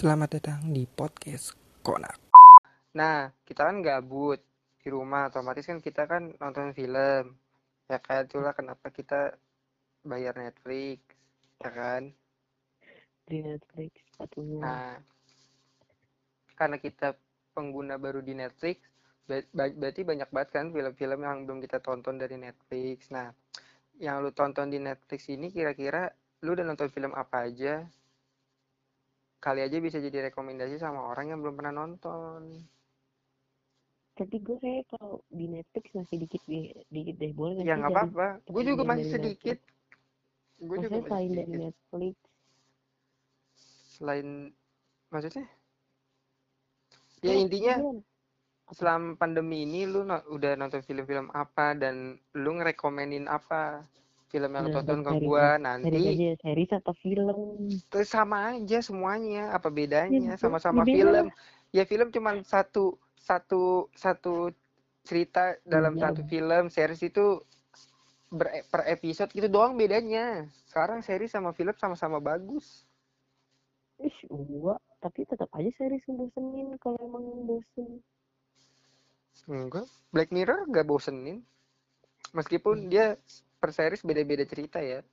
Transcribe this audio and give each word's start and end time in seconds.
Selamat 0.00 0.40
datang 0.40 0.72
di 0.72 0.88
podcast 0.88 1.52
Konak. 1.84 2.32
Nah, 2.96 3.36
kita 3.44 3.68
kan 3.68 3.84
gabut 3.84 4.40
di 4.80 4.88
rumah, 4.88 5.28
otomatis 5.28 5.68
kan 5.68 5.76
kita 5.76 6.08
kan 6.08 6.32
nonton 6.40 6.72
film. 6.72 7.36
Ya 7.84 8.00
kayak 8.00 8.32
itulah 8.32 8.56
kenapa 8.56 8.88
kita 8.88 9.36
bayar 10.00 10.40
Netflix, 10.40 11.04
ya 11.60 11.68
kan? 11.68 12.16
di 13.28 13.44
Netflix 13.44 13.92
satunya 14.16 14.64
Nah, 14.64 14.96
karena 16.56 16.80
kita 16.80 17.20
pengguna 17.52 18.00
baru 18.00 18.24
di 18.24 18.32
Netflix, 18.32 18.80
ber- 19.28 19.52
ber- 19.52 19.76
berarti 19.76 20.00
banyak 20.00 20.32
banget 20.32 20.48
kan 20.48 20.72
film-film 20.72 21.20
yang 21.28 21.44
belum 21.44 21.60
kita 21.60 21.76
tonton 21.84 22.16
dari 22.16 22.40
Netflix. 22.40 23.12
Nah, 23.12 23.36
yang 24.00 24.24
lu 24.24 24.32
tonton 24.32 24.72
di 24.72 24.80
Netflix 24.80 25.28
ini 25.28 25.52
kira-kira 25.52 26.08
lu 26.40 26.56
udah 26.56 26.64
nonton 26.64 26.88
film 26.88 27.12
apa 27.12 27.52
aja? 27.52 27.84
Kali 29.40 29.60
aja 29.60 29.76
bisa 29.80 29.96
jadi 29.96 30.28
rekomendasi 30.28 30.76
sama 30.76 31.00
orang 31.02 31.32
yang 31.32 31.40
belum 31.40 31.56
pernah 31.56 31.74
nonton. 31.74 32.60
tapi 34.10 34.36
gue 34.36 34.52
kayak 34.60 34.84
kalau 34.92 35.24
di 35.32 35.48
Netflix 35.48 35.96
masih 35.96 36.20
dikit 36.20 36.44
deh 36.44 36.68
dikit 36.92 37.16
deh 37.16 37.32
boleh 37.32 37.56
nggak 37.56 37.64
Ya 37.64 37.74
nggak 37.74 37.88
dari- 37.88 38.04
apa-apa. 38.04 38.26
Gue 38.52 38.62
juga 38.68 38.82
dari 38.84 38.90
masih 38.92 39.06
sedikit. 39.08 39.58
Gue 40.60 40.76
juga 40.76 40.92
masih 40.92 41.08
selain 41.08 41.30
dari 41.32 41.40
sedikit. 41.40 41.60
Netflix 41.64 42.16
Selain, 43.90 44.28
maksudnya? 45.08 45.46
Ya 47.20 47.32
Tuh, 47.32 47.40
intinya 47.40 47.74
iya. 47.80 47.92
Selama 48.70 49.16
pandemi 49.16 49.64
ini 49.64 49.82
lu 49.82 50.04
no- 50.04 50.22
udah 50.28 50.52
nonton 50.54 50.84
film-film 50.84 51.32
apa 51.32 51.72
dan 51.72 52.14
lu 52.36 52.50
ngerekomenin 52.54 53.24
apa 53.24 53.82
film 54.30 54.50
yang 54.54 54.66
tonton 54.70 55.00
ke 55.02 55.10
series 55.10 55.58
nanti 55.66 56.02
aja 56.06 56.30
series 56.42 56.70
atau 56.78 56.94
film. 56.94 57.38
Terus 57.90 58.08
sama 58.08 58.54
aja 58.54 58.78
semuanya 58.80 59.50
apa 59.52 59.68
bedanya? 59.68 60.34
Ya, 60.38 60.40
sama-sama 60.40 60.82
ya 60.82 60.86
film. 60.86 61.26
Ya 61.74 61.84
film 61.86 62.08
cuman 62.14 62.42
satu 62.46 62.96
satu 63.18 63.90
satu 63.94 64.54
cerita 65.02 65.58
dalam 65.66 65.98
Iya. 65.98 66.02
satu 66.08 66.20
film 66.24 66.70
series 66.70 67.02
itu 67.02 67.42
ber- 68.30 68.64
per 68.70 68.82
episode 68.88 69.30
gitu 69.34 69.48
doang 69.50 69.74
bedanya. 69.74 70.46
Sekarang 70.70 71.02
series 71.02 71.30
sama 71.34 71.50
film 71.52 71.74
sama-sama 71.76 72.18
bagus. 72.22 72.86
Ih, 74.00 74.18
gua 74.30 74.74
tapi 75.02 75.24
tetap 75.28 75.48
aja 75.52 75.70
series 75.76 76.04
ngebosenin 76.08 76.76
kalau 76.80 76.98
emang 77.02 77.24
bosen. 77.48 78.00
Enggak 79.50 79.86
Black 80.14 80.30
Mirror 80.30 80.68
gak 80.70 80.86
bosenin. 80.86 81.42
Meskipun 82.30 82.76
Hmm. 82.76 82.90
dia 82.92 83.18
per 83.60 83.70
series 83.76 84.02
beda-beda 84.08 84.44
cerita 84.48 84.80
ya 84.80 85.04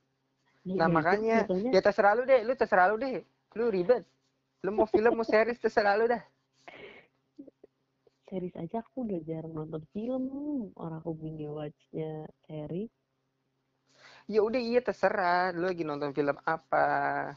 Ya, 0.66 0.84
Nah 0.84 0.88
itu 0.90 0.92
makanya 0.96 1.48
sebetulnya 1.48 1.70
ya 1.72 1.80
terserah 1.80 2.12
lu 2.18 2.22
deh, 2.28 2.40
lu 2.44 2.52
terserah 2.52 2.86
lu 2.92 2.96
deh, 3.00 3.24
lu 3.56 3.64
ribet. 3.72 4.04
Lu 4.64 4.70
mau 4.74 4.84
film 4.84 5.12
mau 5.16 5.24
series 5.24 5.56
terserah 5.62 5.94
lu 5.96 6.04
dah. 6.10 6.22
series 8.28 8.52
aja 8.60 8.84
aku 8.84 9.08
udah 9.08 9.20
jarang 9.24 9.56
nonton 9.56 9.80
film 9.96 10.24
orang 10.76 11.00
aku 11.00 11.16
binge 11.16 11.48
watchnya 11.48 12.28
series 12.44 12.92
Ya 14.28 14.44
udah 14.44 14.60
iya 14.60 14.80
terserah, 14.84 15.56
lu 15.56 15.64
lagi 15.72 15.88
nonton 15.88 16.12
film 16.12 16.36
apa, 16.44 17.32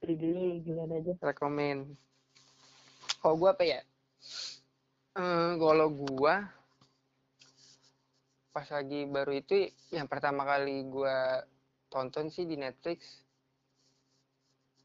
dulu 0.00 0.62
gimana 0.62 1.02
aja 1.02 1.12
rekomen. 1.18 1.98
Kalau 3.18 3.34
gua 3.34 3.50
apa 3.52 3.64
ya? 3.66 3.80
Eh, 5.18 5.50
kalau 5.58 5.90
gua 5.90 6.46
pas 8.50 8.66
lagi 8.66 9.06
baru 9.06 9.32
itu 9.38 9.70
yang 9.94 10.10
pertama 10.10 10.42
kali 10.42 10.82
gua 10.90 11.42
tonton 11.90 12.30
sih 12.30 12.46
di 12.46 12.54
Netflix 12.54 13.22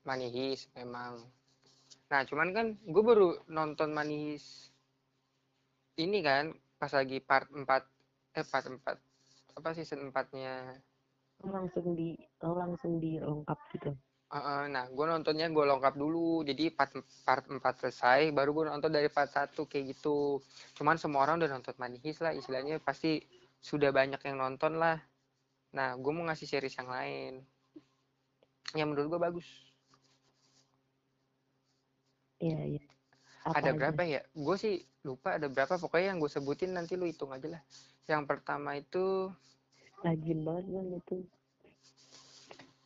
Money 0.05 0.29
Heist 0.29 0.69
memang. 0.77 1.17
Nah, 2.13 2.21
cuman 2.29 2.53
kan 2.53 2.67
gue 2.85 3.03
baru 3.03 3.41
nonton 3.49 3.89
Money 3.89 4.37
Heist 4.37 4.69
ini 5.97 6.21
kan 6.21 6.53
pas 6.77 6.93
lagi 6.93 7.17
part 7.23 7.49
4 7.49 7.65
eh 8.37 8.45
part 8.45 8.65
4 8.69 9.57
apa 9.57 9.69
season 9.73 10.13
4-nya. 10.13 10.77
Oh, 11.41 11.49
langsung 11.51 11.97
di 11.97 12.13
langsung 12.39 13.01
dilengkap 13.01 13.59
gitu 13.75 13.91
Heeh, 14.25 14.63
nah, 14.73 14.85
gue 14.89 15.05
nontonnya 15.05 15.47
gue 15.47 15.63
lengkap 15.63 15.95
dulu. 15.95 16.43
Jadi 16.45 16.69
part 16.69 16.91
part 17.25 17.45
4 17.49 17.61
selesai 17.81 18.29
baru 18.29 18.51
gue 18.51 18.65
nonton 18.69 18.91
dari 18.93 19.09
part 19.09 19.31
1 19.31 19.65
kayak 19.65 19.97
gitu. 19.97 20.41
Cuman 20.77 21.01
semua 21.01 21.25
orang 21.25 21.41
udah 21.41 21.49
nonton 21.49 21.73
Money 21.81 21.97
Heist 22.05 22.21
lah 22.21 22.33
istilahnya 22.35 22.77
pasti 22.77 23.21
sudah 23.65 23.89
banyak 23.89 24.21
yang 24.27 24.37
nonton 24.37 24.77
lah. 24.77 25.01
Nah, 25.73 25.97
gue 25.97 26.11
mau 26.13 26.25
ngasih 26.29 26.45
series 26.45 26.77
yang 26.77 26.89
lain. 26.93 27.33
Yang 28.77 28.87
menurut 28.93 29.07
gue 29.09 29.19
bagus. 29.27 29.47
iya 32.45 32.59
iya 32.77 32.83
Apa 33.45 33.57
ada 33.57 33.71
aja? 33.73 33.77
berapa 33.77 34.01
ya? 34.05 34.21
Gue 34.37 34.55
sih 34.61 34.73
lupa 35.07 35.37
ada 35.37 35.47
berapa. 35.49 35.81
Pokoknya 35.81 36.13
yang 36.13 36.19
gue 36.21 36.29
sebutin 36.29 36.77
nanti 36.77 36.93
lu 36.93 37.09
hitung 37.09 37.33
aja 37.33 37.47
lah. 37.57 37.61
Yang 38.05 38.23
pertama 38.29 38.77
itu 38.77 39.33
rajin 40.05 40.39
banget 40.45 40.65
bang 40.69 40.87
itu 41.01 41.17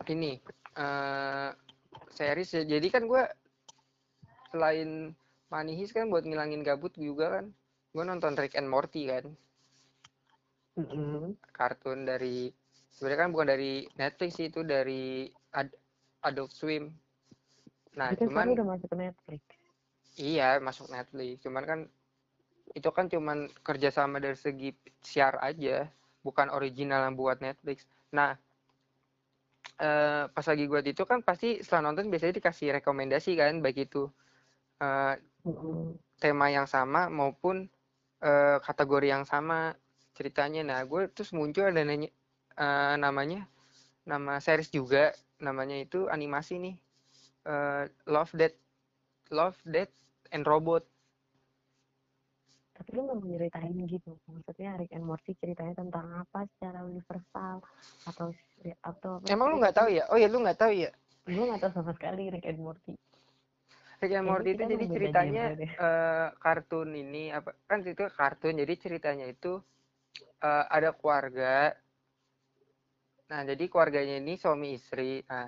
ini 0.07 0.31
eh 0.79 1.49
series 2.17 2.49
ya. 2.55 2.63
Jadi 2.65 2.87
kan 2.93 3.03
gue 3.11 3.23
selain 4.51 4.89
Money 5.51 5.73
Heist 5.77 5.93
kan 5.97 6.07
buat 6.13 6.23
ngilangin 6.25 6.63
gabut 6.63 6.93
juga 6.95 7.25
kan. 7.39 7.45
Gue 7.93 8.03
nonton 8.07 8.33
Rick 8.39 8.55
and 8.55 8.69
Morty 8.71 9.09
kan. 9.11 9.25
Mm-mm. 10.79 11.35
Kartun 11.57 11.99
dari 12.09 12.37
sebenarnya 12.93 13.21
kan 13.23 13.31
bukan 13.33 13.49
dari 13.53 13.71
Netflix 13.99 14.31
sih 14.37 14.47
itu 14.51 14.61
dari 14.73 15.03
Ad- 15.59 15.79
Adult 16.27 16.51
Swim. 16.59 16.83
Nah, 17.99 18.09
Tapi 18.11 18.15
kan 18.19 18.27
cuman 18.29 18.47
udah 18.53 18.65
masuk 18.71 18.87
ke 18.91 18.97
Netflix 19.03 19.41
Iya, 20.29 20.43
masuk 20.67 20.87
Netflix. 20.95 21.33
Cuman 21.45 21.63
kan 21.69 21.79
itu 22.79 22.89
kan 22.97 23.05
cuman 23.13 23.37
kerjasama 23.67 24.17
dari 24.25 24.37
segi 24.45 24.69
siar 25.09 25.35
aja, 25.49 25.75
bukan 26.25 26.47
original 26.57 26.99
yang 27.05 27.15
buat 27.21 27.37
Netflix. 27.45 27.77
Nah, 28.17 28.31
eh, 29.87 30.23
pas 30.35 30.45
lagi 30.51 30.63
buat 30.71 30.85
itu 30.91 31.03
kan 31.11 31.19
pasti 31.27 31.47
setelah 31.63 31.83
nonton 31.91 32.05
biasanya 32.11 32.37
dikasih 32.39 32.67
rekomendasi 32.77 33.31
kan, 33.41 33.53
baik 33.63 33.77
itu 33.89 34.03
Mm-mm. 35.45 35.99
tema 36.19 36.47
yang 36.51 36.67
sama 36.67 37.07
maupun 37.19 37.55
eh, 38.23 38.57
kategori 38.67 39.07
yang 39.15 39.25
sama 39.31 39.75
ceritanya. 40.19 40.61
Nah, 40.67 40.79
gue 40.83 41.07
terus 41.15 41.31
muncul 41.31 41.63
ada 41.71 41.79
nanya, 41.87 42.11
eh, 42.59 42.95
namanya 42.99 43.47
nama 44.03 44.43
series 44.43 44.67
juga, 44.69 45.15
namanya 45.39 45.79
itu 45.79 46.11
animasi 46.11 46.59
nih, 46.59 46.75
eh, 47.47 47.83
Love 48.03 48.33
Death, 48.35 48.57
Love 49.31 49.59
Death 49.63 49.93
and 50.35 50.43
Robot. 50.43 50.83
tapi 52.79 52.95
lu 52.95 53.03
nggak 53.03 53.19
mau 53.19 53.27
nyeritain 53.27 53.75
gitu 53.91 54.15
maksudnya 54.31 54.79
Rick 54.79 54.95
and 54.95 55.03
Morty 55.03 55.35
ceritanya 55.35 55.75
tentang 55.75 56.15
apa 56.15 56.47
secara 56.55 56.87
universal 56.87 57.59
atau 58.07 58.31
atau 58.87 59.11
apa 59.19 59.27
Emang 59.27 59.51
lu 59.51 59.59
nggak 59.59 59.75
tahu 59.75 59.91
ya? 59.91 60.07
Oh 60.07 60.15
ya 60.15 60.31
lu 60.31 60.39
nggak 60.39 60.59
tahu 60.63 60.71
ya? 60.71 60.89
gue 61.29 61.43
nggak 61.45 61.61
tahu 61.61 61.71
sama 61.75 61.91
sekali 61.93 62.31
Rick 62.33 62.47
and 62.47 62.59
Morty 62.63 62.95
Rick 63.99 64.15
and 64.15 64.25
Kayaknya 64.25 64.31
Morty 64.31 64.49
itu 64.55 64.63
jadi 64.63 64.85
ceritanya 64.89 65.43
eh, 65.59 66.27
kartun 66.39 66.89
ini 66.95 67.23
apa 67.35 67.51
kan 67.67 67.83
itu 67.83 68.03
kartun 68.15 68.55
jadi 68.57 68.73
ceritanya 68.79 69.25
itu 69.27 69.59
eh, 70.17 70.65
ada 70.69 70.89
keluarga. 70.95 71.73
Nah 73.29 73.41
jadi 73.45 73.63
keluarganya 73.69 74.17
ini 74.17 74.33
suami 74.39 74.73
istri. 74.77 75.21
Nah 75.29 75.47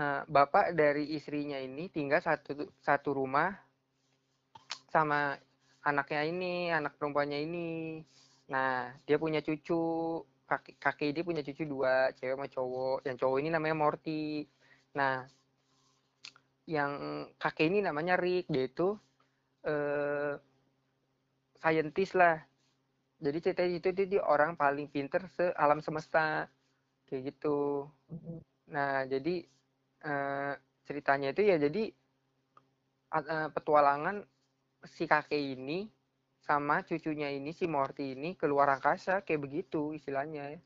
eh, 0.00 0.20
bapak 0.26 0.74
dari 0.76 1.14
istrinya 1.16 1.58
ini 1.58 1.88
tinggal 1.88 2.20
satu 2.20 2.68
satu 2.82 3.10
rumah 3.16 3.54
sama 4.90 5.34
anaknya 5.82 6.22
ini 6.26 6.70
anak 6.70 6.96
perempuannya 6.98 7.38
ini. 7.44 7.70
Nah 8.50 8.92
dia 9.06 9.16
punya 9.18 9.40
cucu 9.40 10.20
kakek 10.44 10.76
kakek 10.76 11.10
dia 11.16 11.24
punya 11.24 11.40
cucu 11.40 11.64
dua 11.64 12.12
cewek 12.16 12.36
sama 12.36 12.46
cowok. 12.48 12.98
Yang 13.08 13.16
cowok 13.24 13.38
ini 13.40 13.48
namanya 13.52 13.76
Morty. 13.76 14.44
Nah 14.98 15.24
yang 16.64 16.92
kakek 17.36 17.68
ini 17.68 17.84
namanya 17.84 18.16
Rick 18.16 18.48
dia 18.48 18.64
itu 18.68 18.96
eh 19.64 20.36
scientist 21.60 22.16
lah 22.16 22.36
jadi 23.22 23.38
ceritanya 23.40 23.74
itu 23.78 23.88
dia, 23.94 24.06
dia 24.06 24.22
orang 24.26 24.58
paling 24.58 24.86
pinter 24.90 25.26
se 25.34 25.50
alam 25.54 25.78
semesta. 25.84 26.50
Kayak 27.06 27.34
gitu. 27.34 27.88
Nah 28.72 29.04
jadi 29.06 29.44
eh 30.04 30.54
ceritanya 30.84 31.32
itu 31.32 31.42
ya 31.44 31.56
jadi 31.56 31.82
eh, 33.14 33.48
petualangan 33.54 34.24
si 34.84 35.08
kakek 35.08 35.56
ini 35.56 35.88
sama 36.44 36.84
cucunya 36.84 37.32
ini 37.32 37.56
si 37.56 37.64
Morty 37.64 38.12
ini 38.12 38.36
keluar 38.36 38.68
angkasa 38.68 39.24
kayak 39.24 39.48
begitu 39.48 39.96
istilahnya 39.96 40.60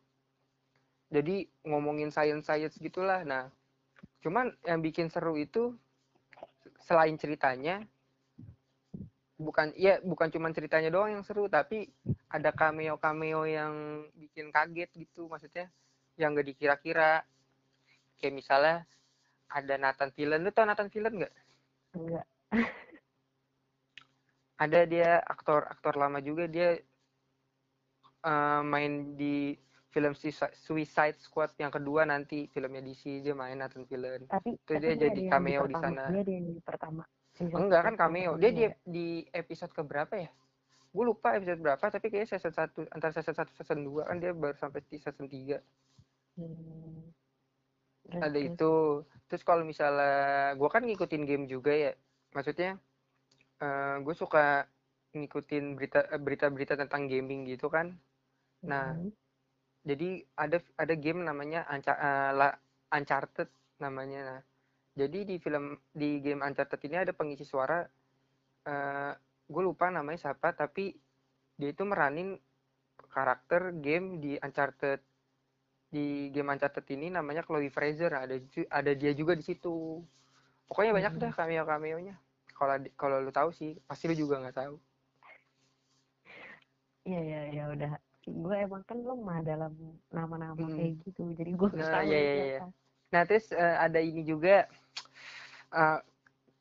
jadi 1.09 1.49
ngomongin 1.65 2.12
science 2.12 2.45
science 2.45 2.77
gitulah. 2.77 3.25
Nah 3.25 3.49
cuman 4.21 4.53
yang 4.67 4.83
bikin 4.83 5.09
seru 5.09 5.39
itu 5.39 5.73
selain 6.85 7.17
ceritanya 7.17 7.83
bukan 9.38 9.70
ya 9.79 10.02
bukan 10.02 10.29
cuman 10.35 10.50
ceritanya 10.50 10.90
doang 10.90 11.14
yang 11.14 11.23
seru 11.23 11.46
tapi 11.46 11.87
ada 12.26 12.50
cameo 12.50 12.99
cameo 12.99 13.46
yang 13.46 14.02
bikin 14.19 14.50
kaget 14.50 14.90
gitu 14.99 15.31
maksudnya 15.31 15.70
yang 16.19 16.35
gak 16.35 16.49
dikira-kira. 16.50 17.23
Kayak 18.19 18.35
misalnya 18.35 18.76
ada 19.49 19.75
Nathan 19.79 20.11
Fillion. 20.11 20.43
Lu 20.43 20.50
tau 20.50 20.67
Nathan 20.67 20.90
Fillion 20.90 21.14
nggak? 21.23 21.35
Enggak 21.94 22.26
Ada 24.58 24.81
dia 24.90 25.23
aktor-aktor 25.23 25.94
lama 25.94 26.19
juga. 26.19 26.50
Dia 26.50 26.82
eh, 28.26 28.61
main 28.67 29.14
di 29.14 29.55
film 29.94 30.12
Suicide 30.67 31.23
Squad 31.23 31.55
yang 31.62 31.70
kedua 31.70 32.02
nanti. 32.02 32.50
Filmnya 32.50 32.82
DC 32.82 33.23
dia 33.23 33.38
main 33.38 33.55
Nathan 33.55 33.87
Fillion. 33.87 34.26
tapi 34.26 34.58
Itu 34.58 34.75
tapi 34.75 34.82
dia 34.82 34.94
jadi 34.99 35.14
di 35.14 35.31
cameo 35.31 35.62
di 35.64 35.79
pertama. 35.79 36.02
sana. 36.02 36.05
dia 36.11 36.23
di 36.26 36.58
pertama 36.61 37.02
Enggak 37.40 37.81
kan 37.85 37.94
satu 37.94 38.00
cameo. 38.02 38.32
pertama 38.35 38.40
Dia 38.40 38.50
di 38.50 38.64
di 38.85 39.06
episode 39.31 39.73
keberapa 39.73 40.14
ya? 40.14 40.31
Gue 40.88 41.05
lupa 41.05 41.37
episode 41.37 41.61
berapa 41.61 41.85
tapi 41.85 42.06
kayaknya 42.08 42.29
season 42.35 42.52
1 42.52 42.88
antara 42.90 43.12
season 43.12 43.37
1 43.37 43.55
season 43.55 43.79
2 43.85 44.08
kan 44.08 44.17
dia 44.19 44.32
baru 44.32 44.56
sampai 44.56 44.81
di 44.82 44.96
season 44.96 45.29
3. 45.29 45.61
Hmm. 46.35 47.12
Terus, 48.08 48.23
Ada 48.25 48.31
terus. 48.32 48.49
itu. 48.49 48.73
Terus 49.29 49.43
kalau 49.44 49.62
misalnya 49.62 50.14
gue 50.56 50.69
kan 50.69 50.82
ngikutin 50.82 51.23
game 51.23 51.44
juga 51.44 51.70
ya. 51.70 51.93
Maksudnya 52.32 52.81
eh 53.58 53.96
gue 54.00 54.14
suka 54.14 54.64
ngikutin 55.12 55.64
berita 55.75 56.00
eh, 56.08 56.20
berita-berita 56.20 56.75
tentang 56.76 57.05
gaming 57.06 57.44
gitu 57.44 57.69
kan. 57.69 57.94
Nah, 58.64 58.96
Mhm. 58.96 59.11
jadi 59.85 60.08
ada 60.35 60.58
ada 60.75 60.94
game 60.96 61.20
namanya 61.23 61.69
eh, 61.69 61.85
La- 62.32 62.58
Uncharted 62.88 63.49
namanya. 63.76 64.20
Nah, 64.25 64.40
jadi 64.99 65.19
di 65.23 65.37
film 65.39 65.79
di 65.95 66.19
game 66.19 66.43
Uncharted 66.43 66.83
ini 66.91 66.97
ada 66.99 67.12
pengisi 67.15 67.47
suara 67.47 67.87
eh 68.67 69.12
gue 69.49 69.62
lupa 69.65 69.89
namanya 69.89 70.19
siapa 70.29 70.53
tapi 70.53 70.93
dia 71.56 71.71
itu 71.73 71.83
meranin 71.87 72.37
karakter 73.15 73.73
game 73.79 74.19
di 74.19 74.37
Uncharted 74.43 75.00
di 75.89 76.29
game 76.35 76.50
Uncharted 76.53 76.85
ini 76.93 77.09
namanya 77.09 77.47
Chloe 77.47 77.71
Fraser 77.73 78.12
ada 78.12 78.37
ada 78.69 78.93
dia 78.93 79.12
juga 79.15 79.33
di 79.39 79.45
situ 79.47 80.03
pokoknya 80.69 80.93
banyak 80.93 81.12
Mhm. 81.17 81.23
dah 81.23 81.33
cameo 81.33 81.65
cameonya 81.65 82.17
kalau 82.59 82.75
kalau 82.99 83.17
lu 83.25 83.31
tahu 83.33 83.55
sih 83.55 83.79
pasti 83.89 84.11
lu 84.11 84.19
juga 84.19 84.43
nggak 84.43 84.59
tahu 84.59 84.77
Iya 87.09 87.21
iya 87.25 87.41
ya 87.56 87.65
udah. 87.73 87.93
Gue 88.29 88.56
emang 88.61 88.85
kan 88.85 89.00
lemah 89.00 89.41
dalam 89.41 89.73
nama-nama 90.12 90.61
Mm. 90.61 90.77
kayak 90.77 90.93
gitu. 91.09 91.23
Jadi 91.33 91.50
gue 91.56 91.69
Nah, 91.73 91.89
tahu 91.89 92.05
iya, 92.12 92.19
iya, 92.21 92.45
iya. 92.45 92.61
Nah 93.12 93.22
terus 93.28 93.49
eh, 93.52 93.76
ada 93.84 94.00
ini 94.00 94.22
juga 94.25 94.69
eh 95.72 95.99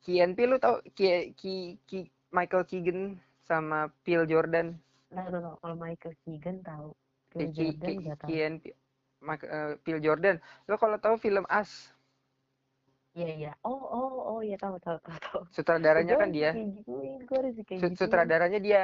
KNP 0.04 0.38
lu 0.48 0.56
tahu 0.56 0.80
Ki, 0.96 1.32
Ki, 1.36 1.76
Ki- 1.88 2.12
Michael 2.32 2.64
Keegan 2.68 3.00
sama 3.44 3.92
Phil 4.04 4.24
Jordan 4.28 4.76
Nah, 5.08 5.24
kalau 5.32 5.74
Michael 5.76 6.14
Keegan 6.24 6.60
tahu. 6.60 6.92
Eh, 7.36 7.48
Phil 7.48 7.50
Ki, 7.52 7.66
Jordan 7.80 7.94
Ki, 8.00 8.10
tahu. 8.16 8.28
KNP 8.28 8.64
Phil 9.84 9.98
Jordan 10.04 10.36
lo 10.68 10.74
kalau 10.80 10.96
tahu 11.00 11.16
film 11.20 11.44
As 11.48 11.92
Iya 13.18 13.28
iya. 13.34 13.50
Oh 13.66 13.80
oh 13.98 14.10
oh 14.30 14.40
ya 14.44 14.56
tahu 14.62 14.76
tahu 14.78 14.98
tahu 15.02 15.18
tahu. 15.26 15.40
sutradaranya 15.54 16.14
kan 16.20 16.28
dia 16.36 16.50
Sut- 17.78 17.96
gituin. 17.96 17.98
sutradaranya 17.98 18.58
dia 18.62 18.82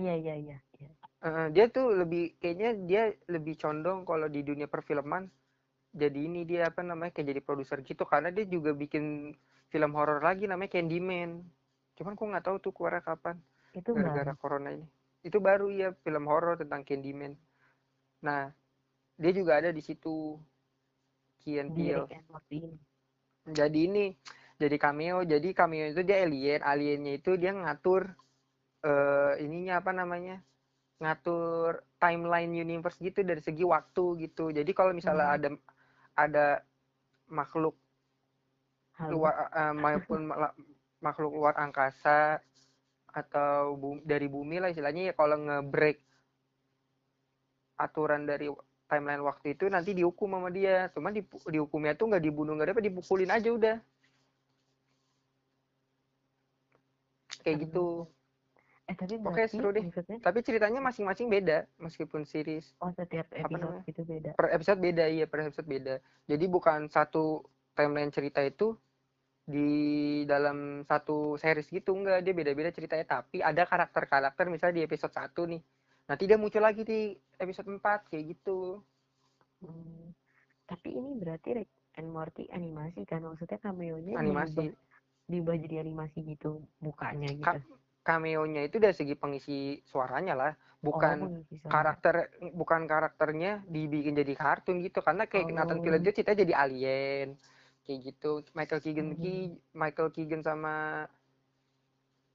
Iya 0.00 0.14
iya 0.18 0.34
iya. 0.40 0.56
iya. 0.80 0.90
Eh, 1.22 1.46
dia 1.54 1.64
tuh 1.70 1.86
lebih 2.00 2.34
kayaknya 2.42 2.68
dia 2.90 3.02
lebih 3.30 3.54
condong 3.62 4.02
kalau 4.08 4.26
di 4.26 4.42
dunia 4.42 4.66
perfilman 4.66 5.30
jadi 5.92 6.18
ini 6.24 6.48
dia 6.48 6.72
apa 6.72 6.80
namanya 6.80 7.12
kayak 7.12 7.28
jadi 7.36 7.40
produser 7.44 7.78
gitu. 7.84 8.08
Karena 8.08 8.32
dia 8.32 8.48
juga 8.48 8.72
bikin 8.72 9.36
film 9.68 9.92
horor 9.92 10.24
lagi 10.24 10.48
namanya 10.48 10.80
Candyman. 10.80 11.44
Cuman 11.96 12.16
aku 12.16 12.24
nggak 12.32 12.44
tahu 12.48 12.56
tuh 12.64 12.72
keluar 12.72 13.00
kapan. 13.04 13.36
Itu 13.76 13.92
gara-gara 13.92 14.32
corona 14.36 14.72
ini. 14.72 14.88
Itu 15.20 15.38
baru 15.38 15.68
ya 15.68 15.92
film 16.00 16.24
horor 16.28 16.56
tentang 16.56 16.82
Candyman. 16.88 17.36
Nah 18.24 18.48
dia 19.20 19.32
juga 19.36 19.60
ada 19.60 19.68
di 19.68 19.84
situ. 19.84 20.40
And 21.42 21.74
Morty 22.30 22.62
ini. 22.62 22.78
jadi 23.50 23.78
ini 23.90 24.14
jadi 24.56 24.76
cameo. 24.78 25.26
Jadi 25.26 25.50
cameo 25.52 25.90
itu 25.90 26.00
dia 26.06 26.22
alien. 26.22 26.62
Aliennya 26.62 27.18
itu 27.18 27.34
dia 27.34 27.50
ngatur 27.52 28.14
eh 28.82 29.32
ininya 29.42 29.82
apa 29.82 29.90
namanya 29.94 30.42
ngatur 31.02 31.82
timeline 31.98 32.54
universe 32.54 32.98
gitu 33.02 33.26
dari 33.26 33.42
segi 33.42 33.66
waktu 33.66 34.22
gitu. 34.22 34.54
Jadi 34.54 34.70
kalau 34.70 34.94
misalnya 34.94 35.34
Hmm. 35.34 35.36
ada 35.36 35.48
ada 36.16 36.62
makhluk 37.28 37.76
Halo. 39.00 39.18
luar 39.18 39.34
eh, 39.50 39.74
maupun 39.74 40.20
makhluk 41.02 41.32
luar 41.34 41.54
angkasa 41.58 42.38
atau 43.12 43.76
bu- 43.76 44.04
dari 44.04 44.28
bumi 44.28 44.60
lah 44.62 44.72
istilahnya 44.72 45.12
ya 45.12 45.14
kalau 45.16 45.36
nge-break 45.36 46.00
aturan 47.76 48.24
dari 48.24 48.48
timeline 48.86 49.24
waktu 49.24 49.56
itu 49.56 49.66
nanti 49.72 49.96
dihukum 49.96 50.32
sama 50.36 50.48
dia. 50.52 50.92
Cuman 50.92 51.16
di, 51.16 51.24
dihukumnya 51.24 51.96
tuh 51.96 52.12
nggak 52.12 52.24
dibunuh 52.24 52.52
nggak 52.56 52.76
apa 52.76 52.84
dipukulin 52.84 53.32
aja 53.32 53.48
udah. 53.48 53.76
Kayak 57.42 57.68
gitu 57.68 58.06
Eh 58.92 58.96
tapi 59.00 59.16
Oke, 59.24 59.48
seru 59.48 59.72
deh. 59.72 59.88
tapi 60.20 60.44
ceritanya 60.44 60.84
masing-masing 60.84 61.32
beda 61.32 61.64
meskipun 61.80 62.28
series 62.28 62.76
oh 62.84 62.92
setiap 62.92 63.24
episode 63.32 63.80
itu 63.88 64.02
beda. 64.04 64.36
per 64.36 64.52
episode 64.52 64.80
beda 64.84 65.04
iya 65.08 65.24
per 65.24 65.48
episode 65.48 65.64
beda 65.64 65.94
jadi 66.28 66.44
bukan 66.44 66.92
satu 66.92 67.40
timeline 67.72 68.12
cerita 68.12 68.44
itu 68.44 68.76
di 69.42 69.68
dalam 70.28 70.84
satu 70.84 71.40
series 71.40 71.72
gitu 71.72 71.96
enggak 71.96 72.20
dia 72.20 72.36
beda-beda 72.36 72.68
ceritanya 72.68 73.08
tapi 73.08 73.40
ada 73.40 73.64
karakter-karakter 73.64 74.52
misalnya 74.52 74.78
di 74.78 74.84
episode 74.84 75.16
1 75.16 75.32
nih 75.56 75.62
nanti 76.04 76.22
dia 76.28 76.36
muncul 76.36 76.60
lagi 76.60 76.84
di 76.84 77.16
episode 77.40 77.72
4 77.72 78.12
kayak 78.12 78.24
gitu 78.36 78.84
Hmm. 79.62 80.10
Tapi 80.66 80.90
ini 80.90 81.22
berarti 81.22 81.48
Rick 81.54 81.70
and 81.94 82.10
Morty 82.10 82.50
animasi 82.50 83.06
kan 83.06 83.22
maksudnya 83.22 83.62
cameo-nya 83.62 84.18
animasi 84.18 84.74
diubah, 84.74 84.74
diubah 85.30 85.54
jadi 85.62 85.76
animasi 85.86 86.18
gitu 86.26 86.58
mukanya 86.82 87.30
gitu. 87.30 87.46
Ka- 87.46 87.62
cameo-nya 88.02 88.66
itu 88.66 88.76
dari 88.78 88.94
segi 88.94 89.14
pengisi 89.14 89.78
suaranya 89.86 90.34
lah. 90.34 90.52
Bukan 90.82 91.16
oh, 91.22 91.30
karakter 91.70 92.14
bukan 92.52 92.90
karakternya 92.90 93.62
dibikin 93.66 94.18
jadi 94.18 94.34
kartun 94.34 94.82
gitu. 94.82 94.98
Karena 94.98 95.30
kayak 95.30 95.48
Nathan 95.48 95.78
Oh. 95.78 95.82
Fillion 95.82 96.02
itu 96.02 96.18
ceritanya 96.18 96.42
jadi 96.42 96.54
alien 96.58 97.28
kayak 97.86 97.98
gitu. 98.02 98.42
Michael 98.52 98.82
Keegan 98.82 99.08
Hmm. 99.14 99.20
Ki- 99.22 99.58
Michael 99.72 100.10
Keegan 100.10 100.42
sama 100.42 101.06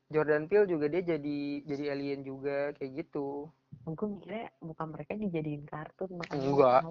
Jordan 0.08 0.48
Peele 0.48 0.64
juga 0.66 0.88
dia 0.88 1.04
jadi 1.04 1.40
jadi 1.68 1.84
alien 1.92 2.24
juga 2.24 2.72
kayak 2.80 2.92
gitu. 3.04 3.52
Gue 3.84 4.08
mikirnya 4.08 4.48
bukan 4.64 4.88
mereka 4.96 5.12
dijadiin 5.14 5.68
kartun 5.68 6.16
makanya 6.16 6.48
Enggak. 6.48 6.82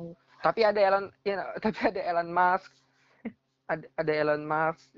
tapi 0.44 0.60
ada 0.62 0.76
Elon 0.78 1.08
ya 1.24 1.34
tapi 1.64 1.78
ada 1.80 2.00
Elon 2.04 2.28
Musk. 2.28 2.68
Ada 3.66 3.86
ada 3.96 4.12
Elon 4.12 4.44
Musk. 4.44 4.92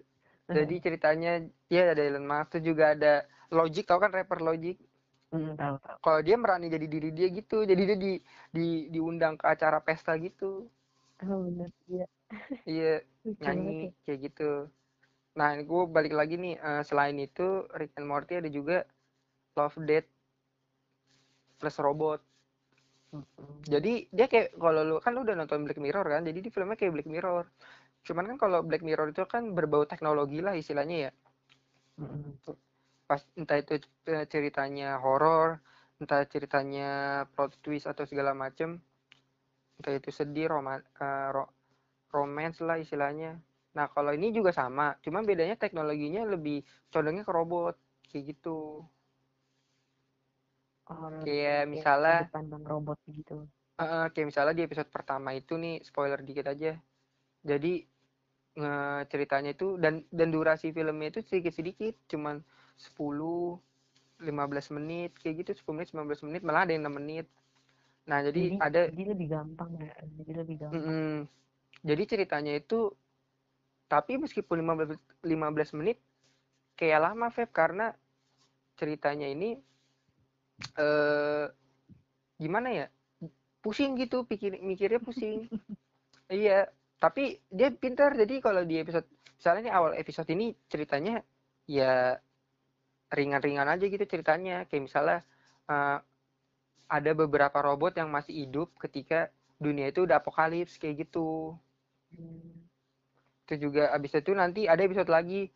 Jadi 0.48 0.74
ceritanya 0.82 1.32
ya 1.70 1.94
ada 1.94 2.02
Elon 2.02 2.26
Musk 2.26 2.58
terus 2.58 2.66
juga 2.66 2.98
ada 2.98 3.22
Logic 3.56 3.84
tau 3.88 3.98
kan 4.02 4.10
rapper 4.16 4.38
Logic 4.48 4.76
Hmm, 5.30 5.56
tahu 5.60 5.76
tahu. 5.84 5.98
kalau 6.04 6.20
dia 6.26 6.36
merani 6.42 6.66
jadi 6.74 6.86
diri 6.94 7.08
dia 7.16 7.26
gitu 7.38 7.56
jadi 7.70 7.82
dia 7.88 7.96
di 8.04 8.10
di 8.56 8.66
diundang 8.94 9.34
ke 9.40 9.44
acara 9.54 9.78
pesta 9.86 10.12
gitu 10.26 10.44
Oh 11.22 11.44
benar. 11.46 11.70
Iya. 11.90 12.04
iya 12.70 12.86
nyanyi 13.42 13.72
ya. 13.82 13.90
kayak 14.04 14.18
gitu. 14.26 14.42
Nah, 15.38 15.50
gue 15.70 15.82
balik 15.96 16.14
lagi 16.20 16.34
nih 16.44 16.54
eh, 16.68 16.82
selain 16.88 17.16
itu 17.26 17.42
Rick 17.78 17.92
and 17.98 18.08
Morty 18.10 18.32
ada 18.40 18.50
juga 18.58 18.76
Love 19.58 19.78
Death 19.88 20.08
plus 21.58 21.76
robot. 21.78 22.20
Mm-mm. 23.12 23.62
Jadi 23.72 23.92
dia 24.16 24.26
kayak 24.32 24.48
kalau 24.62 24.82
lu 24.88 24.94
kan 25.04 25.10
lu 25.14 25.20
udah 25.26 25.36
nonton 25.40 25.60
Black 25.66 25.80
Mirror 25.84 26.06
kan, 26.14 26.22
jadi 26.28 26.38
di 26.44 26.50
filmnya 26.54 26.76
kayak 26.80 26.92
Black 26.94 27.08
Mirror. 27.12 27.44
Cuman 28.06 28.24
kan 28.30 28.36
kalau 28.42 28.58
Black 28.68 28.82
Mirror 28.88 29.08
itu 29.14 29.22
kan 29.34 29.42
berbau 29.56 29.84
teknologi 29.92 30.38
lah 30.46 30.54
istilahnya 30.62 30.96
ya. 31.06 31.10
Pas 33.08 33.22
entah 33.40 33.58
itu 33.62 33.74
eh, 34.14 34.26
ceritanya 34.32 34.88
horor, 35.04 35.48
entah 36.00 36.22
ceritanya 36.32 36.88
plot 37.34 37.52
twist 37.64 37.86
atau 37.92 38.04
segala 38.10 38.32
macem, 38.42 38.70
entah 39.78 39.94
itu 40.00 40.10
sedih, 40.18 40.46
roman, 40.52 40.80
eh, 41.04 41.28
ro- 41.36 41.52
romance 42.16 42.58
lah 42.68 42.76
istilahnya. 42.84 43.30
Nah 43.76 43.86
kalau 43.94 44.12
ini 44.18 44.28
juga 44.38 44.50
sama, 44.60 44.86
cuman 45.04 45.22
bedanya 45.30 45.56
teknologinya 45.64 46.22
lebih 46.34 46.58
condongnya 46.92 47.24
ke 47.28 47.32
robot 47.38 47.74
kayak 48.08 48.24
gitu. 48.36 48.58
Horor 50.88 51.12
Kayak 51.24 51.62
misalnya, 51.72 52.18
pandang 52.32 52.64
robot 52.70 52.98
gitu. 53.16 53.36
eh, 53.82 54.06
kayak 54.12 54.28
misalnya 54.30 54.54
di 54.58 54.64
episode 54.66 54.90
pertama 54.96 55.28
itu 55.40 55.52
nih 55.62 55.74
spoiler 55.88 56.20
dikit 56.28 56.46
aja. 56.52 56.72
Jadi 57.50 57.72
ceritanya 59.10 59.50
itu 59.56 59.66
dan 59.82 59.94
dan 60.10 60.28
durasi 60.34 60.70
filmnya 60.76 61.08
itu 61.12 61.20
sedikit-sedikit, 61.26 61.94
cuman 62.10 62.36
10 62.78 63.58
15 64.18 64.74
menit 64.78 65.10
kayak 65.18 65.46
gitu 65.46 65.62
10 65.62 65.76
menit 65.78 65.88
19 65.94 66.26
menit 66.30 66.42
malah 66.42 66.66
ada 66.66 66.72
yang 66.74 66.86
6 66.86 66.98
menit. 66.98 67.26
Nah 68.10 68.18
jadi 68.24 68.42
Jadi 68.54 68.62
ada 68.62 68.80
jadi 68.90 69.04
lebih 69.14 69.26
gampang 69.30 69.70
ya. 69.78 69.94
Jadi 70.22 70.32
lebih 70.34 70.56
gampang. 70.62 70.82
Mm-mm. 70.82 71.14
Jadi 71.86 72.02
ceritanya 72.06 72.52
itu 72.58 72.90
tapi 73.88 74.20
meskipun 74.20 74.60
15 74.60 74.98
15 75.24 75.78
menit 75.78 75.98
kayak 76.74 77.00
lama 77.02 77.30
Feb 77.30 77.50
karena 77.50 77.94
ceritanya 78.78 79.26
ini 79.26 79.58
eh 80.78 81.46
gimana 82.38 82.68
ya? 82.70 82.86
Pusing 83.58 83.98
gitu 83.98 84.22
pikir 84.22 84.58
mikirnya 84.62 85.02
pusing. 85.02 85.50
iya, 86.30 86.70
tapi 87.02 87.42
dia 87.50 87.70
pintar 87.70 88.14
jadi 88.14 88.38
kalau 88.42 88.62
di 88.62 88.78
episode 88.82 89.06
misalnya 89.38 89.70
nih 89.70 89.74
awal 89.74 89.92
episode 89.94 90.26
ini 90.34 90.54
ceritanya 90.66 91.22
ya 91.70 92.18
ringan-ringan 93.12 93.68
aja 93.68 93.84
gitu 93.84 94.04
ceritanya. 94.04 94.64
Kayak 94.68 94.82
misalnya 94.88 95.18
eh, 95.70 95.98
ada 96.88 97.10
beberapa 97.12 97.58
robot 97.60 98.00
yang 98.00 98.08
masih 98.08 98.48
hidup 98.48 98.72
ketika 98.80 99.28
dunia 99.60 99.90
itu 99.92 100.06
udah 100.08 100.18
apokalips 100.22 100.80
kayak 100.80 101.08
gitu. 101.08 101.54
Hmm. 102.08 102.64
itu 103.44 103.68
juga 103.68 103.92
abis 103.96 104.12
itu 104.20 104.32
nanti 104.36 104.60
ada 104.68 104.80
episode 104.84 105.08
lagi. 105.08 105.48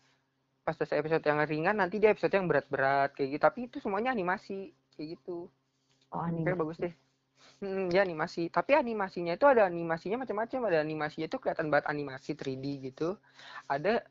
Pas 0.64 0.76
selesai 0.78 1.00
episode 1.02 1.24
yang 1.26 1.38
ringan 1.44 1.76
nanti 1.80 1.98
dia 2.00 2.14
episode 2.14 2.32
yang 2.32 2.46
berat-berat 2.48 3.12
kayak 3.16 3.28
gitu. 3.36 3.42
Tapi 3.42 3.58
itu 3.68 3.76
semuanya 3.82 4.10
animasi 4.14 4.72
kayak 4.96 5.18
gitu. 5.18 5.48
Oh 6.12 6.22
Oke 6.40 6.52
anime. 6.52 6.54
bagus 6.54 6.78
deh. 6.80 6.94
Hmm, 7.62 7.88
ya 7.94 8.02
animasi. 8.06 8.50
Tapi 8.52 8.72
animasinya 8.76 9.32
itu 9.38 9.46
ada 9.48 9.62
animasinya 9.66 10.22
macam-macam. 10.22 10.60
Ada 10.68 10.78
animasinya 10.86 11.26
itu 11.30 11.38
kelihatan 11.42 11.68
banget 11.72 11.86
animasi 11.90 12.30
3D 12.38 12.64
gitu. 12.92 13.16
Ada 13.70 14.04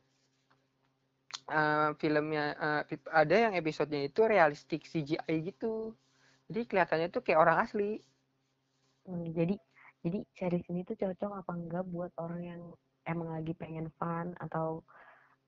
eh, 1.57 1.87
filmnya 2.01 2.41
fi- 2.89 3.11
ada 3.21 3.35
yang 3.43 3.53
episodenya 3.59 4.01
itu 4.09 4.21
realistik 4.33 4.81
CGI 4.91 5.35
gitu. 5.49 5.65
Jadi 6.49 6.61
kelihatannya 6.69 7.07
tuh 7.15 7.21
kayak 7.25 7.39
orang 7.43 7.57
asli. 7.65 7.83
Hmm, 9.05 9.23
jadi 9.37 9.53
jadi 10.03 10.17
series 10.37 10.65
ini 10.71 10.81
tuh 10.89 10.95
cocok 11.01 11.31
apa 11.41 11.51
enggak 11.59 11.83
buat 11.93 12.11
orang 12.23 12.41
yang 12.51 12.61
emang 13.11 13.29
lagi 13.35 13.51
pengen 13.61 13.87
fun 13.99 14.27
atau 14.43 14.67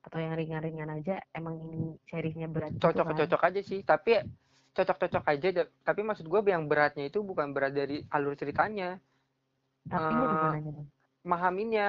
atau 0.06 0.18
yang 0.26 0.34
ringan-ringan 0.40 0.90
aja 0.98 1.14
emang 1.40 1.56
ini 1.66 1.82
seriesnya 2.10 2.48
berat 2.56 2.74
gitu 2.84 3.00
cocok 3.00 3.08
kan? 3.08 3.20
cocok 3.20 3.42
aja 3.48 3.62
sih 3.70 3.80
tapi 3.90 4.10
cocok-cocok 4.76 5.24
aja 5.34 5.48
tapi 5.88 6.02
maksud 6.08 6.26
gue 6.32 6.40
yang 6.56 6.66
beratnya 6.72 7.04
itu 7.10 7.20
bukan 7.30 7.48
berat 7.56 7.74
dari 7.80 7.96
alur 8.16 8.34
ceritanya. 8.42 8.86
Tapi 9.92 10.14
Eh, 10.24 10.34
gimana 10.42 10.70
mahaminnya 11.32 11.84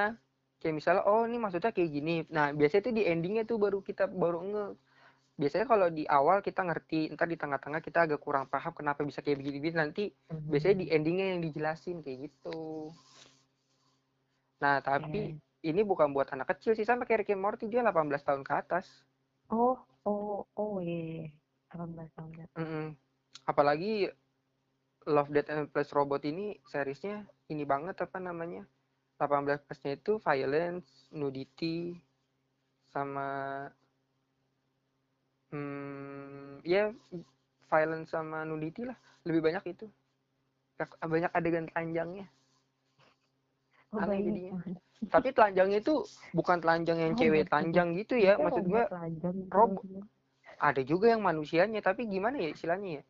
kayak 0.64 0.80
misalnya 0.80 1.04
oh 1.04 1.28
ini 1.28 1.37
maksudnya 1.37 1.76
kayak 1.76 1.90
gini. 1.92 2.25
Nah 2.33 2.56
biasanya 2.56 2.88
tuh 2.88 2.94
di 2.97 3.04
endingnya 3.04 3.44
tuh 3.44 3.61
baru 3.61 3.85
kita 3.85 4.09
baru 4.09 4.40
nge. 4.40 4.66
Biasanya 5.37 5.66
kalau 5.68 5.88
di 5.92 6.09
awal 6.09 6.40
kita 6.40 6.64
ngerti 6.64 7.12
ntar 7.12 7.28
di 7.28 7.37
tengah-tengah 7.37 7.85
kita 7.85 8.09
agak 8.09 8.23
kurang 8.25 8.49
paham 8.49 8.73
kenapa 8.73 9.04
bisa 9.04 9.21
kayak 9.21 9.44
begini 9.44 9.76
nanti 9.76 10.09
biasanya 10.30 10.76
di 10.80 10.87
endingnya 10.88 11.37
yang 11.37 11.40
dijelasin 11.44 12.00
kayak 12.00 12.33
gitu. 12.33 12.88
Nah 14.64 14.80
tapi 14.80 15.37
ini 15.64 15.80
bukan 15.85 16.16
buat 16.16 16.33
anak 16.33 16.56
kecil 16.56 16.73
sih 16.73 16.88
sama 16.88 17.04
kayak 17.04 17.28
Rick 17.28 17.37
and 17.37 17.44
Morty 17.44 17.68
dia 17.68 17.85
18 17.85 17.92
tahun 18.25 18.40
ke 18.40 18.52
atas. 18.56 18.87
Oh, 19.52 19.76
oh, 20.09 20.49
oh 20.56 20.80
iya. 20.80 21.28
18 21.73 22.16
tahun 22.16 22.30
ya. 22.38 22.47
Mm-mm. 22.56 22.87
apalagi 23.44 24.09
Love 25.04 25.35
Death 25.35 25.50
and 25.52 25.68
Plus 25.68 25.92
Robot 25.92 26.23
ini 26.25 26.56
seriesnya 26.64 27.28
ini 27.52 27.66
banget 27.68 28.00
apa 28.00 28.16
namanya 28.23 28.64
18 29.18 29.61
plusnya 29.66 29.92
itu 29.99 30.12
violence 30.26 30.88
nudity 31.21 31.76
sama 32.92 33.28
hmm, 35.52 36.61
ya 36.64 36.85
violence 37.71 38.11
sama 38.14 38.38
nudity 38.49 38.83
lah. 38.88 38.97
Lebih 39.26 39.40
banyak 39.47 39.64
itu. 39.75 39.87
Yak- 40.80 40.99
banyak 41.12 41.33
adegan 41.38 41.66
telanjangnya. 41.71 42.26
Oh, 43.92 44.00
Aneh 44.02 44.18
jadinya. 44.26 44.52
tapi 45.14 45.28
telanjangnya 45.37 45.78
itu 45.85 45.94
bukan 46.35 46.59
telanjang 46.62 46.99
yang 46.99 47.12
Oh, 47.14 47.18
cewek 47.21 47.44
telanjang 47.50 47.88
gitu 48.00 48.14
ya 48.26 48.35
maksud 48.44 48.64
gua 48.66 48.85
gitu 48.90 49.66
maksudnya. 49.71 50.02
ada 50.68 50.83
juga 50.90 51.06
yang 51.14 51.23
manusianya 51.28 51.80
tapi 51.88 52.02
gimana 52.12 52.37
ya 52.44 52.50
istilahnya 52.54 52.90
ya? 52.99 53.02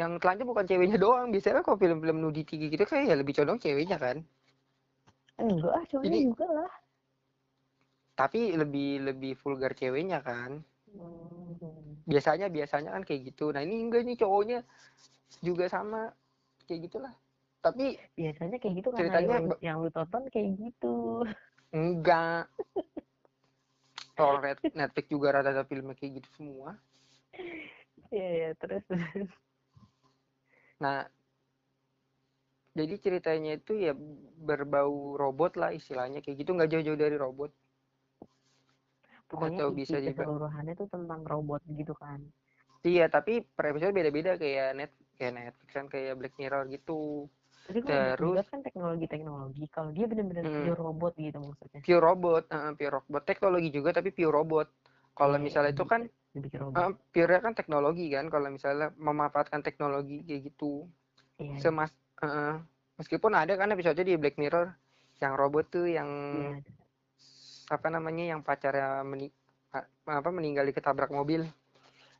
Yang 0.00 0.12
telanjang 0.22 0.48
bukan 0.52 0.64
ceweknya 0.70 0.98
doang. 1.04 1.26
Biasanya 1.32 1.62
kalau 1.66 1.78
film-film 1.82 2.18
nudity 2.24 2.54
gitu 2.72 2.84
kayak 2.90 3.04
ya 3.10 3.14
lebih 3.20 3.34
condong 3.36 3.58
ceweknya 3.64 3.96
kan 4.04 4.16
Enggak, 5.42 5.72
ah, 5.74 5.84
cowoknya 5.90 6.10
Jadi- 6.14 6.26
juga 6.30 6.46
lah. 6.48 6.72
tapi 8.12 8.40
lebih 8.54 8.90
lebih 9.02 9.32
vulgar 9.36 9.72
ceweknya 9.74 10.22
kan. 10.22 10.62
Hmm. 10.92 11.96
biasanya 12.02 12.50
biasanya 12.50 12.90
kan 12.90 13.02
kayak 13.02 13.32
gitu. 13.32 13.50
Nah 13.50 13.62
ini 13.62 13.78
enggak 13.80 14.02
nih 14.02 14.18
cowoknya 14.18 14.58
juga 15.40 15.66
sama. 15.66 16.10
Kayak 16.66 16.90
gitulah. 16.90 17.14
Tapi 17.58 17.94
Biasanya 18.12 18.58
kayak 18.58 18.74
gitu 18.76 18.88
karena 18.90 19.00
Ceritanya 19.00 19.30
yang, 19.32 19.46
lu- 19.46 19.60
yang 19.62 19.76
lu 19.78 19.90
tonton 19.90 20.22
kayak 20.28 20.50
gitu. 20.58 21.22
enggak. 21.70 22.50
Kalau 24.18 24.38
Net- 24.38 24.74
Netflix 24.74 25.06
juga 25.08 25.28
rata-rata 25.32 25.64
filmnya 25.64 25.94
kayak 25.94 26.20
gitu 26.20 26.28
semua. 26.36 26.76
Iya, 28.12 28.28
iya, 28.28 28.50
terus. 28.60 28.84
Nah, 30.76 31.06
jadi 32.72 32.94
ceritanya 32.96 33.60
itu 33.60 33.76
ya 33.76 33.92
berbau 34.42 35.14
robot 35.20 35.60
lah 35.60 35.70
istilahnya 35.76 36.24
kayak 36.24 36.40
gitu 36.40 36.56
nggak 36.56 36.70
jauh-jauh 36.72 36.98
dari 37.00 37.16
robot. 37.16 37.52
pokoknya 39.32 39.64
Atau 39.64 39.72
bisa 39.72 39.96
keseluruhannya 39.96 40.76
tuh 40.76 40.88
tentang 40.92 41.24
robot 41.24 41.64
gitu 41.72 41.96
kan. 41.96 42.20
Iya, 42.84 43.08
tapi 43.08 43.40
per 43.40 43.72
episode 43.72 43.96
beda-beda 43.96 44.36
kayak 44.36 44.68
net 44.76 44.92
kayak 45.16 45.32
Netflix 45.32 45.70
kan 45.72 45.86
kayak 45.88 46.18
Black 46.20 46.34
Mirror 46.36 46.68
gitu. 46.68 47.30
Tapi 47.62 47.78
Terus- 47.80 48.50
kan 48.50 48.60
teknologi-teknologi. 48.60 49.64
Kalau 49.70 49.94
dia 49.94 50.04
bener-bener 50.10 50.44
Mm. 50.44 50.66
pure 50.66 50.80
robot 50.82 51.12
gitu 51.16 51.38
maksudnya. 51.38 51.80
Pure 51.80 52.02
robot, 52.02 52.44
eh, 52.50 52.72
pure 52.74 52.92
robot 52.98 53.22
teknologi 53.24 53.68
juga 53.70 53.90
tapi 53.94 54.10
pure 54.10 54.34
robot. 54.34 54.68
Kalau 55.14 55.38
Iya, 55.38 55.44
misalnya 55.48 55.72
itu 55.72 55.84
kan 55.86 56.02
eh, 56.52 56.92
pure 57.14 57.38
kan 57.40 57.52
teknologi 57.54 58.06
kan 58.12 58.26
kalau 58.28 58.48
misalnya 58.50 58.90
memanfaatkan 58.98 59.62
teknologi 59.64 60.26
kayak 60.26 60.52
gitu. 60.52 60.90
Iya, 61.38 61.56
iya. 61.56 61.60
Semas 61.62 61.92
eh, 62.22 62.54
meskipun 62.98 63.32
ada 63.34 63.52
kan 63.58 63.70
episode 63.74 63.98
di 63.98 64.14
Black 64.14 64.38
Mirror 64.38 64.70
yang 65.18 65.32
robot 65.34 65.66
tuh 65.70 65.86
yang 65.90 66.08
Iya. 66.08 66.58
apa 67.70 67.88
namanya 67.88 68.24
yang 68.36 68.40
pacarnya 68.42 69.02
meni 69.06 69.30
apa 70.04 70.28
meninggal 70.28 70.68
di 70.68 70.74
ketabrak 70.76 71.08
mobil 71.08 71.48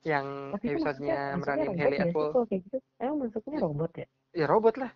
yang 0.02 0.54
Tapi 0.56 0.66
itu 0.66 0.72
episodenya 0.80 1.36
maksudnya, 1.38 1.68
maksudnya 1.68 1.86
ya 1.86 1.86
sih 1.90 2.02
Apple 2.10 2.30
kayak 2.48 2.60
gitu? 2.66 2.76
Emang 2.98 3.16
masuknya 3.22 3.58
robot 3.62 3.92
ya? 3.94 4.06
ya 4.32 4.46
robot 4.48 4.74
lah 4.80 4.92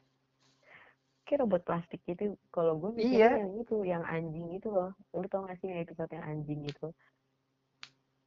Kayak 1.27 1.43
robot 1.43 1.63
plastik 1.67 2.01
gitu. 2.07 2.39
Kalau 2.55 2.79
gue 2.79 3.03
Iya. 3.03 3.43
yang 3.43 3.59
itu, 3.59 3.83
yang 3.83 4.07
anjing 4.07 4.47
itu 4.55 4.71
loh. 4.71 4.95
Lu 5.11 5.27
tau 5.27 5.43
gak 5.43 5.59
sih 5.59 5.75
episode 5.75 6.07
yang 6.15 6.23
anjing 6.23 6.63
itu? 6.63 6.87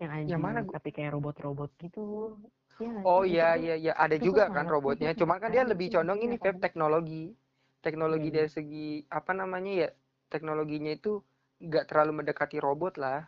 Yang 0.04 0.12
anjing 0.12 0.32
Yang 0.36 0.42
mana 0.44 0.60
tapi 0.68 0.90
kayak 0.92 1.16
robot-robot 1.16 1.72
gitu. 1.80 2.36
Nggak 2.80 3.06
oh 3.06 3.24
iya 3.28 3.56
iya 3.60 3.76
iya 3.76 3.94
ada 3.96 4.16
itu 4.16 4.26
juga 4.32 4.48
kan 4.48 4.66
robotnya 4.68 5.12
cuma 5.16 5.36
kan 5.42 5.52
dia 5.52 5.64
lebih 5.68 5.88
condong 5.92 6.20
ini 6.24 6.36
Feb 6.40 6.58
teknologi 6.64 7.36
teknologi 7.84 8.28
Iya, 8.32 8.36
dari 8.40 8.50
segi 8.52 8.88
apa 9.12 9.32
namanya 9.36 9.72
ya 9.88 9.90
teknologinya 10.32 10.92
itu 10.96 11.20
nggak 11.60 11.86
terlalu 11.92 12.12
mendekati 12.24 12.58
robot 12.60 12.96
lah 13.00 13.28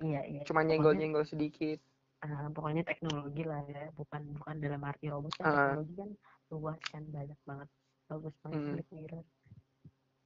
Iya, 0.00 0.20
iya. 0.28 0.40
cuma 0.44 0.60
Pokoknya, 0.60 0.68
nyenggol-nyenggol 0.76 1.24
sedikit 1.24 1.78
ah, 2.24 2.48
pokoknya 2.52 2.82
teknologi 2.84 3.42
lah 3.44 3.60
ya. 3.68 3.88
Bukan 3.96 4.22
bukan 4.40 4.56
dalam 4.60 4.82
arti 4.84 5.06
robot 5.08 5.32
kan 5.36 5.44
Ah. 5.46 5.54
teknologi 5.56 5.92
kan 5.96 6.10
luas 6.52 6.80
kan 6.92 7.02
banyak 7.12 7.38
banget. 7.48 7.68
Bagus 8.06 8.34
banget 8.42 8.60
Mm. 8.60 8.72
Black 8.76 8.88
Mirror. 8.92 9.24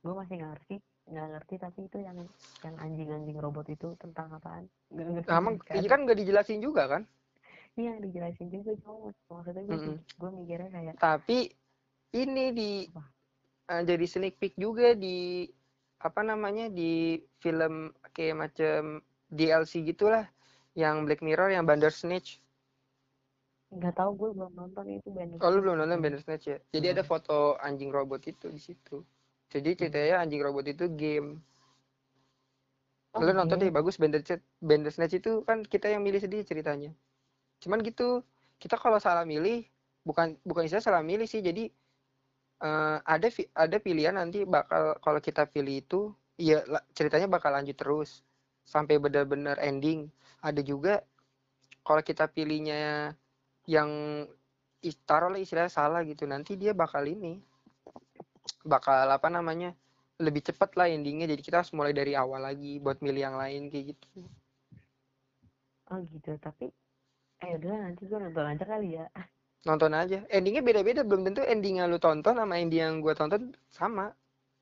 Gue 0.01 0.15
masih 0.17 0.35
nggak 0.41 0.51
ngerti, 0.57 0.77
nggak 1.13 1.27
ngerti 1.33 1.55
tapi 1.61 1.81
itu 1.87 1.99
yang 2.01 2.19
yang 2.65 2.77
anjing-anjing 2.81 3.39
robot 3.41 3.67
itu 3.69 3.89
tentang 4.01 4.29
apaan? 4.33 4.65
Nggak 4.91 5.07
ngerti 5.15 5.31
emang 5.31 5.55
kan? 5.61 5.85
kan 5.87 5.99
nggak 6.05 6.19
dijelasin 6.21 6.61
juga 6.61 6.83
kan 6.89 7.03
Iya 7.79 7.93
dijelasin 8.03 8.49
juga 8.55 8.71
cuma 8.83 9.13
maksudnya 9.31 9.63
gue 9.69 9.79
Mm-mm. 9.79 9.97
gue 10.21 10.31
mikirnya 10.39 10.69
kayak 10.75 10.95
tapi 10.99 11.39
ini 12.15 12.45
di 12.53 12.73
Apa? 12.91 13.03
eh, 13.71 13.83
jadi 13.87 14.05
sneak 14.07 14.35
peek 14.41 14.55
juga 14.59 14.93
di 14.99 15.47
apa 16.01 16.21
namanya 16.25 16.67
di 16.73 17.21
film 17.43 17.93
kayak 18.17 18.37
macam 18.43 18.81
DLC 19.31 19.85
gitulah 19.85 20.25
yang 20.75 21.05
Black 21.07 21.21
Mirror 21.23 21.53
yang 21.55 21.65
Bandersnatch. 21.69 22.41
Nggak 23.77 23.95
tahu 23.99 24.11
gue 24.21 24.31
belum 24.37 24.53
nonton 24.59 24.85
itu 24.97 25.09
band 25.17 25.33
oh 25.43 25.49
lu 25.53 25.59
belum 25.65 25.77
nonton 25.81 25.99
Bandersnatch 26.05 26.45
ya? 26.53 26.59
Jadi 26.75 26.87
ada 26.95 27.03
Belum. 27.03 27.11
foto 27.11 27.37
anjing 27.67 27.91
robot 27.97 28.23
itu 28.33 28.47
di 28.57 28.61
situ. 28.67 28.97
Jadi 29.53 29.69
ceritanya 29.79 30.23
anjing 30.23 30.43
robot 30.47 30.65
itu 30.73 30.85
game. 31.01 31.29
Oh, 33.15 33.21
lu 33.27 33.33
nonton 33.39 33.59
deh 33.63 33.71
bagus 33.77 33.97
Bandersnatch. 34.03 34.45
Bandersnatch 34.69 35.15
itu 35.21 35.31
kan 35.49 35.59
kita 35.73 35.87
yang 35.93 36.03
milih 36.07 36.21
sendiri 36.25 36.43
ceritanya 36.51 36.91
cuman 37.63 37.79
gitu 37.85 38.25
kita 38.63 38.77
kalau 38.81 38.99
salah 39.01 39.25
milih 39.29 39.65
bukan 40.09 40.37
bukan 40.49 40.65
istilah 40.67 40.85
salah 40.85 41.03
milih 41.05 41.29
sih 41.29 41.41
jadi 41.45 41.69
eh, 42.67 42.97
ada 43.15 43.29
ada 43.65 43.77
pilihan 43.87 44.15
nanti 44.21 44.39
bakal 44.49 44.97
kalau 45.05 45.21
kita 45.21 45.43
pilih 45.49 45.75
itu 45.83 46.01
la- 46.73 46.87
ceritanya 46.97 47.29
bakal 47.29 47.51
lanjut 47.53 47.77
terus 47.77 48.11
sampai 48.65 48.97
benar-benar 49.05 49.57
ending. 49.61 50.09
Ada 50.41 50.61
juga 50.65 51.05
kalau 51.87 52.03
kita 52.05 52.25
pilihnya 52.31 53.13
yang 53.69 53.91
taruhlah 55.09 55.41
istilahnya 55.45 55.73
salah 55.73 56.01
gitu 56.11 56.25
nanti 56.33 56.53
dia 56.57 56.73
bakal 56.73 57.05
ini 57.05 57.41
bakal 58.65 59.05
apa 59.17 59.29
namanya 59.37 59.71
lebih 60.25 60.43
cepat 60.49 60.71
lah 60.79 60.87
endingnya. 60.89 61.27
Jadi 61.33 61.43
kita 61.47 61.57
harus 61.61 61.73
mulai 61.77 61.93
dari 61.97 62.13
awal 62.23 62.41
lagi 62.49 62.73
buat 62.85 62.99
milih 63.05 63.23
yang 63.27 63.37
lain 63.43 63.63
kayak 63.73 63.85
gitu. 63.97 64.07
Oh 65.91 65.99
gitu. 66.13 66.31
Tapi 66.41 66.65
eh 67.45 67.53
udah 67.59 67.75
nanti 67.85 68.03
gue 68.09 68.19
nonton 68.21 68.47
aja 68.53 68.65
kali 68.65 68.89
ya. 68.99 69.07
Nonton 69.69 69.93
aja. 69.93 70.25
Endingnya 70.33 70.63
beda-beda 70.65 71.05
belum 71.05 71.23
tentu 71.29 71.45
ending 71.45 71.81
yang 71.81 71.89
lu 71.93 72.01
tonton 72.01 72.33
sama 72.37 72.55
ending 72.57 72.81
yang 72.81 72.95
gua 73.05 73.13
tonton 73.13 73.53
sama. 73.69 74.13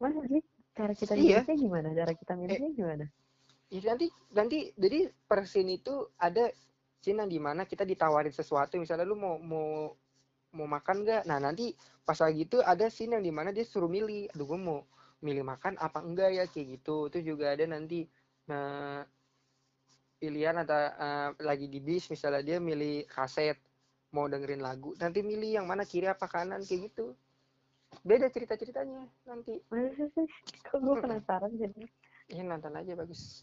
Masa 0.03 0.21
sih? 0.31 0.43
Cara 0.75 0.93
kita 0.95 1.15
Iya. 1.15 1.43
milihnya 1.43 1.55
gimana? 1.59 1.89
Cara 1.95 2.13
kita 2.15 2.33
milihnya 2.39 2.71
gimana? 2.75 3.05
Itu 3.71 3.85
nanti 3.87 4.07
nanti 4.35 4.59
jadi 4.75 4.99
per 5.29 5.45
scene 5.47 5.79
itu 5.79 5.95
ada 6.19 6.51
scene 7.03 7.19
yang 7.23 7.31
di 7.31 7.39
mana 7.39 7.63
kita 7.67 7.87
ditawarin 7.87 8.35
sesuatu. 8.35 8.75
Misalnya 8.79 9.07
lu 9.07 9.15
mau 9.19 9.37
mau 9.39 9.95
mau 10.57 10.67
makan 10.67 10.97
nggak? 11.07 11.23
Nah 11.31 11.39
nanti 11.39 11.75
pas 12.07 12.19
lagi 12.19 12.47
itu 12.49 12.59
ada 12.63 12.87
scene 12.91 13.15
yang 13.19 13.25
di 13.25 13.33
mana 13.35 13.51
dia 13.55 13.63
suruh 13.67 13.91
milih. 13.91 14.31
Aduh 14.35 14.47
gue 14.51 14.59
mau 14.59 14.79
milih 15.23 15.45
makan 15.47 15.79
apa 15.79 15.99
enggak 16.03 16.31
ya? 16.35 16.45
Kayak 16.51 16.67
gitu. 16.83 17.11
Itu 17.11 17.19
juga 17.23 17.55
ada 17.55 17.65
nanti 17.71 18.07
nah 18.49 19.05
pilihan 20.19 20.57
atau 20.67 20.77
eh, 20.77 21.31
lagi 21.47 21.67
di 21.71 21.79
bis 21.79 22.11
misalnya 22.11 22.43
dia 22.43 22.59
milih 22.59 23.07
kaset 23.07 23.57
mau 24.13 24.27
dengerin 24.27 24.61
lagu 24.61 24.93
nanti 24.99 25.23
milih 25.23 25.63
yang 25.63 25.67
mana 25.69 25.85
kiri 25.87 26.09
apa 26.11 26.27
kanan 26.27 26.61
kayak 26.65 26.91
gitu 26.93 27.15
beda 28.05 28.29
cerita 28.29 28.55
ceritanya 28.59 29.09
nanti? 29.25 29.57
Kok 30.69 30.79
gue 30.85 30.95
penasaran 31.01 31.53
jadi. 31.57 31.83
ya 32.29 32.45
nonton 32.45 32.77
aja 32.77 32.93
bagus 32.93 33.41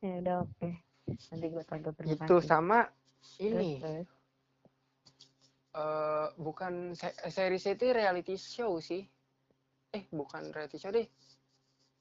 Ya 0.00 0.16
udah 0.22 0.36
oke. 0.48 0.70
Nanti 1.28 1.46
gue 1.52 1.64
tonton 1.66 1.92
terima 1.92 2.14
itu 2.16 2.36
sama 2.40 2.78
ini 3.42 3.82
terus. 3.82 4.08
eh 5.70 6.26
bukan 6.40 6.96
se 6.96 7.10
series 7.30 7.66
itu 7.68 7.90
reality 7.92 8.34
show 8.34 8.78
sih 8.80 9.04
eh 9.94 10.02
bukan 10.10 10.50
reality 10.54 10.78
show 10.80 10.90
deh 10.94 11.04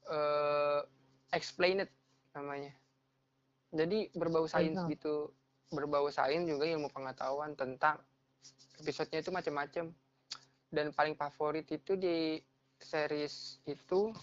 eh 0.09 0.81
explain 1.33 1.83
it 1.85 1.91
namanya 2.33 2.71
jadi 3.69 4.09
berbau 4.13 4.45
sains 4.49 4.77
Explain. 4.77 4.93
gitu 4.93 5.33
berbau 5.69 6.09
sains 6.09 6.45
juga 6.49 6.65
ilmu 6.65 6.89
pengetahuan 6.89 7.53
tentang 7.53 8.01
episodenya 8.81 9.21
itu 9.21 9.29
macam-macam 9.29 9.85
dan 10.69 10.85
paling 10.93 11.15
favorit 11.17 11.65
itu 11.69 11.93
di 11.97 12.41
series 12.79 13.59
itu 13.69 14.13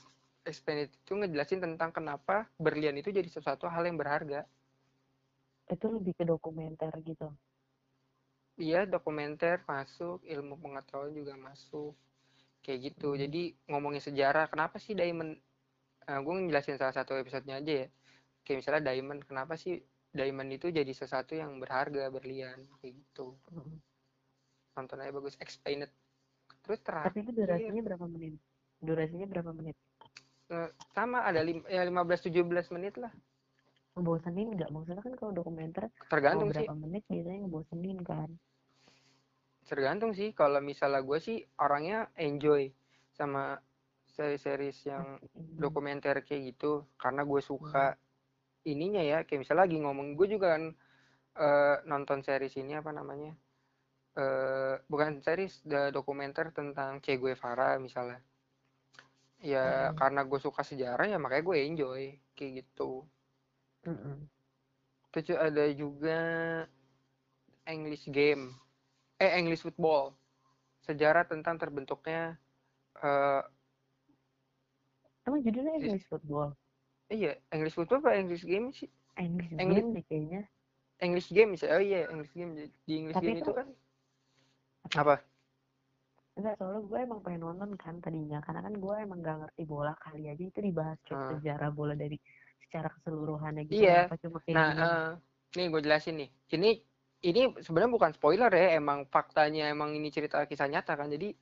it 0.46 0.56
itu 0.62 1.12
ngejelasin 1.12 1.58
tentang 1.58 1.90
kenapa 1.90 2.46
berlian 2.56 2.94
itu 2.98 3.10
jadi 3.10 3.26
sesuatu 3.26 3.66
hal 3.66 3.86
yang 3.86 3.98
berharga 3.98 4.46
Itu 5.66 5.90
lebih 5.90 6.14
ke 6.14 6.22
dokumenter 6.22 6.94
gitu. 7.02 7.26
Iya, 8.56 8.88
dokumenter 8.88 9.60
masuk, 9.68 10.24
ilmu 10.24 10.56
pengetahuan 10.62 11.12
juga 11.12 11.34
masuk. 11.36 11.92
Kayak 12.64 12.94
gitu. 12.94 13.12
Hmm. 13.12 13.20
Jadi 13.20 13.42
ngomongin 13.68 14.00
sejarah, 14.00 14.48
kenapa 14.48 14.80
sih 14.80 14.96
diamond? 14.96 15.36
eh, 16.06 16.20
gue 16.22 16.32
ngejelasin 16.38 16.78
salah 16.78 16.94
satu 16.94 17.18
episodenya 17.18 17.58
aja 17.58 17.72
ya. 17.84 17.86
Kayak 18.46 18.62
misalnya 18.62 18.82
diamond, 18.94 19.20
kenapa 19.26 19.58
sih 19.58 19.82
diamond 20.14 20.50
itu 20.54 20.70
jadi 20.70 20.92
sesuatu 20.94 21.34
yang 21.34 21.58
berharga, 21.58 22.06
berlian, 22.14 22.62
kayak 22.78 22.94
gitu. 22.94 23.34
Mm. 23.50 23.82
Nonton 24.78 25.02
aja 25.02 25.10
bagus, 25.10 25.34
explain 25.42 25.84
it. 25.84 25.92
Terus 26.62 26.78
terakhir 26.86 27.10
Tapi 27.10 27.18
itu 27.26 27.32
durasinya 27.34 27.82
berapa 27.82 28.06
menit? 28.06 28.32
Durasinya 28.78 29.26
berapa 29.26 29.50
menit? 29.50 29.74
eh, 30.46 30.70
sama 30.94 31.26
ada 31.26 31.42
lim, 31.42 31.66
ya 31.66 31.82
15-17 31.82 32.70
menit 32.70 32.94
lah. 33.02 33.10
Ngebosenin 33.98 34.54
nggak? 34.54 34.70
Maksudnya 34.70 35.02
kan 35.02 35.14
kalau 35.18 35.32
dokumenter 35.34 35.90
Tergantung 36.06 36.54
sih, 36.54 36.62
berapa 36.62 36.74
menit 36.78 37.02
biasanya 37.10 37.38
ngebosenin 37.42 37.98
kan. 38.06 38.30
tergantung 39.66 40.14
sih. 40.14 40.30
Kalau 40.30 40.62
misalnya 40.62 41.02
gue 41.02 41.18
sih 41.18 41.42
orangnya 41.58 42.06
enjoy 42.14 42.70
sama 43.18 43.58
seri-series 44.14 44.78
yang 44.86 45.18
Hmm. 45.18 45.58
dokumenter 45.58 46.22
kayak 46.22 46.54
gitu 46.54 46.86
karena 46.96 47.26
gue 47.26 47.40
suka 47.42 47.98
ininya 48.66 49.02
ya 49.02 49.18
kayak 49.22 49.46
misalnya 49.46 49.62
lagi 49.64 49.76
ngomong 49.78 50.18
gue 50.18 50.26
juga 50.34 50.58
kan 50.58 50.64
eh, 51.38 51.76
nonton 51.86 52.20
series 52.26 52.58
ini 52.58 52.74
apa 52.76 52.90
namanya 52.90 53.32
eh 54.16 54.74
bukan 54.88 55.20
series 55.22 55.60
the 55.68 55.92
dokumenter 55.92 56.48
tentang 56.50 56.98
Che 57.04 57.20
Guevara 57.20 57.76
misalnya 57.78 58.18
ya 59.44 59.92
Hmm. 59.92 59.96
karena 60.00 60.24
gue 60.24 60.40
suka 60.40 60.64
sejarah 60.64 61.06
ya 61.12 61.20
makanya 61.20 61.44
gue 61.44 61.56
enjoy 61.60 62.02
kayak 62.32 62.52
gitu 62.64 63.04
Mm-mm. 63.84 64.16
terus 65.12 65.36
ada 65.36 65.64
juga 65.72 66.18
English 67.68 68.08
game 68.08 68.56
eh 69.20 69.36
English 69.36 69.62
football 69.62 70.16
sejarah 70.82 71.28
tentang 71.28 71.60
terbentuknya 71.60 72.40
eh 72.96 73.42
Emang 75.26 75.42
judulnya 75.42 75.74
Is- 75.76 75.82
English 75.82 76.06
football? 76.06 76.54
Iya 77.08 77.32
English 77.50 77.74
football 77.74 78.00
apa 78.00 78.14
English 78.14 78.42
game 78.42 78.70
sih 78.70 78.90
English 79.16 79.50
English- 79.52 79.80
game 79.80 79.90
deh 79.92 80.04
kayaknya. 80.04 80.42
English 80.96 81.28
game 81.28 81.50
misalnya 81.52 81.74
oh 81.76 81.82
iya 81.82 82.00
English 82.08 82.32
game 82.32 82.52
di 82.84 82.92
English 82.96 83.14
Tapi 83.14 83.26
game 83.26 83.38
itu 83.38 83.44
itu- 83.44 83.56
kan 83.56 83.66
apa 84.96 85.16
Enggak, 86.36 86.60
soalnya 86.60 86.84
gue 86.84 86.98
emang 87.00 87.20
pengen 87.24 87.40
nonton 87.42 87.70
kan 87.80 87.96
tadinya. 87.96 88.44
Karena 88.44 88.60
kan 88.60 88.76
gue 88.76 88.94
emang 89.00 89.24
gak 89.24 89.36
ngerti 89.40 89.62
bola 89.64 89.96
kali 89.96 90.28
aja 90.28 90.44
itu 90.44 90.60
dibahas 90.60 91.00
kayak 91.00 91.16
Ah. 91.16 91.28
sejarah 91.32 91.70
bola 91.72 91.96
dari 91.96 92.20
secara 92.60 92.92
keseluruhannya 92.92 93.64
gitu. 93.64 93.80
Iya. 93.80 94.04
Kenapa 94.04 94.16
cuma 94.20 94.38
kayak 94.44 94.52
nah 94.52 94.68
gini? 94.68 94.84
eh, 94.84 95.10
nih 95.56 95.66
gue 95.72 95.80
jelasin 95.80 96.14
nih 96.20 96.28
ini 96.52 96.70
ini 97.24 97.40
sebenarnya 97.56 97.88
bukan 97.88 98.12
spoiler 98.12 98.52
ya 98.52 98.76
emang 98.76 99.08
faktanya 99.08 99.72
emang 99.72 99.96
ini 99.96 100.12
cerita 100.12 100.44
kisah 100.44 100.68
nyata 100.68 100.92
kan 100.92 101.08
jadi 101.08 101.32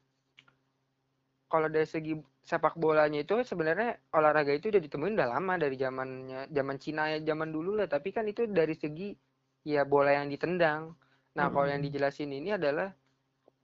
kalau 1.47 1.67
dari 1.67 1.85
segi 1.85 2.15
sepak 2.45 2.75
bolanya 2.77 3.19
itu 3.25 3.35
sebenarnya 3.51 3.97
olahraga 4.17 4.53
itu 4.53 4.69
udah 4.73 4.83
ditemuin 4.87 5.15
udah 5.19 5.29
lama 5.37 5.55
dari 5.63 5.77
zamannya 5.81 6.41
zaman 6.57 6.77
Cina 6.85 7.03
ya 7.13 7.19
zaman 7.25 7.49
dulu 7.57 7.71
lah 7.81 7.89
tapi 7.89 8.13
kan 8.17 8.25
itu 8.29 8.45
dari 8.49 8.75
segi 8.77 9.17
ya 9.65 9.83
bola 9.89 10.13
yang 10.19 10.29
ditendang 10.33 10.93
nah 11.37 11.49
kalau 11.53 11.69
yang 11.73 11.81
Mm-mm. 11.81 11.87
dijelasin 11.87 12.31
ini 12.31 12.55
adalah 12.59 12.93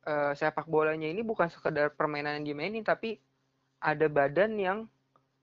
eh, 0.07 0.33
sepak 0.37 0.67
bolanya 0.69 1.09
ini 1.13 1.23
bukan 1.25 1.49
sekedar 1.53 1.93
permainan 1.99 2.41
yang 2.43 2.47
dimainin 2.57 2.85
tapi 2.85 3.21
ada 3.81 4.07
badan 4.09 4.53
yang 4.61 4.79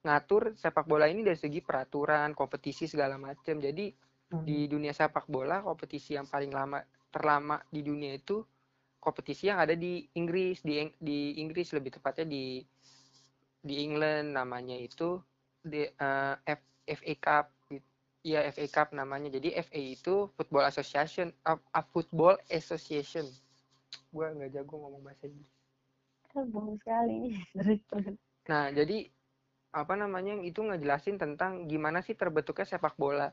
ngatur 0.06 0.56
sepak 0.58 0.86
bola 0.88 1.06
ini 1.10 1.22
dari 1.26 1.38
segi 1.38 1.60
peraturan 1.62 2.32
kompetisi 2.38 2.86
segala 2.90 3.18
macam 3.20 3.60
jadi 3.60 3.92
Hmm. 4.32 4.48
di 4.48 4.68
dunia 4.72 4.94
sepak 4.96 5.26
bola 5.28 5.64
kompetisi 5.64 6.16
yang 6.18 6.28
paling 6.30 6.52
lama 6.54 6.80
terlama 7.14 7.60
di 7.74 7.82
dunia 7.84 8.16
itu 8.16 8.44
kompetisi 9.02 9.50
yang 9.52 9.60
ada 9.64 9.76
di 9.78 10.06
Inggris 10.20 10.64
di 10.64 10.84
di 11.00 11.40
Inggris 11.42 11.72
lebih 11.76 11.98
tepatnya 12.00 12.26
di 12.28 12.62
di 13.68 13.84
England 13.84 14.34
namanya 14.34 14.80
itu 14.80 15.20
di 15.60 15.84
eh, 15.84 16.36
F, 16.48 16.62
FA 16.88 17.14
Cup. 17.20 17.46
Iya 18.24 18.48
FA 18.52 18.68
Cup 18.72 18.88
namanya 18.96 19.32
jadi 19.32 19.60
FA 19.64 19.80
itu 19.80 20.28
Football 20.36 20.68
Association 20.68 21.32
uh, 21.48 21.56
uh, 21.56 21.86
Football 21.96 22.36
Association 22.52 23.24
gue 24.12 24.26
nggak 24.26 24.52
jago 24.52 24.84
ngomong 24.84 25.00
bahasa 25.00 25.32
Inggris 25.32 25.48
Kan 26.32 26.54
bohong 26.54 26.78
sekali. 26.82 27.34
Nah, 28.48 28.72
jadi 28.72 29.04
apa 29.76 30.00
namanya 30.00 30.40
itu 30.40 30.64
ngejelasin 30.64 31.20
tentang 31.20 31.68
gimana 31.68 32.00
sih 32.00 32.16
terbentuknya 32.16 32.64
sepak 32.64 32.96
bola. 32.96 33.28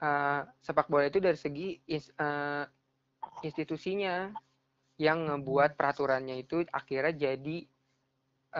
Eh, 0.00 0.40
sepak 0.64 0.88
bola 0.88 1.12
itu 1.12 1.20
dari 1.20 1.36
segi 1.36 1.76
eh, 1.84 2.64
institusinya 3.44 4.32
yang 4.96 5.28
ngebuat 5.28 5.76
peraturannya 5.76 6.40
itu 6.40 6.64
akhirnya 6.72 7.12
jadi 7.12 7.68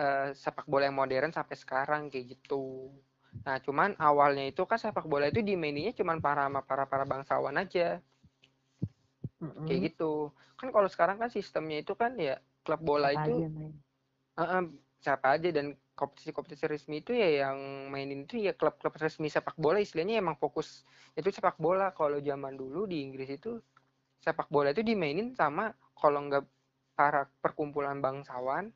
eh, 0.01 0.27
sepak 0.43 0.65
bola 0.71 0.83
yang 0.89 0.97
modern 1.01 1.31
sampai 1.37 1.55
sekarang 1.63 2.01
kayak 2.11 2.25
gitu. 2.37 2.91
Nah, 3.45 3.57
cuman 3.65 3.89
awalnya 3.99 4.43
itu 4.51 4.61
kan 4.69 4.79
sepak 4.83 5.05
bola 5.11 5.25
itu 5.31 5.41
dimaininnya 5.49 5.93
cuman 5.99 6.17
para 6.25 6.43
para 6.69 6.85
para 6.91 7.05
bangsawan 7.11 7.55
aja 7.63 7.99
Mm-mm. 9.41 9.67
kayak 9.67 9.79
gitu. 9.93 10.31
Kan 10.59 10.69
kalau 10.75 10.89
sekarang 10.93 11.17
kan 11.21 11.29
sistemnya 11.31 11.77
itu 11.83 11.93
kan 12.01 12.11
ya 12.19 12.39
klub 12.65 12.81
bola 12.83 13.07
Apa 13.07 13.19
itu 13.19 13.31
aja 13.31 13.47
main. 13.55 13.73
Heeh, 14.39 14.61
siapa 15.03 15.27
aja 15.37 15.49
dan 15.57 15.77
kompetisi-kompetisi 15.99 16.65
resmi 16.73 16.95
itu 17.05 17.11
ya 17.13 17.27
yang 17.45 17.57
mainin 17.93 18.25
itu 18.25 18.35
ya 18.41 18.51
klub-klub 18.57 18.93
resmi 18.97 19.27
sepak 19.29 19.55
bola 19.61 19.77
istilahnya 19.85 20.15
emang 20.23 20.37
fokus 20.41 20.67
itu 21.19 21.29
sepak 21.29 21.57
bola 21.61 21.93
kalau 21.93 22.17
zaman 22.29 22.57
dulu 22.57 22.89
di 22.91 22.97
Inggris 23.05 23.29
itu 23.37 23.61
sepak 24.25 24.47
bola 24.49 24.73
itu 24.73 24.81
dimainin 24.81 25.29
sama 25.37 25.73
kalau 25.99 26.19
nggak 26.27 26.43
para 26.97 27.29
perkumpulan 27.43 27.97
bangsawan 28.01 28.73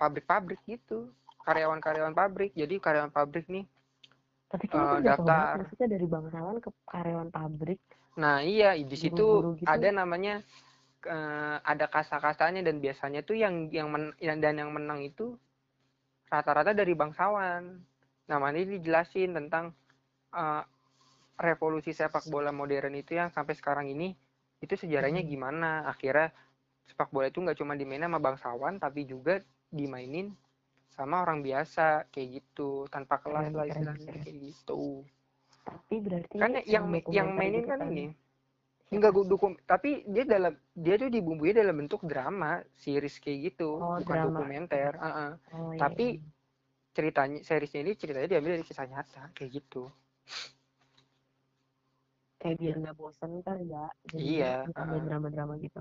pabrik-pabrik 0.00 0.60
gitu 0.72 0.98
karyawan-karyawan 1.46 2.14
pabrik 2.20 2.50
jadi 2.60 2.74
karyawan 2.84 3.12
pabrik 3.18 3.46
nih 3.54 3.64
Tapi 4.50 4.66
kan 4.72 4.78
itu 4.86 4.96
banget. 4.98 5.06
daftar. 5.08 5.56
Maksudnya 5.58 5.88
dari 5.94 6.06
bangsawan 6.14 6.56
ke 6.64 6.70
karyawan 6.92 7.30
pabrik. 7.36 7.80
nah 8.20 8.36
iya 8.44 8.70
di 8.90 8.96
situ 9.02 9.26
gitu. 9.60 9.72
ada 9.74 9.88
namanya 10.00 10.34
eh, 11.14 11.56
ada 11.72 11.86
kasta-kastanya 11.94 12.60
dan 12.66 12.76
biasanya 12.84 13.20
tuh 13.28 13.36
yang 13.44 13.54
yang 13.76 13.88
men- 13.94 14.16
dan 14.44 14.54
yang 14.60 14.70
menang 14.76 15.00
itu 15.10 15.38
rata-rata 16.32 16.72
dari 16.80 16.94
bangsawan. 16.94 17.62
Nah, 18.30 18.38
ini 18.54 18.78
dijelasin 18.78 19.30
tentang 19.38 19.74
eh, 20.34 20.62
revolusi 21.40 21.90
sepak 21.96 22.28
bola 22.32 22.50
modern 22.54 22.94
itu 23.02 23.16
yang 23.20 23.30
sampai 23.32 23.54
sekarang 23.56 23.86
ini 23.94 24.14
itu 24.64 24.74
sejarahnya 24.76 25.22
Hmm. 25.22 25.30
gimana? 25.32 25.88
Akhirnya 25.92 26.30
sepak 26.88 27.10
bola 27.14 27.26
itu 27.32 27.38
nggak 27.44 27.58
cuma 27.60 27.74
dimainin 27.78 28.06
sama 28.10 28.20
bangsawan 28.22 28.74
tapi 28.82 29.06
juga 29.08 29.40
dimainin 29.78 30.28
sama 30.96 31.16
orang 31.24 31.40
biasa 31.46 32.10
kayak 32.12 32.28
gitu 32.42 32.70
tanpa 32.94 33.16
kelas 33.24 33.48
lah 33.56 33.66
istilahnya 33.70 34.14
kayak 34.22 34.38
gitu. 34.52 35.06
Tapi 35.64 35.96
berarti 36.04 36.38
Kan 36.40 36.50
yang 36.74 36.86
yang 37.16 37.28
mainin 37.38 37.64
gitu 37.64 37.70
kan 37.70 37.80
ini 37.92 38.04
enggak 38.94 39.12
gu- 39.16 39.28
dukung 39.32 39.54
tapi 39.72 39.90
dia 40.14 40.24
dalam 40.34 40.54
dia 40.84 40.94
tuh 41.02 41.10
dibumbui 41.16 41.50
dalam 41.54 41.76
bentuk 41.80 42.02
drama 42.10 42.62
series 42.82 43.16
kayak 43.22 43.38
gitu 43.52 43.70
Oh, 43.80 43.98
bukan 43.98 44.16
drama. 44.16 44.40
dokumenter 44.40 44.92
Heeh. 45.04 45.30
Oh, 45.52 45.72
iya, 45.72 45.82
tapi 45.82 46.06
iya. 46.06 46.20
ceritanya 46.96 47.38
seriesnya 47.48 47.80
ini 47.84 47.92
ceritanya 48.00 48.28
diambil 48.32 48.52
dari 48.58 48.66
kisah 48.68 48.86
nyata 48.92 49.22
kayak 49.36 49.50
gitu 49.62 49.84
kayak 52.40 52.56
biar 52.60 52.74
nggak 52.82 52.96
bosen 53.00 53.32
kali 53.46 53.64
ya 53.74 53.84
jadi 54.12 54.28
Iya, 54.32 54.52
ditambah 54.66 54.98
heeh. 54.98 55.02
drama-drama 55.06 55.54
gitu 55.64 55.80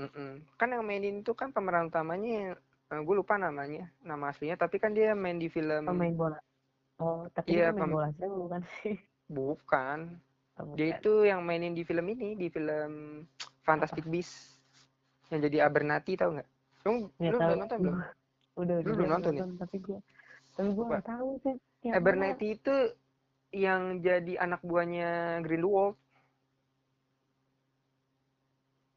Mm-mm. 0.00 0.30
Kan 0.60 0.68
yang 0.74 0.84
mainin 0.84 1.24
itu 1.24 1.32
kan 1.40 1.48
pemeran 1.56 1.88
utamanya 1.90 2.56
gue 2.86 3.14
lupa 3.18 3.34
namanya, 3.34 3.90
nama 3.98 4.30
aslinya, 4.30 4.54
tapi 4.54 4.78
kan 4.78 4.94
dia 4.94 5.10
main 5.18 5.36
di 5.42 5.50
film 5.50 5.82
pemain 5.90 6.14
bola 6.14 6.38
oh 7.02 7.26
tapi 7.34 7.58
Iya, 7.58 7.70
dia 7.70 7.74
pemain 7.74 7.82
pem- 7.82 7.94
bola 7.94 8.08
sih 8.14 8.28
bukan 8.30 8.60
sih 8.82 8.96
bukan. 9.26 9.98
Oh, 10.56 10.72
Dia 10.72 10.86
bukan. 10.88 10.98
itu 11.02 11.12
yang 11.26 11.40
mainin 11.44 11.74
di 11.76 11.82
film 11.84 12.06
ini, 12.08 12.32
di 12.38 12.48
film 12.48 13.26
Fantastic 13.66 14.06
Beasts. 14.08 14.56
Yang 15.28 15.50
jadi 15.50 15.66
Abernathy 15.66 16.14
tau 16.16 16.32
nggak? 16.32 16.48
Lu, 16.86 17.10
Nggak 17.18 17.32
lu 17.34 17.36
tahu. 17.36 17.42
udah 17.50 17.56
nonton 17.58 17.78
belum? 17.82 17.96
Udah 18.56 18.76
Lu 18.80 18.88
udah 18.88 18.96
belum 18.96 19.10
nonton 19.12 19.32
ya? 19.36 19.44
tapi 19.60 19.76
gue 19.84 19.98
tapi 20.56 20.68
gue 20.72 20.84
nggak 20.88 21.04
tahu 21.04 21.28
sih. 21.44 21.56
Abernathy 21.92 22.48
itu 22.56 22.74
yang 23.52 24.00
jadi 24.00 24.32
anak 24.40 24.64
buahnya 24.64 25.42
Grindelwald. 25.44 25.98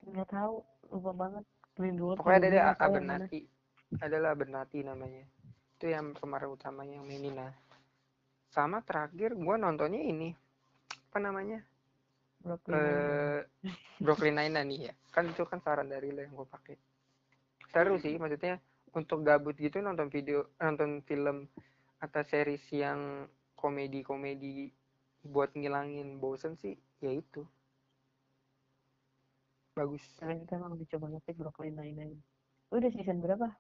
nggak 0.10 0.30
tahu 0.32 0.63
lupa 0.89 1.12
banget 1.12 1.43
Grindelwald 1.75 2.17
Pokoknya 2.17 2.39
ada. 2.39 2.80
Abernathy. 2.80 3.41
Adalah 3.97 4.38
Abernathy 4.38 4.86
namanya. 4.86 5.25
Itu 5.73 5.89
yang 5.89 6.13
pemeran 6.13 6.54
utamanya 6.54 7.02
yang 7.02 7.10
mainin 7.10 7.34
nah. 7.34 7.54
Sama 8.54 8.86
terakhir 8.86 9.34
gua 9.34 9.58
nontonnya 9.58 10.06
ini. 10.06 10.30
Apa 11.10 11.17
namanya? 11.17 11.65
Brooklyn 12.39 12.78
eh 12.78 13.39
Brooklyn 13.99 14.36
Nine-Nine 14.38 14.69
nih 14.69 14.80
ya. 14.88 14.93
Kan 15.12 15.28
itu 15.34 15.43
kan 15.43 15.60
saran 15.60 15.91
dari 15.91 16.13
lo 16.13 16.23
yang 16.23 16.32
gue 16.38 16.47
pakai. 16.47 16.75
Seru 17.67 17.99
sih, 17.99 18.15
maksudnya 18.15 18.63
untuk 18.95 19.28
gabut 19.28 19.60
gitu 19.60 19.84
nonton 19.84 20.08
video, 20.08 20.47
nonton 20.58 21.04
film 21.04 21.52
atau 21.99 22.23
series 22.23 22.63
yang 22.71 23.28
komedi-komedi 23.60 24.71
buat 25.28 25.52
ngilangin 25.52 26.15
bosen 26.17 26.56
sih, 26.56 26.80
ya 27.04 27.12
itu. 27.12 27.43
Bagus. 29.75 30.02
Tapi 30.15 30.39
itu 30.39 30.52
emang 30.56 30.80
lucu 30.80 30.95
banget 30.95 31.21
sih 31.28 31.36
Brooklyn 31.36 31.75
Nine-Nine. 31.75 32.17
Udah 32.71 32.89
season 32.95 33.19
berapa? 33.19 33.52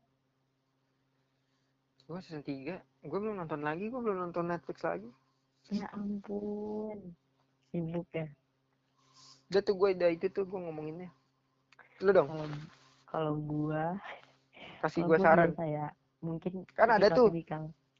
Gue 2.09 2.17
season 2.25 2.41
3, 2.41 3.05
gue 3.05 3.19
belum 3.21 3.37
nonton 3.37 3.61
lagi, 3.61 3.85
gue 3.85 4.01
belum 4.01 4.17
nonton 4.17 4.49
Netflix 4.49 4.81
lagi. 4.81 5.05
Ya 5.69 5.85
ampun. 5.93 7.13
Sibuk 7.69 8.09
ya. 8.09 8.25
Udah 9.53 9.61
tuh 9.61 9.77
gue, 9.77 9.93
udah 9.93 10.09
itu 10.09 10.25
tuh 10.33 10.49
gue 10.49 10.57
ngomonginnya. 10.57 11.13
Lu 12.01 12.09
dong, 12.09 12.33
Kalau 13.05 13.37
gua 13.37 13.93
kasih 14.81 15.05
gue 15.05 15.21
saran. 15.21 15.53
biasa 15.53 15.65
ya. 15.69 15.87
Mungkin 16.25 16.65
Kan 16.73 16.89
ada 16.97 17.13
tuh 17.13 17.29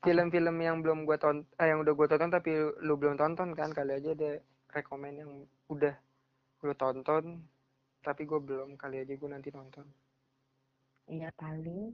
film-film 0.01 0.57
yang 0.57 0.81
belum 0.81 1.05
gue 1.05 1.17
tonton 1.19 1.45
yang 1.59 1.83
udah 1.83 1.93
gue 1.93 2.07
tonton 2.07 2.31
tapi 2.31 2.51
lu 2.81 2.95
belum 2.95 3.19
tonton 3.19 3.51
kan 3.51 3.69
kali 3.75 3.99
aja 3.99 4.15
ada 4.15 4.31
rekomen 4.71 5.13
yang 5.19 5.31
udah 5.67 5.91
lu 6.63 6.73
tonton 6.75 7.43
tapi 7.99 8.23
gue 8.23 8.39
belum 8.39 8.79
kali 8.79 9.03
aja 9.03 9.11
gue 9.11 9.29
nanti 9.29 9.51
nonton 9.51 9.83
Iya 11.11 11.35
paling 11.35 11.91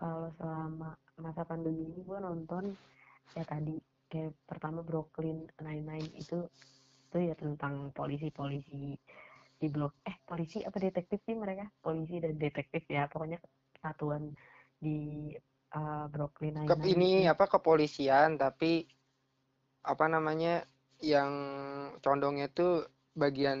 kalau 0.00 0.32
selama 0.40 0.96
masa 1.18 1.42
pandemi 1.42 1.90
ini 1.90 2.00
gua 2.06 2.22
nonton 2.22 2.74
ya 3.34 3.44
tadi 3.44 3.76
kayak 4.08 4.32
pertama 4.48 4.80
Brooklyn 4.80 5.44
Nine-Nine 5.60 6.16
itu 6.16 6.48
itu 7.08 7.18
ya 7.18 7.34
tentang 7.36 7.92
polisi-polisi 7.92 8.96
di 9.58 9.66
blok 9.66 10.04
eh 10.06 10.16
polisi 10.22 10.62
apa 10.62 10.78
detektif 10.78 11.20
sih 11.26 11.34
mereka? 11.34 11.66
Polisi 11.82 12.22
dan 12.22 12.38
detektif 12.38 12.86
ya 12.88 13.10
pokoknya 13.10 13.42
satuan 13.82 14.32
di 14.78 15.32
uh, 15.74 16.06
Brooklyn 16.08 16.64
Nine-Nine 16.64 16.88
ini 16.88 17.10
itu. 17.26 17.32
apa 17.32 17.44
kepolisian 17.50 18.38
tapi 18.38 18.86
apa 19.84 20.04
namanya 20.06 20.64
yang 21.02 21.32
condongnya 22.02 22.50
tuh 22.50 22.86
bagian 23.18 23.58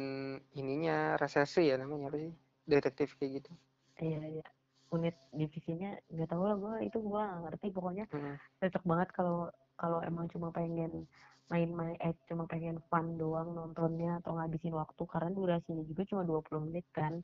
ininya 0.54 1.18
reserse 1.18 1.64
ya 1.66 1.76
namanya 1.76 2.14
apa 2.14 2.18
sih? 2.20 2.32
Detektif 2.68 3.16
kayak 3.16 3.42
gitu. 3.42 3.52
Iya 3.98 4.22
iya 4.38 4.46
unit 4.94 5.16
divisinya 5.34 5.90
nggak 6.12 6.28
tahu 6.32 6.42
lah 6.48 6.56
gua 6.62 6.74
itu 6.84 6.98
gua 7.00 7.22
nggak 7.28 7.40
ngerti. 7.44 7.66
Pokoknya 7.76 8.04
Hmm. 8.12 8.34
cocok 8.60 8.84
banget 8.90 9.08
kalau 9.16 9.38
kalau 9.78 9.98
emang 10.02 10.26
cuma 10.32 10.48
pengen 10.50 11.06
main-main 11.48 11.96
eh 12.04 12.12
cuma 12.28 12.44
pengen 12.44 12.76
fun 12.92 13.16
doang 13.20 13.48
nontonnya 13.56 14.20
atau 14.20 14.36
ngabisin 14.36 14.74
waktu. 14.76 15.02
Karena 15.08 15.30
durasinya 15.32 15.84
juga 15.90 16.02
cuma 16.10 16.22
20 16.28 16.60
menit 16.68 16.86
kan 16.92 17.14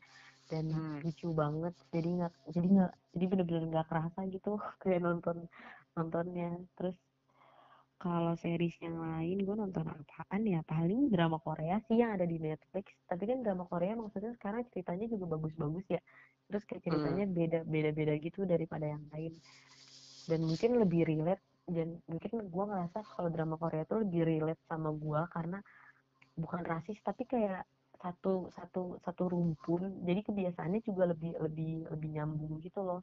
dan 0.50 0.64
Hmm. 0.72 1.00
lucu 1.05 1.29
banget. 1.33 1.74
Jadi 1.94 2.09
nggak 2.20 2.33
jadi 2.55 2.66
nggak 2.77 2.92
jadi 3.16 3.24
bener-bener 3.31 3.64
nggak 3.72 3.87
kerasa 3.90 4.20
gitu 4.35 4.50
kayak 4.83 5.00
nonton 5.07 5.37
nontonnya. 5.96 6.61
Terus 6.79 6.96
kalau 8.05 8.37
series 8.37 8.77
yang 8.85 9.00
lain 9.00 9.40
gue 9.46 9.57
nonton 9.57 9.87
apaan 9.88 10.42
ya? 10.44 10.61
Paling 10.68 11.09
drama 11.09 11.40
Korea 11.40 11.81
sih 11.88 11.96
yang 12.03 12.12
ada 12.16 12.27
di 12.29 12.37
Netflix. 12.37 12.92
Tapi 13.09 13.22
kan 13.24 13.40
drama 13.40 13.64
Korea 13.64 13.96
maksudnya 13.96 14.33
sekarang 14.37 14.61
ceritanya 14.72 15.07
juga 15.09 15.24
bagus-bagus 15.35 15.87
ya 15.88 16.00
terus 16.48 16.62
kayak 16.68 16.83
ceritanya 16.87 17.24
beda 17.28 17.59
beda-beda 17.66 18.14
gitu 18.20 18.40
daripada 18.44 18.87
yang 18.88 19.04
lain. 19.12 19.33
Dan 20.28 20.40
mungkin 20.48 20.70
lebih 20.80 21.02
relate 21.09 21.44
dan 21.68 21.96
mungkin 22.09 22.33
gue 22.48 22.64
ngerasa 22.70 22.98
kalau 23.16 23.28
drama 23.33 23.57
Korea 23.57 23.85
tuh 23.88 24.04
lebih 24.04 24.22
relate 24.28 24.61
sama 24.68 24.92
gue 24.92 25.20
karena 25.33 25.59
bukan 26.37 26.62
rasis 26.66 26.98
tapi 27.04 27.24
kayak 27.24 27.64
satu 28.02 28.52
satu 28.57 29.00
satu 29.04 29.22
rumpun. 29.33 30.04
Jadi 30.04 30.20
kebiasaannya 30.28 30.80
juga 30.85 31.09
lebih 31.12 31.33
lebih 31.40 31.88
lebih 31.92 32.09
nyambung 32.16 32.61
gitu 32.61 32.80
loh. 32.85 33.00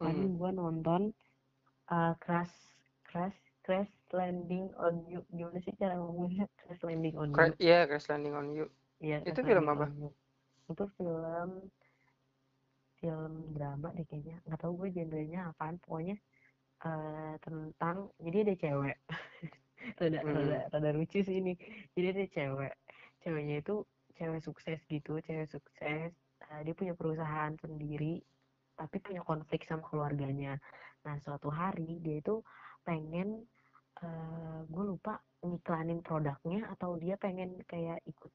Paling 0.00 0.36
gue 0.36 0.50
nonton 0.52 1.02
uh, 1.90 2.12
crash 2.20 2.52
crash 3.08 3.36
crash 3.64 3.90
landing 4.12 4.68
on 4.80 5.04
you. 5.08 5.20
Gimana 5.32 5.58
sih 5.64 5.74
cara 5.76 5.96
ngomongnya? 5.96 6.44
Crash 6.64 6.82
landing 6.84 7.16
on 7.16 7.30
Cra- 7.32 7.52
you 7.52 7.56
Iya, 7.60 7.78
Crash 7.88 8.08
Landing 8.08 8.34
on 8.36 8.46
You. 8.56 8.66
Iya, 9.00 9.16
Itu 9.24 9.40
film 9.44 9.66
apa? 9.68 9.86
You. 10.00 10.10
itu 10.68 10.84
film 11.00 11.50
film 13.00 13.54
drama 13.56 13.88
deh 13.96 14.06
kayaknya. 14.06 14.36
Nggak 14.46 14.60
tahu 14.62 14.72
gue 14.84 14.88
genrenya 14.96 15.40
apaan 15.54 15.76
pokoknya 15.82 16.16
eh 16.86 17.34
tentang 17.42 18.10
jadi 18.22 18.36
ada 18.46 18.54
cewek. 18.62 18.96
Rada 19.98 20.18
Hmm. 20.22 20.34
rada 20.36 20.58
rada 20.74 20.90
lucu 20.94 21.18
sih 21.22 21.36
ini. 21.40 21.54
Jadi 21.94 22.06
ada 22.12 22.24
cewek. 22.34 22.74
Ceweknya 23.22 23.56
itu 23.62 23.74
cewek 24.18 24.40
sukses 24.42 24.78
gitu 24.90 25.22
cewek 25.22 25.48
sukses 25.50 26.10
eh, 26.50 26.60
dia 26.66 26.74
punya 26.74 26.94
perusahaan 26.98 27.54
sendiri 27.62 28.18
tapi 28.78 28.96
punya 29.02 29.22
konflik 29.26 29.62
sama 29.66 29.82
keluarganya. 29.86 30.58
Nah 31.06 31.14
suatu 31.22 31.50
hari 31.50 31.98
dia 32.02 32.18
itu 32.22 32.42
pengen 32.86 33.46
eh 33.98 34.60
gue 34.70 34.84
lupa 34.86 35.18
ngiklanin 35.42 36.02
produknya 36.02 36.70
atau 36.74 36.94
dia 36.98 37.14
pengen 37.18 37.58
kayak 37.66 37.98
ikut 38.06 38.30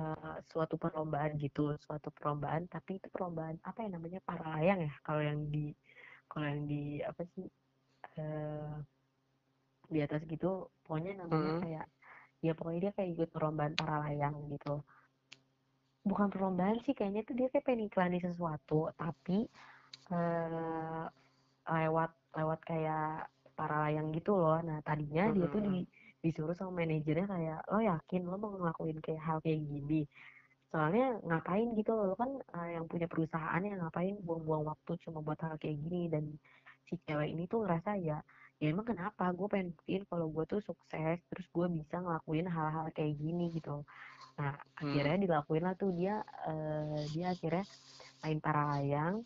eh, 0.00 0.36
suatu 0.50 0.74
perlombaan 0.82 1.32
gitu 1.44 1.74
suatu 1.84 2.08
perlombaan 2.16 2.68
tapi 2.68 2.90
itu 2.98 3.08
perlombaan 3.14 3.56
apa 3.68 3.78
ya 3.84 3.88
namanya 3.96 4.20
para 4.28 4.44
layang 4.56 4.80
ya 4.88 4.92
kalau 5.06 5.22
yang 5.24 5.40
di 5.54 5.72
kalau 6.30 6.46
yang 6.52 6.62
di 6.68 6.82
apa 7.10 7.22
sih 7.34 7.46
eh 8.20 8.74
di 9.86 9.98
atas 10.02 10.22
gitu 10.26 10.66
pokoknya 10.82 11.22
namanya 11.22 11.52
Mm-mm. 11.52 11.62
kayak 11.62 11.86
ya 12.42 12.52
pokoknya 12.58 12.80
dia 12.90 12.92
kayak 12.96 13.10
ikut 13.14 13.28
perlombaan 13.34 13.74
para 13.78 13.96
layang 14.06 14.34
gitu. 14.52 14.82
Bukan 16.06 16.30
perlombaan 16.30 16.78
sih 16.86 16.94
kayaknya 16.94 17.22
tuh 17.26 17.34
dia 17.38 17.48
kayak 17.50 17.64
pengen 17.66 17.86
iklanin 17.90 18.22
sesuatu 18.22 18.90
tapi 18.94 19.46
eh 20.14 21.04
lewat 21.66 22.10
lewat 22.38 22.60
kayak 22.62 23.26
para 23.58 23.76
layang 23.88 24.14
gitu 24.14 24.36
loh. 24.38 24.58
Nah 24.62 24.78
tadinya 24.86 25.24
dia 25.34 25.46
tuh 25.50 25.62
di, 25.66 25.82
disuruh 26.26 26.54
sama 26.58 26.72
manajernya 26.82 27.26
kayak 27.34 27.58
lo 27.72 27.78
yakin 27.90 28.22
lo 28.30 28.36
mau 28.42 28.50
ngelakuin 28.58 28.98
kayak 29.04 29.22
hal 29.26 29.38
kayak 29.44 29.60
gini? 29.70 29.94
Soalnya 30.72 31.04
ngapain 31.28 31.68
gitu 31.78 31.90
lo 32.08 32.14
kan 32.22 32.30
eh, 32.56 32.68
yang 32.76 32.86
punya 32.90 33.06
perusahaan 33.12 33.62
yang 33.68 33.78
ngapain 33.82 34.14
buang-buang 34.26 34.64
waktu 34.70 34.92
cuma 35.04 35.18
buat 35.26 35.38
hal 35.44 35.54
kayak 35.62 35.76
gini? 35.84 35.98
Dan 36.12 36.24
si 36.88 36.94
cewek 37.06 37.28
ini 37.34 37.42
tuh 37.52 37.58
ngerasa 37.64 37.90
ya 38.08 38.18
ya 38.60 38.66
emang 38.72 38.86
kenapa 38.90 39.24
gue 39.38 39.46
pengen 39.52 39.68
buktiin 39.76 40.02
kalau 40.10 40.26
gue 40.34 40.44
tuh 40.52 40.60
sukses 40.68 41.18
terus 41.30 41.46
gue 41.56 41.66
bisa 41.78 41.96
ngelakuin 42.04 42.46
hal-hal 42.56 42.86
kayak 42.96 43.14
gini 43.22 43.42
gitu. 43.56 43.70
Nah 44.38 44.52
Hmm. 44.80 44.82
akhirnya 44.82 45.16
dilakuin 45.24 45.64
lah 45.66 45.74
tuh 45.82 45.90
dia 45.98 46.12
eh, 46.48 47.00
dia 47.14 47.26
akhirnya 47.34 47.64
main 48.22 48.38
para 48.44 48.62
layang 48.72 49.16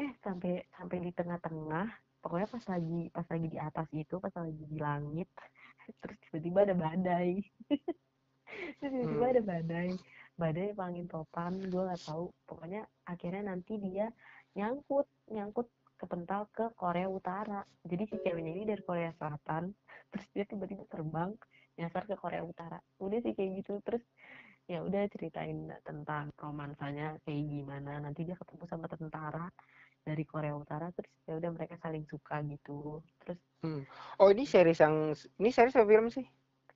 eh 0.00 0.10
sampai 0.24 0.50
sampai 0.76 0.96
di 1.06 1.10
tengah-tengah 1.18 1.86
pokoknya 2.22 2.48
pas 2.54 2.64
lagi 2.72 3.00
pas 3.16 3.26
lagi 3.32 3.46
di 3.54 3.58
atas 3.68 3.88
itu 4.02 4.14
pas 4.24 4.34
lagi 4.42 4.62
di 4.72 4.78
langit 4.86 5.28
terus 6.02 6.18
tiba-tiba 6.28 6.58
ada 6.66 6.74
badai. 6.74 7.30
Terus 8.80 8.92
tiba-tiba 8.92 9.26
Hmm. 9.26 9.34
ada 9.34 9.42
badai. 9.42 9.90
Badai 10.36 10.68
angin 10.76 11.06
topan 11.08 11.52
gue 11.68 11.82
nggak 11.82 12.02
tahu. 12.08 12.32
Pokoknya 12.44 12.84
akhirnya 13.08 13.42
nanti 13.52 13.76
dia 13.80 14.08
nyangkut 14.56 15.08
nyangkut 15.32 15.68
kepental 15.96 16.48
ke 16.52 16.72
Korea 16.76 17.08
Utara. 17.08 17.64
Jadi 17.84 18.04
si 18.08 18.16
ceweknya 18.20 18.52
ini 18.52 18.64
dari 18.68 18.82
Korea 18.84 19.10
Selatan. 19.16 19.72
Terus 20.12 20.26
dia 20.32 20.44
tiba-tiba 20.44 20.84
terbang 20.88 21.32
nyasar 21.76 22.04
ke 22.08 22.16
Korea 22.16 22.44
Utara. 22.44 22.78
Udah 23.00 23.18
sih 23.24 23.32
kayak 23.32 23.64
gitu. 23.64 23.80
Terus 23.84 24.04
ya 24.66 24.82
udah 24.82 25.06
ceritain 25.08 25.72
tentang 25.84 26.32
romansanya 26.36 27.16
kayak 27.24 27.42
gimana. 27.48 28.00
Nanti 28.00 28.28
dia 28.28 28.36
ketemu 28.36 28.64
sama 28.68 28.86
tentara 28.88 29.48
dari 30.08 30.24
Korea 30.32 30.54
Utara 30.62 30.86
terus 30.96 31.12
ya 31.28 31.32
udah 31.40 31.50
mereka 31.56 31.74
saling 31.84 32.04
suka 32.12 32.34
gitu 32.52 32.72
terus 33.20 33.40
Oh, 34.20 34.28
ini 34.34 34.44
series 34.52 34.78
yang 34.84 34.94
ini 35.40 35.50
series 35.56 35.76
apa 35.76 35.86
film 35.92 36.06
sih? 36.16 36.24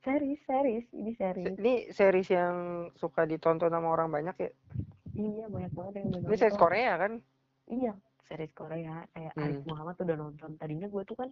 series 0.04 0.40
series 0.48 0.86
ini 0.92 1.12
Se- 1.42 1.54
series 1.54 1.60
Ini 1.60 1.72
series 1.98 2.28
yang 2.36 2.56
suka 3.00 3.22
ditonton 3.30 3.70
sama 3.74 3.88
orang 3.94 4.08
banyak 4.16 4.36
ya. 4.44 4.50
iya 5.20 5.44
banyak 5.54 5.72
banget 5.76 5.94
yang 5.98 6.08
Ini 6.26 6.36
series 6.40 6.56
Korea 6.62 6.92
kan? 7.02 7.12
iya 7.74 7.92
series 8.26 8.52
Korea 8.60 8.92
kayak 9.14 9.34
Hmm. 9.36 9.42
Arif 9.42 9.60
Muhammad 9.68 9.94
tuh 9.98 10.04
udah 10.06 10.18
nonton 10.22 10.50
tadinya 10.60 10.86
gue 10.94 11.02
tuh 11.10 11.16
kan 11.20 11.28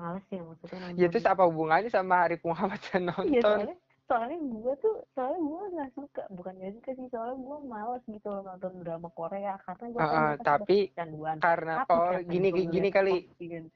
males 0.00 0.24
ya 0.34 0.40
maksudnya 0.48 0.78
nonton 0.86 1.00
Ya 1.00 1.10
terus 1.10 1.26
apa 1.26 1.42
hubungannya 1.48 1.90
sama 1.90 2.14
Arif 2.26 2.40
Muhammad 2.46 2.80
yang 2.94 3.04
iya 3.26 3.40
nonton? 3.40 3.50
soalnya 3.50 3.74
soalnya 4.04 4.36
gue 4.36 4.74
tuh 4.84 4.94
soalnya 5.16 5.40
gue 5.40 5.62
nggak 5.74 5.90
suka. 5.96 6.22
Bukan 6.32 6.52
gak 6.60 6.74
suka 6.80 6.90
sih 6.96 7.06
soalnya 7.08 7.36
gue 7.40 7.58
males 7.64 8.02
gitu 8.04 8.26
loh 8.28 8.42
nonton 8.44 8.72
drama 8.84 9.08
Korea. 9.12 9.54
Karena 9.64 9.86
gue 9.90 10.00
Ah, 10.00 10.10
ah, 10.12 10.32
tapi 10.38 10.78
canduan 10.92 11.36
karena 11.40 11.72
tapi 11.82 11.92
oh 11.96 12.12
gini 12.24 12.48
gua 12.52 12.64
gini 12.68 12.88
kali. 12.92 13.14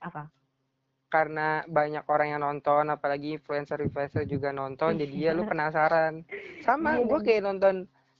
apa? 0.04 0.28
Karena 1.08 1.64
banyak 1.64 2.04
orang 2.04 2.28
yang 2.36 2.42
nonton 2.44 2.84
apalagi 2.92 3.40
influencer-influencer 3.40 4.28
juga 4.28 4.52
nonton 4.52 5.00
jadi 5.00 5.14
ya 5.16 5.30
lu 5.32 5.48
penasaran. 5.50 6.28
Sama 6.60 7.00
Iya, 7.00 7.08
gue 7.08 7.20
kayak 7.24 7.42
nonton 7.48 7.74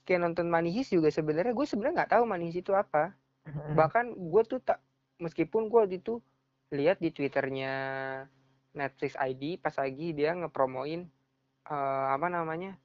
kayak 0.09 0.21
nonton 0.25 0.49
Heist 0.49 0.89
juga 0.89 1.13
sebenarnya. 1.13 1.53
Gue 1.53 1.69
sebenarnya 1.69 2.03
nggak 2.03 2.11
tahu 2.17 2.23
Heist 2.25 2.57
itu 2.65 2.73
apa. 2.73 3.13
Bahkan 3.77 4.17
gue 4.17 4.43
tuh 4.49 4.59
tak 4.65 4.81
meskipun 5.21 5.69
gue 5.69 6.01
itu 6.01 6.17
lihat 6.73 6.97
di 7.01 7.09
twitternya 7.13 7.73
Netflix 8.73 9.17
ID 9.17 9.57
pas 9.57 9.73
lagi 9.77 10.13
dia 10.13 10.33
ngepromoin 10.37 11.09
eh, 11.69 12.05
apa 12.15 12.27
namanya 12.27 12.77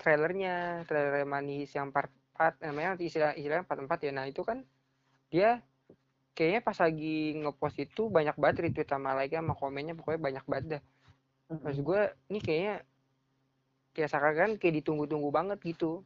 trailernya 0.00 0.84
trailer 0.88 1.24
Heist 1.24 1.74
yang 1.78 1.94
part 1.94 2.10
4 2.34 2.60
namanya 2.66 2.98
istilah 2.98 3.32
istilahnya 3.38 3.64
part 3.64 3.80
4 3.80 4.10
ya. 4.10 4.12
Nah 4.12 4.26
itu 4.26 4.42
kan 4.42 4.66
dia 5.30 5.62
kayaknya 6.34 6.60
pas 6.66 6.78
lagi 6.82 7.38
ngepost 7.38 7.78
itu 7.78 8.10
banyak 8.10 8.34
banget 8.34 8.68
retweet 8.68 8.90
sama 8.90 9.14
like 9.14 9.32
sama 9.32 9.54
komennya 9.54 9.94
pokoknya 9.94 10.20
banyak 10.20 10.44
banget 10.50 10.64
dah. 10.78 10.82
Maksud 11.62 11.82
gue 11.86 12.02
ini 12.34 12.40
kayaknya 12.42 12.74
kayak 13.94 14.10
seakan 14.10 14.52
kayak 14.58 14.74
ditunggu-tunggu 14.82 15.30
banget 15.30 15.58
gitu. 15.62 16.02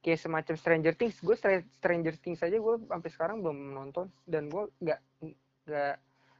Kayak 0.00 0.24
semacam 0.24 0.54
Stranger 0.56 0.94
Things. 0.96 1.20
Gue 1.20 1.36
Stranger 1.36 2.14
Things 2.16 2.40
aja 2.40 2.56
gue 2.56 2.74
sampai 2.88 3.10
sekarang 3.12 3.44
belum 3.44 3.76
nonton 3.76 4.08
dan 4.24 4.48
gue 4.48 4.64
nggak 4.80 5.00
nggak 5.68 5.94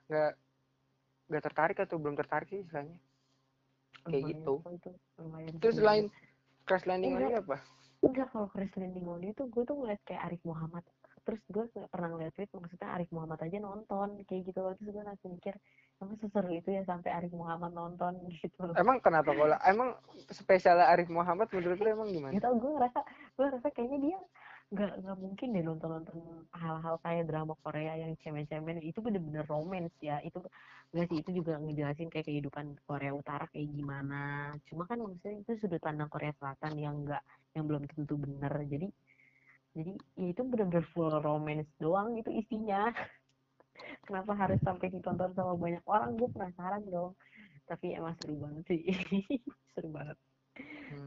nggak 0.08 0.32
nggak 1.28 1.42
tertarik 1.44 1.78
atau 1.78 2.00
belum 2.00 2.16
tertarik 2.16 2.48
sih 2.48 2.64
istilahnya 2.64 2.96
kayak 4.08 4.24
Lumayan 4.24 4.30
gitu. 4.32 4.54
itu, 4.72 4.90
lumayan 5.20 5.52
terus 5.60 5.78
lain 5.80 6.04
Crash 6.64 6.86
Landing 6.86 7.12
lagi 7.18 7.34
apa? 7.42 7.56
Enggak 8.00 8.32
kalau 8.32 8.48
Chris 8.48 8.72
Landing 8.80 9.04
on 9.04 9.20
tuh 9.36 9.46
gue 9.52 9.62
tuh 9.68 9.76
ngeliat 9.76 10.00
kayak 10.08 10.32
Arif 10.32 10.42
Muhammad. 10.48 10.84
Terus 11.20 11.40
gue 11.52 11.64
pernah 11.92 12.08
ngeliat 12.08 12.32
tweet 12.32 12.48
maksudnya 12.56 12.88
Arif 12.96 13.10
Muhammad 13.12 13.44
aja 13.44 13.58
nonton 13.60 14.24
kayak 14.24 14.42
gitu. 14.48 14.58
Loh 14.64 14.72
terus 14.72 14.88
gue 14.88 15.04
langsung 15.04 15.36
mikir 15.36 15.54
emang 16.00 16.16
seseru 16.16 16.48
itu 16.48 16.68
ya 16.72 16.82
sampai 16.88 17.12
Arif 17.12 17.32
Muhammad 17.36 17.76
nonton 17.76 18.16
gitu. 18.40 18.56
Loh 18.64 18.72
emang 18.72 19.04
kenapa 19.04 19.36
kalau 19.36 19.58
emang 19.68 20.00
spesial 20.32 20.80
Arif 20.80 21.12
Muhammad 21.12 21.52
menurut 21.52 21.76
lu 21.76 21.88
emang 21.92 22.08
gimana? 22.08 22.32
Gak 22.32 22.44
tau 22.48 22.56
gue 22.56 22.70
ngerasa 22.72 23.00
gue 23.36 23.44
ngerasa 23.52 23.68
kayaknya 23.76 23.98
dia 24.00 24.18
nggak 24.70 25.02
nggak 25.02 25.18
mungkin 25.18 25.48
deh 25.50 25.64
nonton 25.66 25.90
nonton 25.90 26.18
hal-hal 26.54 26.94
kayak 27.02 27.26
drama 27.26 27.58
Korea 27.58 27.98
yang 27.98 28.14
cemen-cemen. 28.22 28.78
Itu 28.86 29.02
bener-bener 29.02 29.42
romance 29.50 29.94
ya. 29.98 30.22
Itu 30.22 30.46
enggak 30.94 31.06
sih? 31.10 31.18
Itu 31.26 31.30
juga 31.34 31.58
ngejelasin 31.58 32.06
kayak 32.06 32.30
kehidupan 32.30 32.78
Korea 32.86 33.10
Utara 33.10 33.50
kayak 33.50 33.66
gimana. 33.74 34.54
Cuma 34.70 34.86
kan 34.86 35.02
maksudnya 35.02 35.42
itu 35.42 35.58
sudut 35.58 35.82
pandang 35.82 36.06
Korea 36.06 36.30
Selatan 36.38 36.78
yang 36.78 37.02
enggak 37.02 37.22
yang 37.58 37.66
belum 37.66 37.82
tentu 37.90 38.14
bener. 38.14 38.52
Jadi 38.70 38.88
jadi 39.74 39.92
ya 40.14 40.26
itu 40.30 40.42
bener-bener 40.46 40.86
full 40.94 41.10
romance 41.18 41.70
doang 41.82 42.14
itu 42.14 42.30
isinya. 42.30 42.94
Kenapa 44.06 44.38
harus 44.38 44.62
sampai 44.62 44.86
ditonton 44.86 45.34
sama 45.34 45.58
banyak 45.58 45.82
orang? 45.90 46.14
Gue 46.14 46.30
penasaran 46.30 46.86
dong. 46.86 47.18
Tapi 47.66 47.98
emang 47.98 48.14
seru 48.22 48.38
banget 48.38 48.64
sih. 48.70 48.82
Seru 49.74 49.90
banget. 49.90 50.18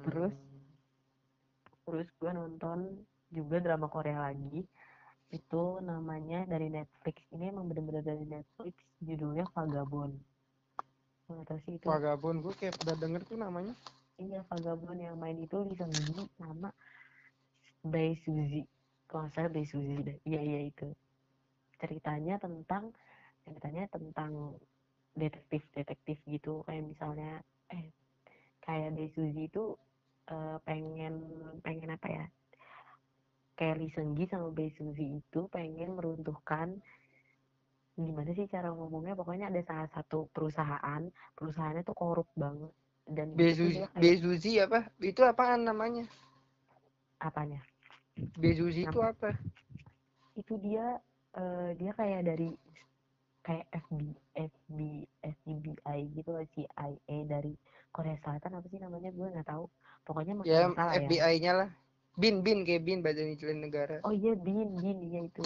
Terus? 0.03 0.35
Hmm. 0.35 0.51
terus 1.83 2.07
gue 2.15 2.31
nonton 2.31 3.03
juga 3.33 3.57
drama 3.59 3.89
Korea 3.89 4.29
lagi. 4.29 4.61
Itu 5.33 5.81
namanya 5.81 6.45
dari 6.45 6.69
Netflix. 6.69 7.25
Ini 7.33 7.49
emang 7.49 7.65
bener-bener 7.65 8.05
dari 8.05 8.21
Netflix 8.21 8.77
judulnya 9.01 9.49
Vagabond. 9.49 10.13
Nggak 11.25 11.59
sih 11.65 11.81
itu. 11.81 11.89
Vagabond 11.89 12.45
gue 12.45 12.53
kayak 12.53 12.77
pernah 12.77 12.97
denger 13.01 13.21
tuh 13.25 13.37
namanya. 13.41 13.73
Iya 14.21 14.45
Vagabond 14.45 14.99
yang 15.01 15.17
main 15.17 15.41
itu 15.41 15.57
Lee 15.65 15.73
Seung 15.73 15.89
Gi 15.89 16.29
sama 16.37 16.69
Bae 17.81 18.13
Suzy 18.21 18.61
kalau 19.09 19.27
salah 19.33 19.49
Bae 19.49 19.65
Suzy 19.65 19.97
deh. 19.97 20.17
Iya 20.29 20.41
iya 20.45 20.59
itu. 20.69 20.93
Ceritanya 21.81 22.37
tentang 22.37 22.93
ceritanya 23.41 23.89
tentang 23.89 24.53
detektif 25.17 25.65
detektif 25.73 26.21
gitu. 26.29 26.61
Kayak 26.69 26.93
misalnya 26.93 27.41
eh 27.73 27.89
kayak 28.61 28.93
Bae 28.93 29.09
Suzy 29.17 29.49
itu 29.49 29.73
eh, 30.29 30.57
pengen 30.61 31.25
pengen 31.65 31.89
apa 31.97 32.07
ya 32.07 32.25
kayak 33.53 33.75
Lee 33.77 33.91
Seung 33.93 34.17
Gi 34.17 34.25
sama 34.29 34.49
Bae 34.49 34.73
Suzy 34.73 35.21
itu 35.21 35.45
pengen 35.53 35.93
meruntuhkan 35.93 36.81
gimana 37.93 38.33
sih 38.33 38.49
cara 38.49 38.73
ngomongnya? 38.73 39.13
Pokoknya 39.13 39.53
ada 39.53 39.61
salah 39.61 39.89
satu 39.93 40.25
perusahaan 40.33 41.01
perusahaannya 41.37 41.85
tuh 41.85 41.97
korup 41.97 42.29
banget. 42.33 42.73
Dan 43.03 43.35
Bezuzi 43.35 43.83
kayak 43.91 44.71
apa? 44.71 44.79
Itu 45.03 45.21
apaan 45.27 45.67
namanya? 45.67 46.07
Apanya? 47.19 47.61
Bezuzi 48.39 48.87
itu 48.89 48.99
apa? 49.03 49.37
Itu 50.33 50.57
dia 50.57 50.97
eh, 51.37 51.69
dia 51.77 51.91
kayak 51.93 52.25
dari 52.25 52.49
kayak 53.43 53.67
FB 53.75 53.99
FB 54.39 54.77
FBI 55.21 55.99
gitu 56.15 56.31
CIA 56.55 57.17
dari 57.27 57.53
Korea 57.93 58.17
Selatan 58.23 58.57
apa 58.57 58.67
sih 58.71 58.81
namanya? 58.81 59.11
Gue 59.13 59.29
nggak 59.29 59.51
tahu. 59.51 59.69
Pokoknya 60.07 60.33
ya 60.47 60.71
salah 60.73 60.97
ya. 60.97 61.05
FBI-nya 61.05 61.53
lah 61.53 61.69
bin 62.13 62.45
bin 62.45 62.61
kayak 62.61 62.85
bin 62.85 63.01
badan 63.01 63.33
intelijen 63.33 63.61
negara. 63.65 63.97
Oh 64.05 64.13
iya 64.13 64.37
bin 64.37 64.77
bin 64.77 64.97
iya 65.01 65.25
itu. 65.25 65.43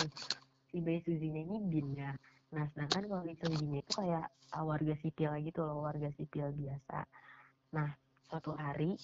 Si 0.68 0.84
Bae 0.84 1.00
Suzy-nya 1.04 1.42
ini 1.48 1.58
bin 1.72 1.96
ya. 1.96 2.12
Nah 2.52 2.64
sedangkan 2.72 3.04
kalau 3.08 3.24
Gi-nya 3.28 3.80
itu 3.84 3.92
kayak 3.96 4.26
ah, 4.56 4.64
warga 4.64 4.96
sipil 5.00 5.32
gitu 5.44 5.60
loh 5.64 5.84
warga 5.84 6.12
sipil 6.16 6.52
biasa. 6.56 7.08
Nah 7.76 7.90
suatu 8.28 8.52
hari 8.56 8.96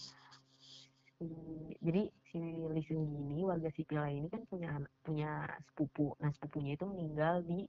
jadi 1.79 2.03
si 2.27 2.39
Gi 2.39 2.95
ini 2.99 3.47
warga 3.47 3.71
sipil 3.71 4.03
ini 4.11 4.27
kan 4.27 4.43
punya 4.47 4.75
punya 5.03 5.47
sepupu. 5.71 6.15
Nah 6.19 6.31
sepupunya 6.35 6.75
itu 6.75 6.83
meninggal 6.83 7.43
di 7.47 7.63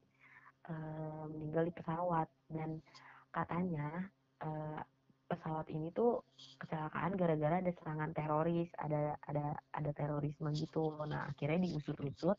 eh, 0.71 1.25
meninggal 1.31 1.71
di 1.71 1.73
pesawat. 1.75 2.29
Dan 2.51 2.83
katanya 3.31 4.11
eh, 4.43 4.81
pesawat 5.25 5.67
ini 5.73 5.89
tuh 5.91 6.23
kecelakaan 6.61 7.17
gara-gara 7.17 7.61
ada 7.61 7.73
serangan 7.73 8.13
teroris 8.13 8.69
ada 8.77 9.17
ada 9.25 9.57
ada 9.73 9.91
terorisme 9.97 10.53
gitu. 10.53 10.95
Nah 11.09 11.29
akhirnya 11.29 11.65
diusut-usut 11.65 12.39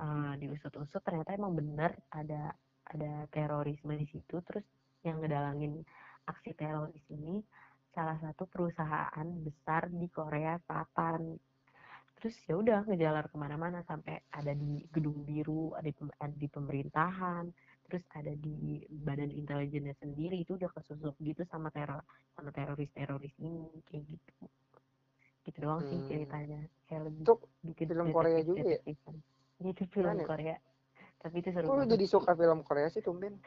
eh, 0.00 0.32
diusut-usut 0.40 1.02
ternyata 1.04 1.36
emang 1.36 1.52
bener 1.56 1.92
ada 2.12 2.56
ada 2.88 3.12
terorisme 3.28 3.94
di 3.96 4.06
situ. 4.08 4.40
Terus 4.44 4.64
yang 5.04 5.20
ngedalangin 5.20 5.82
aksi 6.26 6.54
teroris 6.54 7.04
ini 7.12 7.42
salah 7.92 8.16
satu 8.24 8.48
perusahaan 8.48 9.28
besar 9.44 9.92
di 9.92 10.08
Korea 10.08 10.56
Selatan. 10.64 11.36
Terus 12.16 12.36
ya 12.46 12.54
udah 12.54 12.78
ngejalar 12.86 13.28
ke 13.28 13.36
mana-mana 13.36 13.82
sampai 13.84 14.16
ada 14.30 14.54
di 14.54 14.80
gedung 14.94 15.26
biru 15.26 15.74
ada 15.74 15.90
di 16.30 16.48
pemerintahan 16.48 17.50
terus 17.88 18.04
ada 18.16 18.32
di 18.32 18.82
badan 18.88 19.30
intelijennya 19.30 19.94
sendiri 20.00 20.40
itu 20.40 20.56
udah 20.56 20.70
kesusup 20.72 21.14
gitu 21.20 21.42
sama 21.50 21.68
teror 21.74 22.00
sama 22.36 22.50
teroris-teroris 22.54 23.34
ini 23.42 23.68
kayak 23.90 24.04
gitu. 24.08 24.32
Gitu 25.42 25.58
doang 25.58 25.82
sih 25.90 25.98
Hmm. 25.98 26.08
ceritanya. 26.08 26.60
Kayak 26.88 27.02
lebih 27.10 27.22
Itu 27.26 27.34
bikin 27.66 27.86
film 27.92 28.06
Korea 28.14 28.40
juga 28.46 28.62
ya? 28.62 28.80
Iya, 29.62 29.70
itu 29.70 29.82
film 29.90 30.16
ya? 30.18 30.26
Korea. 30.26 30.56
Tapi 31.22 31.36
itu 31.38 31.50
seru 31.54 31.66
kok 31.70 31.86
jadi 31.86 32.06
suka 32.10 32.32
film 32.34 32.60
Korea 32.66 32.88
sih 32.90 33.02
tumben 33.02 33.38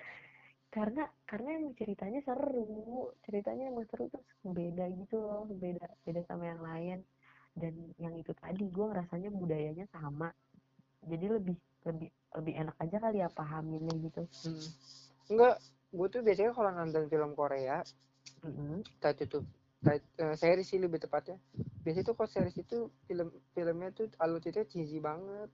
karena 0.76 1.08
karena 1.24 1.56
emang 1.56 1.72
ceritanya 1.80 2.20
seru. 2.28 3.16
Ceritanya 3.24 3.72
emang 3.72 3.88
seru 3.88 4.12
terus 4.12 4.28
beda 4.44 4.86
gitu 4.92 5.16
loh. 5.24 5.48
Beda 5.48 5.88
beda 6.04 6.22
sama 6.28 6.52
yang 6.52 6.62
lain. 6.64 7.00
Dan 7.56 7.96
yang 7.96 8.12
itu 8.20 8.36
tadi 8.36 8.68
gue 8.68 8.86
ngerasanya 8.92 9.32
budayanya 9.32 9.88
sama. 9.88 10.36
Jadi 11.08 11.26
lebih 11.32 11.56
lebih 11.86 12.10
lebih 12.36 12.54
enak 12.60 12.76
aja 12.82 12.98
kali 13.00 13.18
ya 13.22 13.30
pahaminnya 13.32 13.96
gitu. 14.02 14.22
Hmm. 14.44 14.68
enggak 15.32 15.56
gue 15.96 16.08
tuh 16.12 16.22
biasanya 16.22 16.52
kalau 16.52 16.72
nonton 16.76 17.08
film 17.08 17.32
Korea 17.34 17.82
tuh 18.44 18.82
entah 18.82 19.14
itu- 19.16 19.48
eh, 20.20 20.36
series 20.36 20.68
sih 20.68 20.82
lebih 20.82 20.98
tepatnya 21.00 21.38
biasanya 21.86 22.06
tuh 22.10 22.16
kalau 22.18 22.30
series 22.30 22.58
itu 22.58 22.90
film 23.06 23.30
filmnya 23.54 23.90
tuh 23.94 24.10
alur 24.18 24.42
ceritanya 24.42 24.68
cheesy 24.70 24.98
banget. 24.98 25.50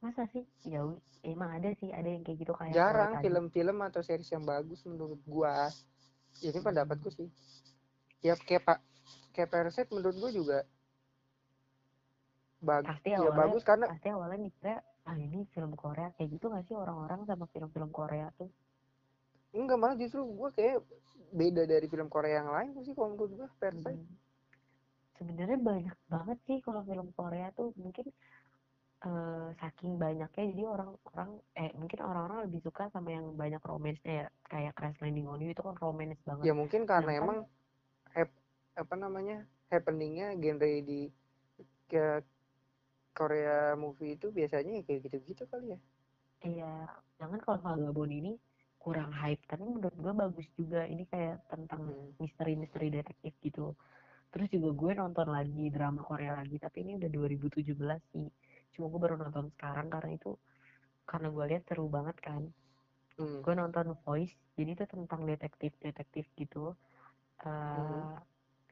Masa 0.00 0.24
sih? 0.32 0.44
Ya 0.64 0.84
wi- 0.84 1.00
emang 1.24 1.56
ada 1.56 1.72
sih 1.76 1.92
ada 1.92 2.08
yang 2.08 2.24
kayak 2.24 2.38
gitu 2.44 2.52
kayak 2.56 2.72
jarang 2.72 3.12
film-film 3.20 3.78
atau 3.84 4.00
series 4.00 4.28
yang 4.32 4.44
bagus 4.44 4.80
menurut 4.88 5.20
gua. 5.28 5.68
Ini 6.40 6.58
pendapatku 6.60 7.08
sih. 7.12 7.28
Ya 8.24 8.36
kayak 8.36 8.64
pak 8.64 8.78
kayak 9.36 9.52
Parasite 9.52 9.92
menurut 9.92 10.16
gua 10.16 10.30
juga 10.32 10.58
bagus 12.56 12.88
pasti 12.88 13.08
ya 13.12 13.30
bagus 13.30 13.62
karena 13.62 13.86
pasti 13.86 14.08
awalnya 14.08 14.38
mikirnya 14.40 14.80
ah 15.06 15.16
ini 15.16 15.46
film 15.50 15.72
Korea 15.72 16.10
kayak 16.12 16.30
gitu 16.30 16.50
gak 16.50 16.66
sih 16.66 16.74
orang-orang 16.74 17.22
sama 17.24 17.46
film-film 17.46 17.90
Korea 17.90 18.26
tuh 18.34 18.50
enggak 19.52 19.78
malah 19.78 19.96
justru 19.96 20.20
gue 20.22 20.50
kayak 20.52 20.82
beda 21.30 21.62
dari 21.64 21.86
film 21.86 22.06
Korea 22.06 22.40
yang 22.40 22.50
lain 22.50 22.70
sih 22.82 22.92
kalau 22.92 23.14
menurut 23.14 23.32
gue 23.34 23.48
Parasite 23.56 23.96
Hmm. 23.96 24.14
Sebenarnya 25.16 25.56
banyak 25.56 25.96
banget 26.12 26.38
sih 26.44 26.60
kalau 26.60 26.84
film 26.84 27.08
Korea 27.10 27.48
tuh 27.50 27.72
mungkin 27.74 28.04
eh, 29.00 29.48
saking 29.56 29.96
banyaknya 29.96 30.44
jadi 30.52 30.64
orang-orang 30.66 31.30
eh 31.54 31.72
mungkin 31.72 31.98
orang-orang 32.00 32.44
lebih 32.44 32.60
suka 32.60 32.92
sama 32.92 33.12
yang 33.12 33.32
banyak 33.32 33.64
romansnya 33.64 34.12
ya 34.12 34.26
kayak 34.44 34.72
Crash 34.72 35.00
Landing 35.00 35.24
on 35.24 35.40
You 35.40 35.52
itu 35.52 35.64
kan 35.64 35.72
romance 35.76 36.20
banget. 36.20 36.44
ya 36.44 36.52
mungkin 36.52 36.84
karena 36.84 37.00
Sedangkan- 37.06 37.24
emang 37.24 37.38
hap- 38.12 38.40
apa 38.74 38.94
namanya 38.94 39.36
happeningnya 39.68 40.36
genre 40.36 40.68
di 40.84 41.08
ke 41.86 42.20
Korea 43.16 43.72
movie 43.82 44.14
itu 44.20 44.28
biasanya 44.28 44.72
ya 44.78 44.82
kayak 44.86 45.00
gitu-gitu 45.08 45.42
kali 45.48 45.66
ya 45.74 45.78
Iya, 46.44 46.74
jangan 47.18 47.38
kalau 47.42 47.58
Vagabond 47.64 48.12
ini 48.12 48.32
kurang 48.78 49.10
hype 49.10 49.42
tapi 49.50 49.66
menurut 49.66 49.96
gue 49.98 50.12
bagus 50.14 50.46
juga 50.54 50.86
ini 50.86 51.02
kayak 51.10 51.42
tentang 51.50 51.82
Hmm. 51.82 52.12
misteri-misteri 52.22 52.88
detektif 52.92 53.32
gitu. 53.42 53.74
Terus 54.30 54.48
juga 54.52 54.70
gue 54.76 54.92
nonton 54.94 55.26
lagi 55.32 55.72
drama 55.72 56.04
Korea 56.04 56.36
lagi 56.38 56.60
tapi 56.60 56.84
ini 56.86 57.00
udah 57.00 57.10
2017 57.10 58.00
sih. 58.12 58.28
Cuma 58.76 58.92
gue 58.92 59.00
baru 59.00 59.16
nonton 59.18 59.50
sekarang 59.56 59.88
karena 59.90 60.10
itu 60.14 60.36
karena 61.08 61.28
gue 61.32 61.44
lihat 61.50 61.62
seru 61.66 61.86
banget 61.88 62.16
kan. 62.20 62.42
Hmm. 63.16 63.40
gue 63.40 63.54
nonton 63.56 63.96
Voice 64.04 64.36
jadi 64.60 64.76
itu 64.76 64.84
tentang 64.84 65.24
detektif 65.24 65.72
detektif 65.80 66.28
gitu 66.36 66.76
eh 67.44 67.48
Mhm. 67.48 68.12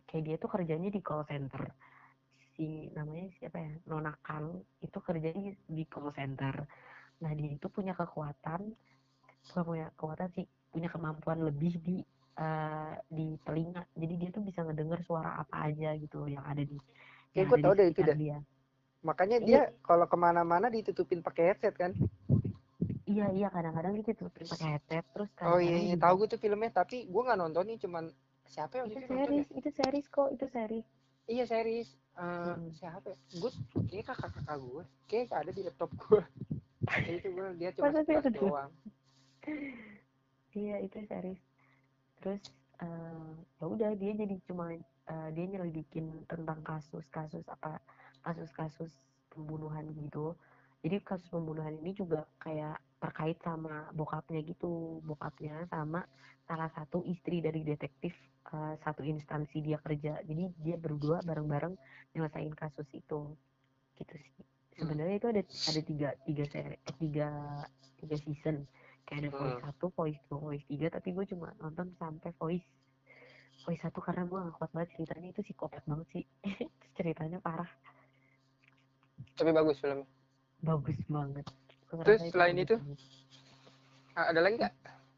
kayak 0.08 0.24
dia 0.26 0.36
tuh 0.36 0.50
kerjanya 0.52 0.90
di 0.92 1.00
call 1.00 1.24
center 1.24 1.64
si 2.54 2.88
namanya 2.94 3.26
siapa 3.38 3.58
ya 3.58 3.72
Nona 3.90 4.14
Kang 4.22 4.62
itu 4.80 4.98
kerjanya 5.02 5.50
di- 5.54 5.64
di 5.66 5.84
call 5.86 6.14
center 6.14 6.54
nah 7.22 7.30
dia 7.34 7.50
itu 7.54 7.66
punya 7.70 7.94
kekuatan 7.94 8.74
bukan 9.44 9.62
punya 9.64 9.86
kekuatan 9.94 10.28
sih 10.34 10.46
punya 10.70 10.88
kemampuan 10.90 11.42
lebih 11.42 11.78
di 11.82 11.96
eh, 12.34 12.94
di 13.06 13.38
telinga 13.46 13.86
jadi 13.94 14.14
dia 14.18 14.30
tuh 14.34 14.42
bisa 14.42 14.66
ngedenger 14.66 15.00
suara 15.06 15.38
apa 15.38 15.70
aja 15.70 15.94
gitu 15.94 16.26
yang 16.26 16.42
ada 16.42 16.62
di 16.62 16.74
ada 17.34 17.46
di 17.54 17.62
tahu 17.62 17.74
deh 17.74 17.86
itu 17.90 18.02
dah. 18.02 18.16
dia 18.18 18.38
makanya 19.04 19.38
Iya. 19.38 19.46
dia 19.46 19.62
kalau 19.84 20.06
ke 20.08 20.16
mana-mana 20.16 20.66
ditutupin 20.72 21.20
pakai 21.22 21.54
headset 21.54 21.74
kan 21.78 21.92
iya 23.04 23.28
iya 23.30 23.48
kadang-kadang 23.52 24.00
gitu 24.00 24.16
tuh 24.16 24.30
pakai 24.48 24.78
headset 24.78 25.04
terus 25.12 25.30
oh 25.44 25.60
iya, 25.60 25.76
kadang-kadang 25.76 25.82
iya. 25.84 25.94
juga- 25.94 26.02
tahu 26.08 26.14
gue 26.24 26.28
tuh 26.34 26.40
filmnya 26.40 26.70
tapi 26.72 26.96
gue 27.06 27.22
nggak 27.22 27.38
nonton 27.38 27.64
nih 27.68 27.78
cuman 27.84 28.04
siapa 28.48 28.74
yang 28.80 28.88
itu 28.90 28.98
nonton 28.98 29.14
ya? 29.14 29.44
series 29.44 29.48
itu 29.52 29.68
series 29.70 30.06
kok 30.08 30.28
itu 30.32 30.46
series 30.48 30.86
iya 31.28 31.44
series 31.48 31.90
Eh, 32.14 32.54
Mm. 32.54 32.70
siapa 32.78 33.10
ya? 33.10 33.18
gue 33.34 33.50
kayak 33.90 34.06
kakak 34.14 34.30
kakak 34.38 34.56
gue 34.62 34.82
kayak 35.10 35.34
ada 35.34 35.50
di 35.50 35.62
laptop 35.66 35.90
gue 35.98 36.22
itu 37.18 37.26
gue 37.26 37.46
dia 37.58 37.70
cuma 37.74 37.90
sekilas 37.90 38.30
dua? 38.30 38.38
doang 38.38 38.72
Iya 40.54 40.76
itu 40.86 41.02
series. 41.10 41.42
Terus 42.22 42.42
eh 42.78 43.30
ya 43.58 43.64
udah 43.66 43.90
dia 43.98 44.12
jadi 44.14 44.38
cuma 44.46 44.70
eh, 44.70 45.28
dia 45.34 45.44
nyelidikin 45.50 46.22
tentang 46.30 46.62
kasus-kasus 46.62 47.42
apa 47.50 47.82
kasus-kasus 48.22 48.94
pembunuhan 49.34 49.90
gitu. 49.98 50.38
Jadi 50.86 51.02
kasus 51.02 51.26
pembunuhan 51.34 51.74
ini 51.82 51.90
juga 51.98 52.22
kayak 52.38 52.78
terkait 53.04 53.36
sama 53.44 53.92
bokapnya 53.92 54.40
gitu, 54.48 55.00
bokapnya 55.04 55.68
sama 55.68 56.00
salah 56.48 56.70
satu 56.76 57.04
istri 57.04 57.44
dari 57.44 57.60
detektif 57.64 58.16
eh, 58.56 58.74
satu 58.84 59.04
instansi 59.04 59.60
dia 59.60 59.78
kerja. 59.84 60.24
Jadi 60.24 60.44
dia 60.64 60.76
berdua 60.80 61.20
bareng-bareng 61.28 61.74
nyelesain 62.16 62.54
kasus 62.56 62.88
itu. 62.96 63.20
Gitu 64.00 64.14
sih. 64.16 64.44
Sebenarnya 64.80 65.16
itu 65.20 65.28
ada 65.30 65.42
ada 65.44 65.80
tiga 65.84 66.08
tiga 66.26 66.44
seri 66.50 66.76
eh, 66.80 66.96
tiga 67.02 67.28
tiga 68.00 68.16
season 68.24 68.56
kayak 69.06 69.20
ada 69.28 69.30
voice 69.36 69.58
Hmm. 69.58 69.60
satu, 69.60 69.86
voice 69.92 70.20
dua, 70.32 70.38
voice 70.40 70.66
tiga, 70.72 70.88
tapi 70.88 71.12
gue 71.12 71.24
cuma 71.28 71.52
nonton 71.60 71.92
sampai 72.00 72.32
voice 72.40 72.66
voice 73.64 73.80
satu 73.80 74.00
karena 74.04 74.28
gue 74.28 74.38
gak 74.38 74.56
kuat 74.60 74.70
banget 74.76 74.90
ceritanya 74.96 75.28
itu 75.32 75.40
psikopat 75.44 75.82
banget 75.88 76.06
sih 76.12 76.24
ceritanya 76.96 77.38
parah 77.40 77.68
tapi 79.38 79.50
bagus 79.52 79.78
filmnya 79.82 80.06
bagus 80.64 80.98
banget 81.08 81.46
Terus 82.02 82.20
selain 82.28 82.56
itu? 82.58 82.76
ada 84.14 84.40
lagi 84.40 84.54
nggak 84.58 84.74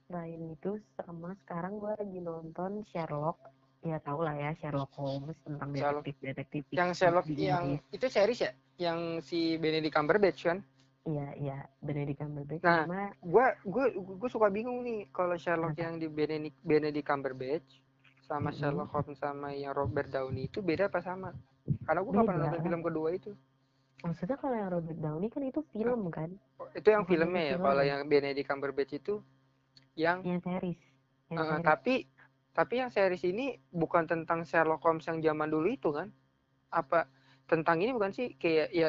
selain 0.07 0.41
itu 0.49 0.71
sama 0.97 1.35
sekarang 1.45 1.77
gue 1.77 1.93
lagi 1.99 2.19
nonton 2.23 2.81
Sherlock 2.89 3.37
ya 3.83 3.99
tau 4.01 4.23
lah 4.23 4.33
ya 4.33 4.51
Sherlock 4.57 4.89
Holmes 4.97 5.37
tentang 5.43 5.69
Sherlock. 5.75 6.05
detektif 6.07 6.17
detektif 6.25 6.63
yang 6.73 6.91
Sherlock 6.95 7.27
yang 7.29 7.65
itu 7.91 8.07
series 8.07 8.41
ya 8.41 8.51
yang 8.79 9.21
si 9.21 9.59
Benedict 9.59 9.93
Cumberbatch 9.93 10.47
kan 10.47 10.59
iya 11.05 11.29
iya 11.37 11.59
Benedict 11.83 12.19
Cumberbatch 12.19 12.63
Nah, 12.63 12.87
sama 12.87 13.13
gue 13.21 13.47
gue 13.67 13.85
gue 14.17 14.31
suka 14.31 14.49
bingung 14.49 14.81
nih 14.81 15.11
kalau 15.13 15.37
Sherlock 15.37 15.75
Kenapa? 15.77 15.85
yang 15.85 15.95
di 16.01 16.07
Benedict 16.09 16.57
Benedict 16.63 17.07
Cumberbatch 17.07 17.69
sama. 18.25 18.51
Sherlock 18.51 18.91
Holmes 18.91 19.19
sama 19.21 19.53
yang 19.53 19.71
Robert 19.71 20.09
Downey 20.09 20.49
itu 20.49 20.59
beda 20.59 20.89
apa 20.89 20.99
sama 20.99 21.31
karena 21.85 22.01
gue 22.01 22.13
nggak 22.15 22.27
pernah 22.27 22.43
nonton 22.49 22.63
film 22.63 22.81
kedua 22.81 23.09
itu 23.13 23.31
maksudnya 24.05 24.37
kalau 24.37 24.55
yang 24.55 24.71
Robert 24.71 24.99
Downey 25.01 25.29
kan 25.29 25.43
itu 25.45 25.61
film 25.73 26.11
kan 26.11 26.31
Oh, 26.57 26.69
itu 26.73 26.89
yang 26.89 27.05
Bukan 27.05 27.11
filmnya 27.13 27.43
ya 27.45 27.57
film. 27.57 27.65
kalau 27.69 27.83
yang 27.85 28.01
Benedict 28.09 28.49
Cumberbatch 28.49 28.93
itu 28.97 29.21
yang 29.97 30.25
yang 30.25 30.41
series 30.41 30.81
yang 31.29 31.39
eh, 31.39 31.45
series. 31.45 31.65
tapi 31.65 31.95
tapi 32.53 32.75
yang 32.81 32.89
series 32.89 33.25
ini 33.25 33.47
bukan 33.73 34.09
tentang 34.09 34.45
Sherlock 34.45 34.81
Holmes 34.81 35.05
yang 35.05 35.21
zaman 35.21 35.49
dulu 35.49 35.69
itu 35.69 35.93
kan 35.93 36.09
apa 36.73 37.09
tentang 37.47 37.81
ini 37.81 37.93
bukan 37.93 38.13
sih 38.13 38.37
kayak 38.37 38.69
ya 38.73 38.89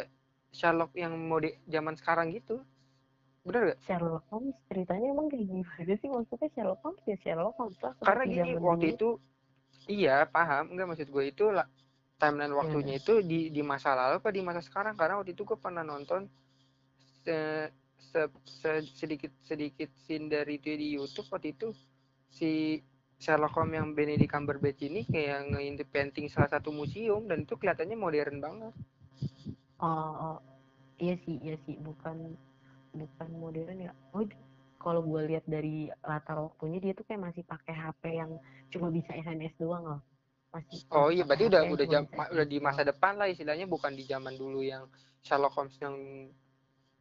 Sherlock 0.52 0.96
yang 0.96 1.14
mode 1.20 1.60
zaman 1.68 1.96
sekarang 1.96 2.32
gitu 2.32 2.64
bener 3.44 3.76
gak? 3.76 3.80
Sherlock 3.80 4.24
Holmes 4.28 4.56
ceritanya 4.68 5.08
emang 5.12 5.28
kayak 5.28 5.48
gimana 5.48 5.94
sih 5.96 6.10
maksudnya 6.10 6.48
Sherlock 6.52 6.80
Holmes 6.84 7.04
ya 7.04 7.16
Sherlock 7.20 7.56
Holmes 7.56 7.80
lah 7.80 7.94
karena 8.02 8.24
gini 8.26 8.50
waktu 8.58 8.86
dulu. 8.86 8.96
itu 8.96 9.10
iya 9.88 10.28
paham 10.28 10.72
enggak 10.72 10.88
maksud 10.88 11.08
gue 11.08 11.24
itu 11.28 11.46
lah 11.48 11.68
timeline 12.22 12.54
waktunya 12.62 12.94
itu 13.02 13.14
di 13.22 13.40
di 13.56 13.62
masa 13.72 13.94
lalu 14.00 14.14
apa 14.22 14.30
di 14.34 14.42
masa 14.48 14.62
sekarang? 14.68 14.94
Karena 15.00 15.22
waktu 15.22 15.32
itu 15.38 15.44
gue 15.50 15.58
pernah 15.66 15.84
nonton 15.86 16.22
se, 17.24 17.38
se- 18.10 18.42
se- 18.60 18.90
sedikit 19.00 19.32
sedikit 19.46 19.90
scene 20.06 20.28
dari 20.30 20.58
itu 20.60 20.70
di 20.74 20.88
YouTube. 20.98 21.28
Waktu 21.34 21.48
itu 21.56 21.68
si 22.30 22.82
Sherlock 23.18 23.54
Holmes 23.58 23.78
yang 23.78 23.88
Benedict 23.98 24.30
Cumberbatch 24.30 24.82
ini 24.86 25.02
kayak 25.06 25.50
nge 25.54 25.86
painting 25.90 26.28
salah 26.30 26.50
satu 26.54 26.70
museum 26.70 27.26
dan 27.26 27.46
itu 27.46 27.54
kelihatannya 27.58 27.98
modern 27.98 28.38
banget. 28.42 28.74
Oh, 29.82 30.12
oh, 30.28 30.38
iya 31.02 31.16
sih 31.26 31.38
iya 31.46 31.56
sih. 31.66 31.76
Bukan 31.78 32.18
bukan 32.98 33.30
modern 33.38 33.78
ya. 33.88 33.92
Oh 34.14 34.26
kalau 34.82 35.02
gue 35.04 35.22
lihat 35.34 35.46
dari 35.50 35.90
latar 36.06 36.38
waktunya 36.42 36.80
dia 36.84 36.94
tuh 36.98 37.06
kayak 37.10 37.22
masih 37.34 37.44
pakai 37.46 37.74
HP 37.74 38.04
yang 38.22 38.32
cuma 38.72 38.88
bisa 38.94 39.12
SMS 39.18 39.54
doang 39.58 39.84
loh 39.84 40.02
masih 40.52 40.80
oh 40.96 41.12
iya 41.12 41.28
berarti 41.28 41.46
HP 41.46 41.52
udah 41.52 41.62
udah 41.76 41.88
jam, 41.92 42.04
udah 42.08 42.46
di 42.48 42.58
SMS 42.58 42.66
masa 42.66 42.82
depan 42.88 43.14
lah 43.20 43.28
istilahnya 43.28 43.68
bukan 43.68 43.92
di 43.94 44.04
zaman 44.08 44.34
dulu 44.40 44.64
yang 44.64 44.88
Sherlock 45.22 45.54
Holmes 45.60 45.76
yang 45.84 45.96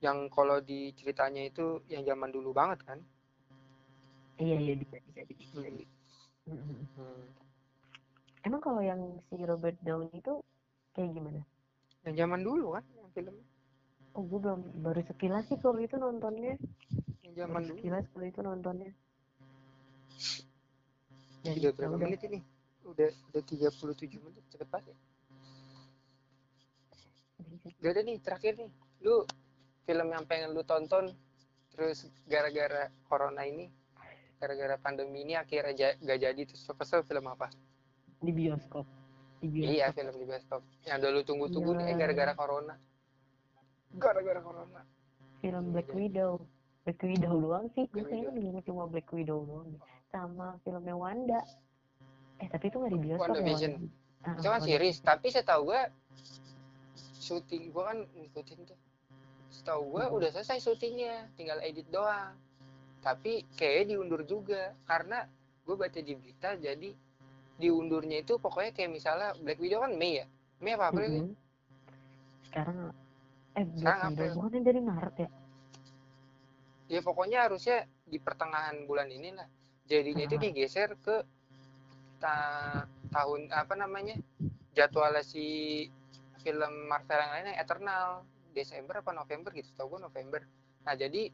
yang 0.04 0.28
kalau 0.28 0.60
di 0.60 0.92
ceritanya 0.98 1.46
itu 1.48 1.80
yang 1.88 2.04
zaman 2.04 2.28
dulu 2.34 2.52
banget 2.52 2.84
kan? 2.84 2.98
Iya 4.36 4.56
iya 4.60 4.74
bisa 4.76 4.96
bisa 5.08 5.20
bisa, 5.24 5.60
Hmm. 6.46 6.62
Hmm. 6.94 7.26
emang 8.46 8.62
kalau 8.62 8.78
yang 8.78 9.18
si 9.26 9.34
Robert 9.42 9.74
Downey 9.82 10.14
itu 10.14 10.38
kayak 10.94 11.10
gimana? 11.10 11.42
Yang 12.06 12.22
zaman 12.22 12.40
dulu 12.46 12.78
kan 12.78 12.84
yang 12.94 13.10
film 13.10 13.34
oh 14.14 14.22
gue 14.22 14.38
belum 14.38 14.60
baru 14.78 15.02
sekilas 15.10 15.50
sih 15.50 15.58
kalau 15.58 15.82
itu 15.82 15.98
nontonnya. 15.98 16.54
Yang 17.26 17.34
zaman 17.34 17.50
baru 17.50 17.66
dulu? 17.66 17.76
sekilas 17.82 18.04
kalau 18.14 18.26
itu 18.30 18.40
nontonnya. 18.46 18.90
Dan 21.42 21.52
udah 21.58 21.70
ya 21.70 21.74
berapa 21.74 21.96
menit 21.98 22.20
ini 22.30 22.38
udah 22.86 23.08
udah 23.30 23.42
37 23.42 23.72
menit 24.20 24.44
cepet 24.48 24.68
banget 24.68 24.86
ya. 24.88 24.96
Gak 27.76 27.92
ada 27.92 28.02
nih 28.02 28.16
terakhir 28.18 28.52
nih. 28.56 28.70
Lu 29.02 29.26
film 29.84 30.08
yang 30.08 30.24
pengen 30.24 30.50
lu 30.50 30.62
tonton 30.62 31.10
terus 31.70 31.98
gara-gara 32.24 32.88
corona 33.04 33.44
ini 33.44 33.68
gara-gara 34.36 34.76
pandemi 34.76 35.22
ini 35.22 35.34
akhirnya 35.34 35.72
ja- 35.72 35.96
gak 35.98 36.18
jadi 36.20 36.42
terus 36.44 36.62
kesel 36.68 37.02
film 37.02 37.26
apa? 37.26 37.48
Di 38.18 38.30
bioskop. 38.30 38.84
Di 39.38 39.48
iya 39.48 39.88
bioskop 39.88 39.94
film 39.94 40.14
di 40.16 40.26
bioskop. 40.26 40.62
Yang 40.84 40.98
dulu 41.02 41.18
tunggu-tunggu 41.22 41.70
nih 41.74 41.84
eh, 41.84 41.88
Iya. 41.88 41.98
gara-gara 41.98 42.32
corona. 42.34 42.74
Gara-gara 43.92 44.40
corona. 44.40 44.80
Film 45.38 45.62
Iya, 45.62 45.72
Black 45.72 45.88
jadi. 45.88 45.98
Widow. 45.98 46.32
Black 46.84 47.00
Widow 47.02 47.34
doang 47.36 47.66
sih. 47.72 47.84
Kayaknya 47.88 48.30
nunggu 48.30 48.60
cuma 48.62 48.84
Black 48.86 49.08
Widow 49.10 49.38
doang. 49.42 49.68
Sama 50.08 50.56
filmnya 50.62 50.94
Wanda 50.94 51.40
eh 52.36 52.48
tapi 52.48 52.64
itu 52.66 52.76
nggak 52.76 52.92
di 52.92 53.00
bioskop 53.00 53.22
ya 53.22 53.32
WandaVision. 53.32 53.72
Wanda. 53.74 53.88
Ah, 54.22 54.34
itu 54.34 54.48
kan 54.48 54.60
series 54.60 54.96
tapi 55.00 55.26
saya 55.28 55.44
tahu 55.44 55.60
gua 55.66 55.82
syuting 57.16 57.70
gua 57.70 57.84
kan 57.90 57.98
ngikutin 58.12 58.58
tuh 58.64 58.78
setahu 59.48 59.82
gua 59.88 60.04
Mhm. 60.06 60.14
udah 60.14 60.28
selesai 60.30 60.58
syutingnya 60.60 61.14
tinggal 61.32 61.58
edit 61.60 61.86
doang 61.88 62.34
tapi 62.98 63.32
kayaknya 63.52 63.94
diundur 63.94 64.22
juga 64.22 64.74
karena 64.82 65.30
gue 65.62 65.76
baca 65.76 65.94
di 65.96 66.12
berita 66.12 66.54
jadi 66.56 66.90
diundurnya 67.56 68.20
itu 68.20 68.34
pokoknya 68.36 68.70
kayak 68.72 68.90
misalnya 68.92 69.30
Black 69.36 69.56
Widow 69.56 69.80
kan 69.80 69.94
Mei 69.94 70.18
ya 70.18 70.26
Mei 70.58 70.74
apa 70.74 70.90
April 70.90 71.06
sih? 71.08 71.22
Mhm. 71.22 71.34
sekarang 72.44 72.76
eh 73.52 73.64
Black 73.64 73.78
Sekarang 73.78 74.00
Widow 74.02 74.14
April. 74.18 74.34
bukannya 74.36 74.60
dari 74.60 74.80
Maret 74.82 75.16
ya 75.16 75.28
ya 76.88 77.00
pokoknya 77.00 77.38
harusnya 77.40 77.76
di 78.04 78.18
pertengahan 78.18 78.76
bulan 78.84 79.08
ini 79.08 79.30
lah 79.32 79.46
jadinya 79.84 80.22
itu 80.24 80.36
Ah. 80.36 80.40
digeser 80.40 80.90
ke 80.96 81.16
ta- 82.20 82.88
tahun 83.12 83.48
apa 83.52 83.74
namanya 83.78 84.16
jadwalnya 84.76 85.24
si 85.24 85.44
film 86.44 86.72
Marvel 86.86 87.18
yang 87.18 87.32
lainnya 87.32 87.54
Eternal 87.58 88.22
Desember 88.52 89.00
apa 89.00 89.10
November 89.12 89.50
gitu 89.56 89.68
tau 89.74 89.88
gue 89.88 90.00
November. 90.00 90.40
Nah 90.84 90.94
jadi 90.94 91.32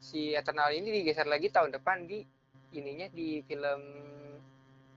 si 0.00 0.34
Eternal 0.34 0.72
ini 0.74 1.02
digeser 1.02 1.26
lagi 1.28 1.48
tahun 1.48 1.74
depan 1.76 2.04
di 2.04 2.22
ininya 2.74 3.06
di 3.10 3.42
film 3.46 3.80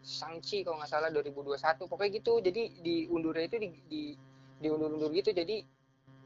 Shang-Chi 0.04 0.68
kalau 0.68 0.84
nggak 0.84 0.92
salah 0.92 1.10
2021 1.16 1.88
pokoknya 1.88 2.12
gitu 2.20 2.34
jadi 2.44 2.64
diundurnya 2.84 3.48
itu 3.48 3.58
di, 3.62 3.70
di 3.88 4.02
diundur-undur 4.60 5.12
gitu. 5.16 5.32
Jadi 5.32 5.64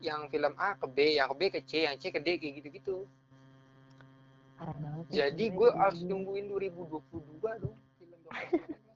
yang 0.01 0.29
film 0.29 0.53
A 0.57 0.77
ke 0.77 0.85
B 0.89 1.17
yang 1.17 1.29
ke 1.31 1.35
B 1.37 1.41
ke 1.53 1.59
C 1.65 1.85
yang 1.85 1.97
C 2.01 2.09
ke 2.09 2.19
D 2.21 2.37
kayak 2.41 2.53
gitu-gitu. 2.61 3.05
Jadi 5.13 5.45
gue 5.53 5.69
harus 5.77 6.01
nungguin 6.03 6.49
2022 6.51 7.63
dong 7.63 7.77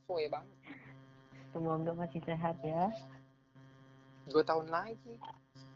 soe 0.03 0.25
banget 0.27 0.57
semoga 1.51 1.91
masih 1.93 2.21
sehat 2.21 2.55
ya. 2.61 2.87
Dua 4.23 4.39
tahun 4.41 4.67
lagi. 4.67 5.19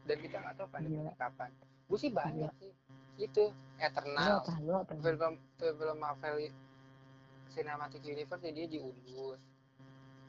Dan 0.05 0.17
kita 0.19 0.37
nggak 0.37 0.55
tahu 0.55 0.67
pandemi 0.69 1.01
Iya. 1.01 1.11
kapan. 1.17 1.51
Gue 1.85 1.97
sih 1.97 2.07
banyak 2.09 2.47
Iya. 2.47 2.59
sih. 2.61 2.71
Itu 3.17 3.43
lu 3.49 3.77
Eternal. 3.77 4.39
Apa 4.39 4.53
lu 4.61 4.71
apa 4.73 4.93
film 4.95 5.33
film 5.57 5.97
Marvel 5.97 6.35
Cinematic 7.49 8.01
Universe 8.03 8.39
jadi 8.41 8.61
dia 8.61 8.79
diundur 8.79 9.35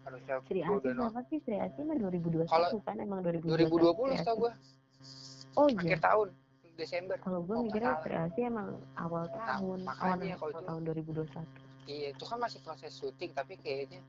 harusnya 0.03 0.39
Sri 0.43 0.61
gua 0.61 0.67
Asi 0.69 0.79
udah 0.81 0.93
nonton 0.93 1.07
apa 1.09 1.21
sih? 1.27 1.39
Sri 1.41 1.57
Asi 1.57 1.81
mah 1.83 1.97
2021 1.97 2.47
Kalau- 2.47 2.79
kan 2.81 2.97
emang 2.97 3.21
2021 3.21 3.55
2020 3.57 3.95
Sri 4.09 4.19
tau 4.21 4.31
Asi. 4.33 4.41
gue 4.41 4.53
oh 5.53 5.67
iya. 5.69 5.79
akhir 5.81 5.99
tahun 6.01 6.29
Desember. 6.77 7.17
Kalau 7.19 7.41
gue 7.41 7.55
Oh, 7.55 7.63
mikirnya. 7.63 7.95
Sri 8.01 8.15
emang 8.41 8.69
awal 8.95 9.25
tahun 9.29 9.79
makanya 9.83 10.35
awal, 10.35 10.51
kalau 10.53 10.61
tahun 10.65 10.81
2021 10.85 11.66
iya 11.87 12.11
itu 12.11 12.25
kan 12.27 12.39
masih 12.43 12.59
proses 12.63 12.91
syuting 12.95 13.31
tapi 13.33 13.55
kayaknya 13.63 14.03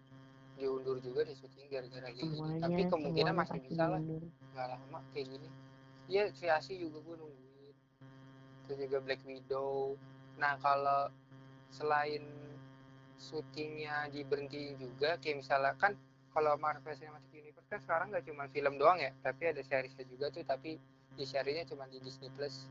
diundur 0.57 0.97
juga 0.97 1.21
di 1.21 1.37
syuting 1.37 1.69
gara-gara 1.69 2.09
gini 2.09 2.33
semuanya 2.33 2.61
tapi 2.65 2.81
kemungkinan 2.89 3.33
masih 3.37 3.59
bisa 3.61 3.85
lah. 3.85 4.01
nggak 4.01 4.67
lama 4.73 4.99
kayak 5.13 5.25
gini. 5.29 5.49
Iya 6.09 6.23
kreasi 6.33 6.81
juga 6.81 6.97
gue 7.05 7.15
nungguin. 7.21 7.75
Terus 8.65 8.77
juga 8.89 8.97
Black 9.05 9.21
Widow. 9.21 9.93
Nah 10.41 10.57
kalau 10.57 11.13
selain 11.69 12.25
syutingnya 13.21 14.09
diberhentiin 14.09 14.81
juga 14.81 15.21
kayak 15.21 15.45
misalnya 15.45 15.73
kan 15.77 15.93
kalau 16.33 16.57
Marvel 16.57 16.93
Cinematic 16.93 17.33
Universe 17.33 17.69
kan 17.69 17.81
sekarang 17.81 18.07
nggak 18.13 18.25
cuma 18.29 18.45
film 18.49 18.77
doang 18.77 19.01
ya 19.01 19.09
tapi 19.25 19.49
ada 19.49 19.61
seriesnya 19.65 20.05
juga 20.05 20.29
tuh 20.29 20.45
tapi 20.45 20.77
di 21.17 21.25
seriesnya 21.25 21.69
cuma 21.69 21.85
di 21.85 22.01
Disney 22.01 22.33
Plus. 22.33 22.65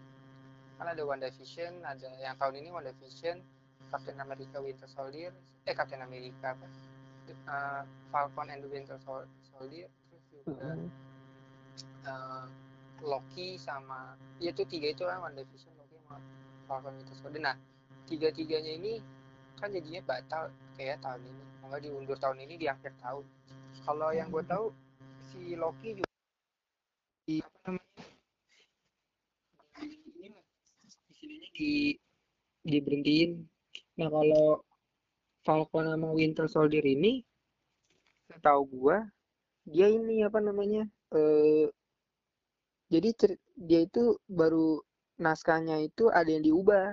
Kan 0.74 0.90
ada 0.90 1.02
WandaVision 1.06 1.86
ada 1.86 2.10
yang 2.18 2.34
tahun 2.34 2.66
ini 2.66 2.68
WandaVision 2.74 3.38
Captain 3.90 4.18
America 4.18 4.58
Winter 4.60 4.88
Soldier 4.90 5.32
eh 5.66 5.74
Captain 5.74 6.02
America 6.02 6.54
apa? 6.54 6.66
Eh, 7.26 7.82
Falcon 8.14 8.48
and 8.54 8.62
the 8.62 8.70
Winter 8.70 8.98
Sol- 9.02 9.26
Soldier 9.50 9.90
terus 10.10 10.22
juga 10.30 10.46
Mm-mm. 10.54 10.90
eh, 12.06 12.44
Loki 13.02 13.60
sama 13.60 14.16
ya 14.40 14.54
itu 14.54 14.64
tiga 14.64 14.88
itu 14.94 15.04
kan 15.04 15.20
WandaVision 15.20 15.74
Loki 15.76 15.96
sama 16.06 16.22
Falcon 16.70 16.94
Winter 16.96 17.16
Soldier. 17.18 17.42
Nah 17.42 17.56
tiga 18.06 18.30
tiganya 18.30 18.72
ini 18.78 19.02
kan 19.58 19.72
jadinya 19.74 20.00
batal 20.06 20.52
kayak 20.78 21.02
tahun 21.02 21.22
ini. 21.26 21.44
Nggak 21.66 21.82
diundur 21.82 22.16
tahun 22.22 22.38
ini 22.46 22.54
di 22.62 22.66
akhir 22.70 22.94
tahun. 23.02 23.26
Kalau 23.82 24.10
yang 24.14 24.30
gue 24.30 24.42
tahu 24.46 24.70
si 25.30 25.58
Loki 25.58 25.98
juga 25.98 26.10
di 27.26 27.42
apa 27.42 27.58
namanya 27.74 28.06
di 29.82 29.98
ini 30.14 30.28
lah, 30.30 30.46
istilahnya 31.10 31.50
di 31.58 31.72
diberhentiin 32.66 33.30
nah 33.96 34.08
kalau 34.12 34.60
Falcon 35.44 35.88
sama 35.88 36.08
Winter 36.12 36.46
Soldier 36.50 36.84
ini 36.84 37.24
setahu 38.28 38.62
gua 38.68 39.06
dia 39.64 39.88
ini 39.88 40.22
apa 40.22 40.38
namanya 40.38 40.84
eh 41.14 41.70
jadi 42.86 43.08
dia 43.58 43.80
itu 43.82 44.14
baru 44.30 44.78
naskahnya 45.18 45.82
itu 45.82 46.06
ada 46.12 46.28
yang 46.30 46.44
diubah. 46.46 46.86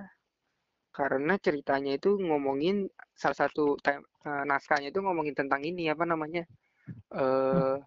Karena 0.93 1.34
ceritanya 1.41 1.97
itu 1.97 2.22
ngomongin 2.22 2.86
salah 3.18 3.38
satu 3.45 3.78
eh, 3.89 4.43
naskahnya 4.45 4.93
itu 4.93 5.01
ngomongin 5.01 5.34
tentang 5.38 5.62
ini 5.66 5.89
apa 5.89 6.06
namanya 6.06 6.45
eh 7.14 7.78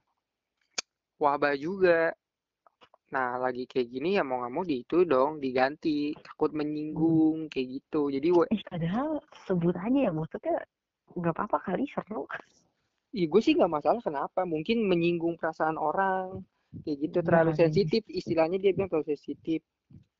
wabah 1.22 1.54
juga 1.56 2.12
nah 3.14 3.38
lagi 3.38 3.70
kayak 3.70 3.86
gini 3.86 4.18
ya 4.18 4.26
mau 4.26 4.42
nggak 4.42 4.52
mau 4.52 4.64
di 4.66 4.82
itu 4.82 5.06
dong 5.06 5.38
diganti 5.38 6.10
takut 6.18 6.50
menyinggung 6.50 7.46
kayak 7.46 7.78
gitu. 7.80 8.10
Jadi 8.10 8.28
eh 8.50 8.62
padahal 8.66 9.22
sebut 9.46 9.74
aja 9.78 9.98
ya 10.06 10.10
maksudnya 10.10 10.56
nggak 11.14 11.34
apa-apa 11.34 11.58
kali 11.72 11.86
seru. 11.86 12.26
Iya, 13.14 13.26
gue 13.32 13.40
sih 13.40 13.54
nggak 13.56 13.72
masalah 13.72 14.00
kenapa 14.02 14.42
mungkin 14.44 14.84
menyinggung 14.84 15.38
perasaan 15.38 15.78
orang 15.78 16.42
kayak 16.82 16.98
gitu. 17.08 17.18
Iya, 17.22 17.26
terlalu 17.26 17.50
kali. 17.54 17.60
sensitif 17.62 18.02
istilahnya 18.10 18.58
dia 18.58 18.74
bilang 18.74 18.90
terlalu 18.90 19.14
sensitif. 19.14 19.62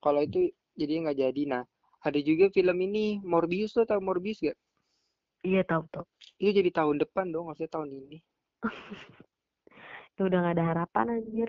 Kalau 0.01 0.23
itu 0.23 0.49
jadi 0.79 0.93
nggak 1.05 1.19
jadi. 1.19 1.43
Nah 1.51 1.63
ada 2.07 2.19
juga 2.23 2.47
film 2.55 2.79
ini 2.87 3.19
Morbius 3.27 3.75
tuh 3.75 3.83
tau 3.83 3.99
Morbius 3.99 4.39
gak 4.39 4.55
iya 5.43 5.67
tahu 5.67 5.83
tuh 5.91 6.07
itu 6.39 6.51
jadi 6.55 6.71
tahun 6.71 7.03
depan 7.03 7.33
dong 7.33 7.49
maksudnya 7.51 7.73
tahun 7.73 7.91
ini. 7.91 8.19
Itu 10.17 10.29
udah 10.29 10.39
gak 10.49 10.55
ada 10.57 10.65
harapan 10.73 11.21
anjir 11.21 11.49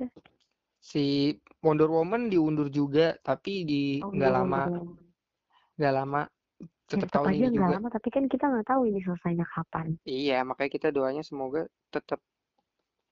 si 0.80 1.34
Wonder 1.61 1.89
Woman 1.89 2.30
diundur 2.32 2.69
juga 2.71 3.17
tapi 3.21 3.65
di 3.67 3.82
Oh, 4.01 4.09
nggak 4.13 4.32
iya, 4.32 4.38
lama 4.38 4.59
nggak 5.78 5.93
lama 5.93 6.21
Ya, 6.88 6.95
tetap 6.95 7.11
tetap 7.11 7.19
tahun 7.28 7.32
ini 7.36 7.59
juga. 7.59 7.75
lama 7.75 7.88
tapi 7.91 8.07
kan 8.07 8.23
kita 8.32 8.47
nggak 8.47 8.67
tahu 8.71 8.82
ini 8.88 8.99
selesainya 9.03 9.43
kapan. 9.51 9.88
Iya 10.07 10.38
makanya 10.47 10.71
kita 10.71 10.88
doanya 10.95 11.23
semoga 11.28 11.67
tetap 11.91 12.23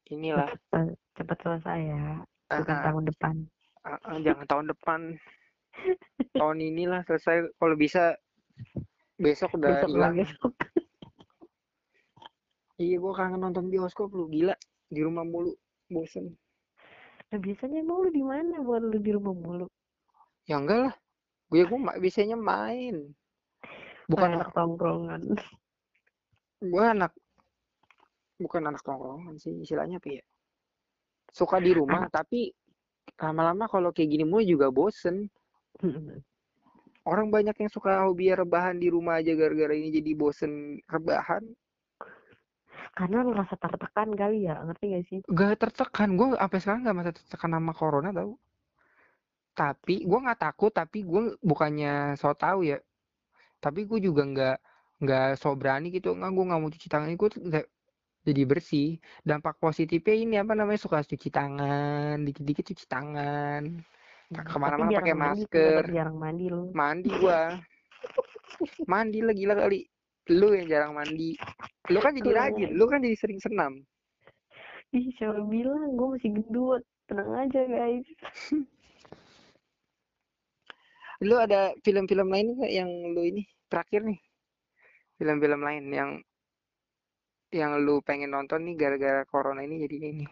inilah. 0.07 0.47
Cepet 0.47 0.87
cepet 1.19 1.37
selesai 1.43 1.79
ya 1.91 2.03
bukan 2.55 2.77
ah, 2.79 2.83
tahun 2.87 3.03
depan. 3.11 3.35
Ah, 3.83 3.99
ah, 3.99 4.17
jangan 4.23 4.45
tahun 4.47 4.65
depan. 4.71 4.99
Tahun 6.39 6.57
inilah 6.59 7.03
selesai 7.03 7.51
kalau 7.59 7.75
bisa 7.75 8.15
besok 9.19 9.51
udah 9.55 9.71
besok 9.75 9.89
hilang. 9.91 10.13
besok. 10.15 10.51
Iya, 12.75 12.95
gua 12.99 13.13
kangen 13.15 13.39
nonton 13.39 13.71
bioskop 13.71 14.11
lu, 14.11 14.27
gila. 14.27 14.55
Di 14.91 14.99
rumah 14.99 15.23
mulu, 15.23 15.55
bosen. 15.87 16.35
Nah 17.33 17.39
biasanya 17.41 17.81
emang 17.81 17.97
lu 18.05 18.09
di 18.13 18.23
mana 18.23 18.61
buat 18.61 18.81
lu 18.85 18.97
di 19.01 19.11
rumah 19.13 19.33
mulu 19.33 19.67
Ya 20.45 20.61
enggak 20.61 20.77
lah. 20.77 20.95
Gue 21.49 21.65
gua 21.65 21.79
ma- 21.81 21.97
biasanya 21.97 22.37
main. 22.37 23.09
Bukan 24.05 24.29
anak 24.37 24.53
tongkrongan 24.53 25.21
gua 26.65 26.93
anak 26.95 27.11
bukan 28.41 28.61
anak 28.69 28.81
tongkrongan 28.81 29.35
sih 29.37 29.53
istilahnya 29.61 29.97
apa 29.97 30.21
ya. 30.21 30.23
Suka 31.33 31.57
di 31.59 31.73
rumah 31.75 32.07
tapi 32.13 32.53
lama-lama 33.21 33.65
kalau 33.69 33.89
kayak 33.89 34.09
gini 34.13 34.23
mulu 34.23 34.45
juga 34.45 34.69
bosen. 34.69 35.29
Orang 37.09 37.29
banyak 37.29 37.53
yang 37.53 37.69
suka 37.69 38.01
hobi 38.05 38.33
rebahan 38.33 38.81
di 38.81 38.89
rumah 38.89 39.21
aja 39.21 39.37
gara-gara 39.37 39.73
ini 39.77 39.93
jadi 39.93 40.11
bosen 40.17 40.81
rebahan. 40.89 41.43
Karena 42.95 43.17
lu 43.25 43.31
rasa 43.35 43.55
tertekan 43.59 44.09
kali 44.15 44.47
ya 44.47 44.55
ngerti 44.63 44.85
gak 44.95 45.03
sih 45.11 45.19
Gak 45.27 45.53
tertekan, 45.61 46.09
gue 46.15 46.27
sampai 46.39 46.59
sekarang 46.63 46.81
gak 46.87 46.97
masa 46.97 47.11
tertekan 47.11 47.51
sama 47.55 47.71
corona 47.75 48.09
tau. 48.15 48.39
Tapi 49.55 50.03
gue 50.03 50.19
nggak 50.19 50.39
takut, 50.39 50.71
tapi 50.71 51.07
gue 51.07 51.39
bukannya 51.39 52.19
so 52.19 52.35
tau 52.35 52.59
ya. 52.59 52.75
Tapi 53.63 53.87
gue 53.87 53.99
juga 54.03 54.21
nggak 54.27 54.55
nggak 54.99 55.27
so 55.39 55.55
berani 55.55 55.87
gitu. 55.95 56.11
Nggak, 56.11 56.31
gue 56.35 56.43
nggak 56.43 56.59
mau 56.59 56.71
cuci 56.71 56.87
tangan. 56.91 57.07
Gue 57.15 57.29
jadi 58.27 58.41
bersih. 58.43 58.99
Dampak 59.23 59.55
positifnya 59.63 60.15
ini 60.17 60.35
apa 60.43 60.53
namanya 60.59 60.79
suka 60.81 60.99
cuci 61.07 61.29
tangan, 61.31 62.19
dikit-dikit 62.27 62.65
cuci 62.75 62.85
tangan. 62.89 63.61
Tapi 64.27 64.51
Ke 64.51 64.57
mana-mana 64.59 64.91
pakai 64.91 65.15
mandi 65.15 65.47
masker. 65.47 65.83
tetap 65.85 65.87
jarang 65.93 66.17
mandi 66.19 66.45
lu 66.51 66.63
Mandi 66.75 67.09
gue. 67.15 67.41
Mandi 68.91 69.19
lah 69.23 69.33
gila 69.33 69.53
kali. 69.55 69.79
Lu 70.33 70.53
yang 70.57 70.65
jarang 70.65 70.93
mandi. 70.97 71.37
Lu 71.93 72.01
kan 72.01 72.17
jadi 72.17 72.31
rajin. 72.33 72.69
Lu 72.73 72.89
kan 72.89 73.01
jadi 73.01 73.17
sering 73.17 73.37
senam. 73.37 73.85
ih 74.95 75.11
siapa 75.19 75.43
bilang 75.43 75.97
gue 75.99 76.07
masih 76.15 76.29
gendut 76.39 76.81
tenang 77.09 77.31
aja 77.35 77.61
guys 77.67 78.07
Lu 81.27 81.35
ada 81.35 81.75
film-film 81.83 82.27
lain 82.31 82.55
nggak 82.55 82.71
yang 82.71 82.89
lu 83.11 83.21
ini 83.23 83.43
terakhir 83.71 84.03
nih? 84.03 84.19
Film-film 85.19 85.61
lain 85.63 85.85
yang 85.91 86.11
yang 87.55 87.79
lu 87.79 88.03
pengen 88.03 88.35
nonton 88.35 88.67
nih 88.67 88.75
gara-gara 88.75 89.23
corona 89.23 89.63
ini 89.63 89.83
jadi 89.87 89.95
ini. 90.11 90.27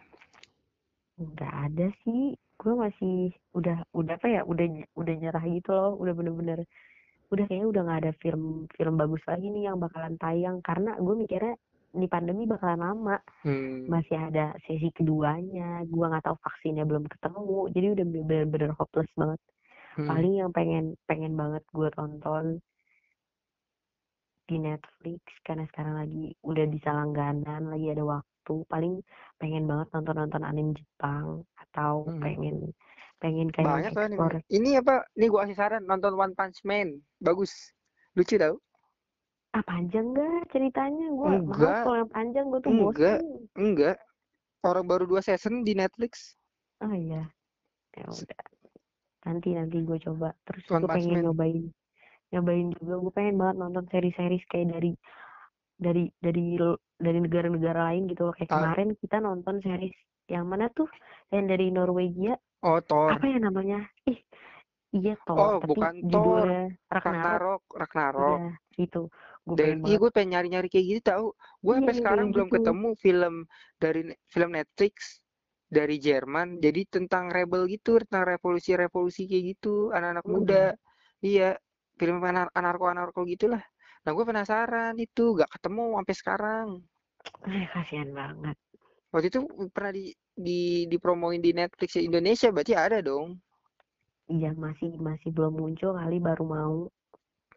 nggak 1.14 1.54
ada 1.70 1.86
sih 2.02 2.34
gue 2.58 2.74
masih 2.74 3.30
udah 3.54 3.86
udah 3.94 4.18
apa 4.18 4.26
ya 4.26 4.42
udah 4.42 4.66
udah 4.98 5.14
nyerah 5.14 5.44
gitu 5.46 5.70
loh 5.70 5.94
udah 5.94 6.10
bener-bener 6.10 6.66
udah 7.34 7.44
kayaknya 7.50 7.68
udah 7.68 7.82
nggak 7.84 8.00
ada 8.06 8.12
film 8.22 8.42
film 8.72 8.94
bagus 8.94 9.22
lagi 9.26 9.46
nih 9.50 9.68
yang 9.70 9.76
bakalan 9.82 10.14
tayang. 10.16 10.56
Karena 10.62 10.94
gue 10.96 11.14
mikirnya 11.18 11.54
ini 11.94 12.06
pandemi 12.10 12.46
bakalan 12.46 12.80
lama. 12.82 13.16
Hmm. 13.42 13.86
masih 13.90 14.16
ada 14.18 14.54
sesi 14.66 14.90
keduanya. 14.94 15.82
Gue 15.86 16.04
nggak 16.06 16.24
tahu 16.24 16.36
vaksinnya 16.40 16.86
belum 16.86 17.04
ketemu. 17.10 17.58
Jadi 17.74 17.86
udah 17.98 18.04
bener-bener 18.06 18.70
hopeless 18.78 19.10
banget. 19.18 19.40
Hmm. 19.94 20.10
paling 20.10 20.34
yang 20.42 20.50
pengen 20.50 20.98
pengen 21.06 21.38
banget 21.38 21.62
gue 21.70 21.86
tonton 21.94 22.58
di 24.50 24.56
Netflix. 24.58 25.22
Karena 25.46 25.64
sekarang 25.70 25.94
lagi 26.02 26.34
udah 26.42 26.66
bisa 26.66 26.90
langganan 26.90 27.70
lagi 27.70 27.94
ada 27.94 28.02
waktu. 28.02 28.54
Paling 28.66 29.00
pengen 29.38 29.64
banget 29.70 29.88
nonton 29.94 30.14
nonton 30.18 30.42
anime 30.42 30.74
Jepang 30.74 31.46
atau 31.58 32.06
Hmm. 32.10 32.20
pengen 32.20 32.56
pengen 33.24 33.48
kayak 33.48 33.64
Banyak 33.64 33.92
explore 33.96 34.36
Ini 34.46 34.70
apa? 34.84 34.94
Ini 35.16 35.26
gua 35.32 35.40
kasih 35.48 35.56
saran 35.56 35.82
nonton 35.84 36.12
One 36.12 36.36
Punch 36.36 36.60
Man. 36.62 37.00
Bagus. 37.18 37.52
Lucu 38.12 38.36
tau? 38.36 38.60
ah 39.54 39.62
panjang 39.62 40.10
gak 40.10 40.50
ceritanya 40.50 41.14
gue 41.14 41.26
males 41.30 41.46
Enggak. 41.46 41.86
kalau 41.86 41.96
yang 41.96 42.10
panjang 42.10 42.44
gue 42.50 42.58
tuh 42.58 42.70
Enggak. 42.74 43.18
Enggak. 43.54 43.96
Orang 44.60 44.84
baru 44.84 45.06
dua 45.06 45.22
season 45.22 45.62
di 45.62 45.72
Netflix. 45.72 46.34
oh 46.82 46.90
iya 46.90 47.22
ya 47.94 48.04
udah 48.04 48.42
nanti 49.24 49.54
nanti 49.54 49.78
gue 49.78 49.98
coba 50.02 50.34
terus 50.42 50.66
gue 50.66 50.82
pengen 50.84 51.22
Man. 51.22 51.24
nyobain 51.30 51.64
nyobain 52.28 52.66
juga 52.74 52.94
gue 52.98 53.12
pengen 53.14 53.36
banget 53.38 53.56
nonton 53.62 53.84
seri-seri 53.88 54.42
kayak 54.50 54.74
dari 54.74 54.90
dari 55.78 56.04
dari 56.18 56.58
dari 56.98 57.18
negara-negara 57.22 57.94
lain 57.94 58.10
gitu 58.10 58.26
loh 58.26 58.34
kayak 58.34 58.50
Ah. 58.50 58.58
kemarin 58.58 58.88
kita 58.98 59.22
nonton 59.22 59.62
series 59.62 59.94
yang 60.26 60.50
mana 60.50 60.66
tuh 60.74 60.90
yang 61.30 61.46
dari 61.46 61.70
Norwegia 61.70 62.34
Oh, 62.64 62.80
Thor. 62.80 63.12
apa 63.12 63.26
ya 63.28 63.38
namanya 63.38 63.78
ih 64.08 64.18
iya 64.96 65.14
Thor 65.28 65.36
Oh, 65.38 65.54
tapi 65.60 65.68
bukan 65.68 65.94
Thor. 66.08 66.48
Ragnarok 66.88 67.62
Ragnarok. 67.76 68.38
Ya 68.40 68.50
itu 68.80 69.00
gue 69.44 69.56
Dan 69.60 69.84
iya 69.84 69.96
gue 70.00 70.10
pengen 70.10 70.30
nyari-nyari 70.34 70.68
kayak 70.72 70.86
gitu 70.88 71.00
tau. 71.04 71.24
Gue 71.60 71.74
Iya, 71.74 71.78
sampai 71.78 71.92
yang 71.92 72.00
sekarang 72.00 72.26
belum 72.32 72.48
gitu. 72.48 72.56
ketemu 72.56 72.88
film 73.04 73.34
dari 73.76 74.00
film 74.32 74.50
Netflix 74.56 74.94
dari 75.68 75.96
Jerman. 76.00 76.48
Jadi 76.64 76.80
tentang 76.88 77.24
rebel 77.28 77.62
gitu, 77.68 78.00
tentang 78.08 78.24
revolusi-revolusi 78.24 79.28
kayak 79.28 79.44
gitu, 79.52 79.92
anak-anak 79.92 80.24
Oh, 80.24 80.32
muda. 80.32 80.64
Iya, 81.20 81.60
film 82.00 82.16
anar 82.24 82.48
anarko-anarko 82.56 83.20
gitulah. 83.28 83.60
Nah, 84.04 84.10
gue 84.16 84.24
penasaran 84.24 84.94
itu, 85.00 85.36
gak 85.40 85.50
ketemu 85.60 85.82
sampai 86.00 86.14
sekarang. 86.16 86.68
eh 87.48 87.66
kasihan 87.72 88.10
banget 88.16 88.56
Waktu 89.14 89.30
itu 89.30 89.40
pernah 89.70 89.94
di 89.94 90.10
di 90.34 90.60
dipromoin 90.90 91.38
di 91.38 91.54
Netflix 91.54 91.94
Indonesia, 91.94 92.50
berarti 92.50 92.74
ada 92.74 92.98
dong. 92.98 93.38
iya 94.26 94.50
masih 94.56 94.96
masih 94.98 95.30
belum 95.30 95.54
muncul 95.54 95.94
kali 95.94 96.16
baru 96.18 96.42
mau 96.42 96.76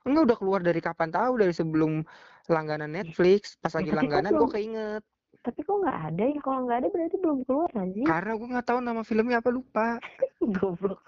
Enggak 0.05 0.23
udah 0.29 0.37
keluar 0.37 0.61
dari 0.61 0.79
kapan 0.79 1.09
tahu 1.09 1.33
dari 1.35 1.51
sebelum 1.51 2.05
langganan 2.47 2.93
Netflix. 2.93 3.57
Pas 3.57 3.73
Ya, 3.73 3.81
lagi 3.81 3.89
kok 3.89 3.97
langganan 3.97 4.31
gue 4.31 4.39
belum- 4.39 4.53
keinget. 4.53 5.03
tapi 5.41 5.59
kok 5.63 5.77
nggak 5.79 5.99
ada 6.11 6.23
ya 6.27 6.39
kalau 6.43 6.59
nggak 6.67 6.77
ada 6.83 6.87
berarti 6.91 7.17
belum 7.17 7.39
keluar 7.43 7.69
sih 7.71 8.03
Karena 8.03 8.31
gue 8.35 8.47
nggak 8.51 8.67
tahu 8.67 8.79
nama 8.79 9.01
filmnya 9.01 9.37
apa 9.41 9.49
lupa. 9.49 9.87
goblok 10.61 11.01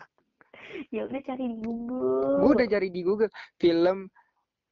ya 0.89 1.05
udah 1.05 1.21
cari 1.21 1.45
di 1.45 1.57
Google 1.59 2.35
Gue 2.39 2.49
udah 2.55 2.67
cari 2.67 2.87
di 2.89 3.01
Google 3.03 3.31
film 3.55 3.97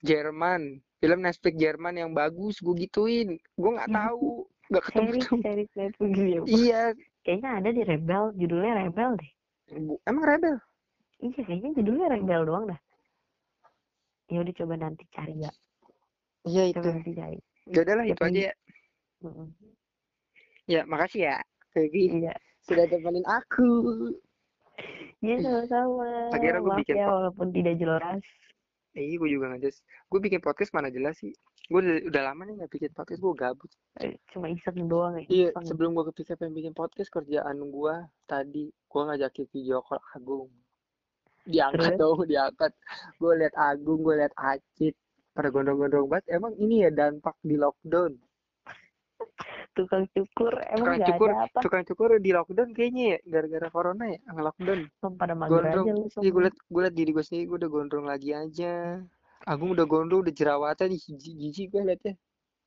Jerman, 0.02 0.62
film 0.98 1.20
Netflix 1.22 1.56
Jerman 1.58 1.96
yang 1.98 2.12
bagus. 2.12 2.58
Gue 2.60 2.76
gituin. 2.80 3.38
Gue 3.56 3.72
nggak 3.76 3.90
Ya, 3.92 3.96
tahu, 4.08 4.46
nggak 4.68 4.84
ketemu. 4.92 5.08
series 5.08 5.28
series 5.44 5.72
Netflix 5.76 6.14
ya 6.18 6.40
Iya, 6.46 6.82
kayaknya 7.24 7.50
ada 7.64 7.70
di 7.72 7.82
Rebel 7.84 8.24
judulnya 8.36 8.74
Rebel 8.84 9.10
deh. 9.20 9.32
Emang 10.08 10.24
rebel. 10.24 10.56
iya 11.20 11.42
kayaknya 11.44 11.72
judulnya 11.76 12.08
Rebel 12.14 12.42
doang 12.48 12.66
dah. 12.72 12.80
Ya 14.28 14.44
udah 14.44 14.54
coba 14.60 14.74
nanti 14.76 15.04
cari 15.12 15.36
ya. 15.40 15.52
Iya 16.48 16.64
itu. 16.72 16.80
coba 16.80 16.90
nanti 17.00 17.12
cari. 17.16 17.38
Ya 17.68 17.80
udahlah 17.84 18.06
Ya, 18.08 18.14
itu 18.16 18.24
aja. 18.24 18.40
Ya. 18.40 18.54
Ya 20.68 20.82
makasih 20.84 21.22
ya, 21.32 21.38
Baby 21.72 22.24
iya. 22.24 22.36
Sudah 22.68 22.84
temenin 22.92 23.24
aku. 23.24 23.68
iya 25.24 25.36
sama-sama. 25.44 26.32
Akhirnya 26.36 26.60
gua 26.60 26.70
maaf 26.76 26.80
bikin 26.84 26.96
ya 27.00 27.08
walaupun 27.08 27.48
tidak 27.56 27.76
jelas 27.80 28.24
Eh, 28.98 29.14
gue 29.14 29.30
juga 29.30 29.54
nggak 29.54 29.62
jelas. 29.62 29.78
Gue 30.10 30.18
bikin 30.18 30.42
podcast 30.42 30.74
mana 30.74 30.90
jelas 30.90 31.22
sih. 31.22 31.30
Gue 31.70 31.86
udah, 31.86 32.10
udah 32.10 32.22
lama 32.34 32.42
nih 32.50 32.54
nggak 32.58 32.72
bikin 32.74 32.92
podcast. 32.98 33.22
Gue 33.22 33.34
gabut. 33.38 33.70
Eh, 34.02 34.18
cuma 34.34 34.50
iseng 34.50 34.90
doang 34.90 35.22
ya 35.22 35.24
Iya, 35.30 35.50
sebelum 35.62 35.94
gue 35.94 36.10
kepikir 36.10 36.34
pengen 36.34 36.58
bikin 36.58 36.74
podcast, 36.74 37.14
kerjaan 37.14 37.62
gue 37.62 37.96
tadi 38.26 38.74
gue 38.74 39.02
ngajakin 39.06 39.46
video 39.54 39.86
call 39.86 40.02
Agung. 40.18 40.50
Diangkat 41.46 41.94
dong, 42.02 42.26
diangkat. 42.26 42.74
Gue 43.22 43.34
liat 43.38 43.54
Agung, 43.54 44.02
gue 44.02 44.18
liat 44.18 44.34
Acit. 44.34 44.98
Pada 45.38 45.54
gondrong-gondrong 45.54 46.10
banget. 46.10 46.26
Emang 46.34 46.58
ini 46.58 46.82
ya 46.82 46.90
dampak 46.90 47.38
di 47.46 47.54
lockdown. 47.54 48.18
tukang 49.78 50.10
cukur 50.10 50.54
emang 50.74 50.78
Tukang 50.82 50.98
nggak 50.98 51.10
cukur, 51.14 51.30
ada 51.30 51.46
apa 51.46 51.60
tukang 51.62 51.84
cukur 51.86 52.10
di 52.18 52.32
lockdown 52.34 52.70
kayaknya 52.74 53.04
ya, 53.14 53.18
gara-gara 53.30 53.68
corona 53.70 54.06
ya, 54.10 54.20
nge-lockdown. 54.34 54.80
Em, 54.90 55.14
pada 55.14 55.34
mager 55.38 55.62
Gondrong. 55.62 55.86
aja 55.86 55.92
lu 55.94 56.06
Iya, 56.26 56.30
gue 56.34 56.42
liat, 56.50 56.56
gue 56.58 56.82
liat 56.82 56.96
diri 56.98 57.12
gue 57.14 57.24
sendiri, 57.24 57.46
gue 57.46 57.58
udah 57.62 57.72
gondrong 57.72 58.06
lagi 58.10 58.30
aja. 58.34 58.74
Agung 59.46 59.72
udah 59.78 59.86
gondrong, 59.86 60.26
udah 60.26 60.34
jerawatan, 60.34 60.98
jijik 60.98 61.70
gue 61.70 61.82
liatnya. 61.86 62.14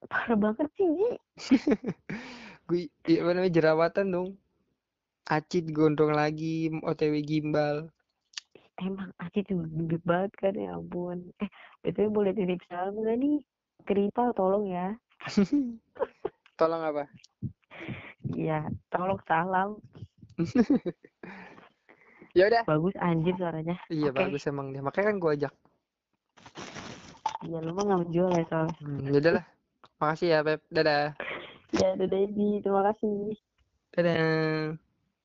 parah 0.08 0.38
banget 0.38 0.64
sih. 0.80 0.88
Gue, 2.70 2.88
iya, 3.04 3.20
apa 3.20 3.36
namanya, 3.36 3.52
jerawatan 3.52 4.06
dong. 4.08 4.28
Acit 5.28 5.68
gondrong 5.74 6.16
lagi, 6.16 6.72
OTW 6.72 7.20
gimbal. 7.20 7.92
emang 8.80 9.12
Aci 9.20 9.44
tuh 9.44 9.60
gendut 9.68 10.02
banget 10.08 10.32
kan 10.40 10.54
ya 10.56 10.72
ampun 10.76 11.28
eh 11.44 11.50
betul 11.84 12.08
boleh 12.08 12.32
titip 12.32 12.60
salam 12.66 12.96
nggak 12.96 13.16
nih 13.20 13.36
ke 13.84 13.92
Rival 13.92 14.32
tolong 14.32 14.64
ya 14.68 14.96
Tolong 16.60 16.82
apa? 16.84 17.04
iya 18.36 18.68
tolong 18.92 19.16
salam 19.24 19.80
Ya 22.36 22.46
udah. 22.46 22.62
bagus 22.68 22.94
anjir 23.00 23.34
suaranya 23.34 23.74
Iya 23.88 24.12
Oke. 24.12 24.20
bagus 24.22 24.44
emang 24.46 24.70
dia. 24.70 24.84
Makanya 24.84 25.06
kan 25.10 25.16
gue 25.18 25.30
ajak. 25.40 25.52
iya 27.42 27.58
lu 27.64 27.72
mah 27.72 27.82
nggak 27.88 28.00
menjual 28.06 28.30
ya 28.36 28.44
soalnya 28.46 28.76
Hmm, 28.78 29.08
ya 29.08 29.18
udahlah. 29.18 29.44
Makasih 29.98 30.28
ya, 30.30 30.38
Pep. 30.44 30.60
Dadah. 30.68 31.16
ya 31.74 31.86
udah 31.96 32.06
Dedi 32.12 32.48
terima 32.62 32.82
kasih 32.92 33.34
Dadah. 33.96 34.76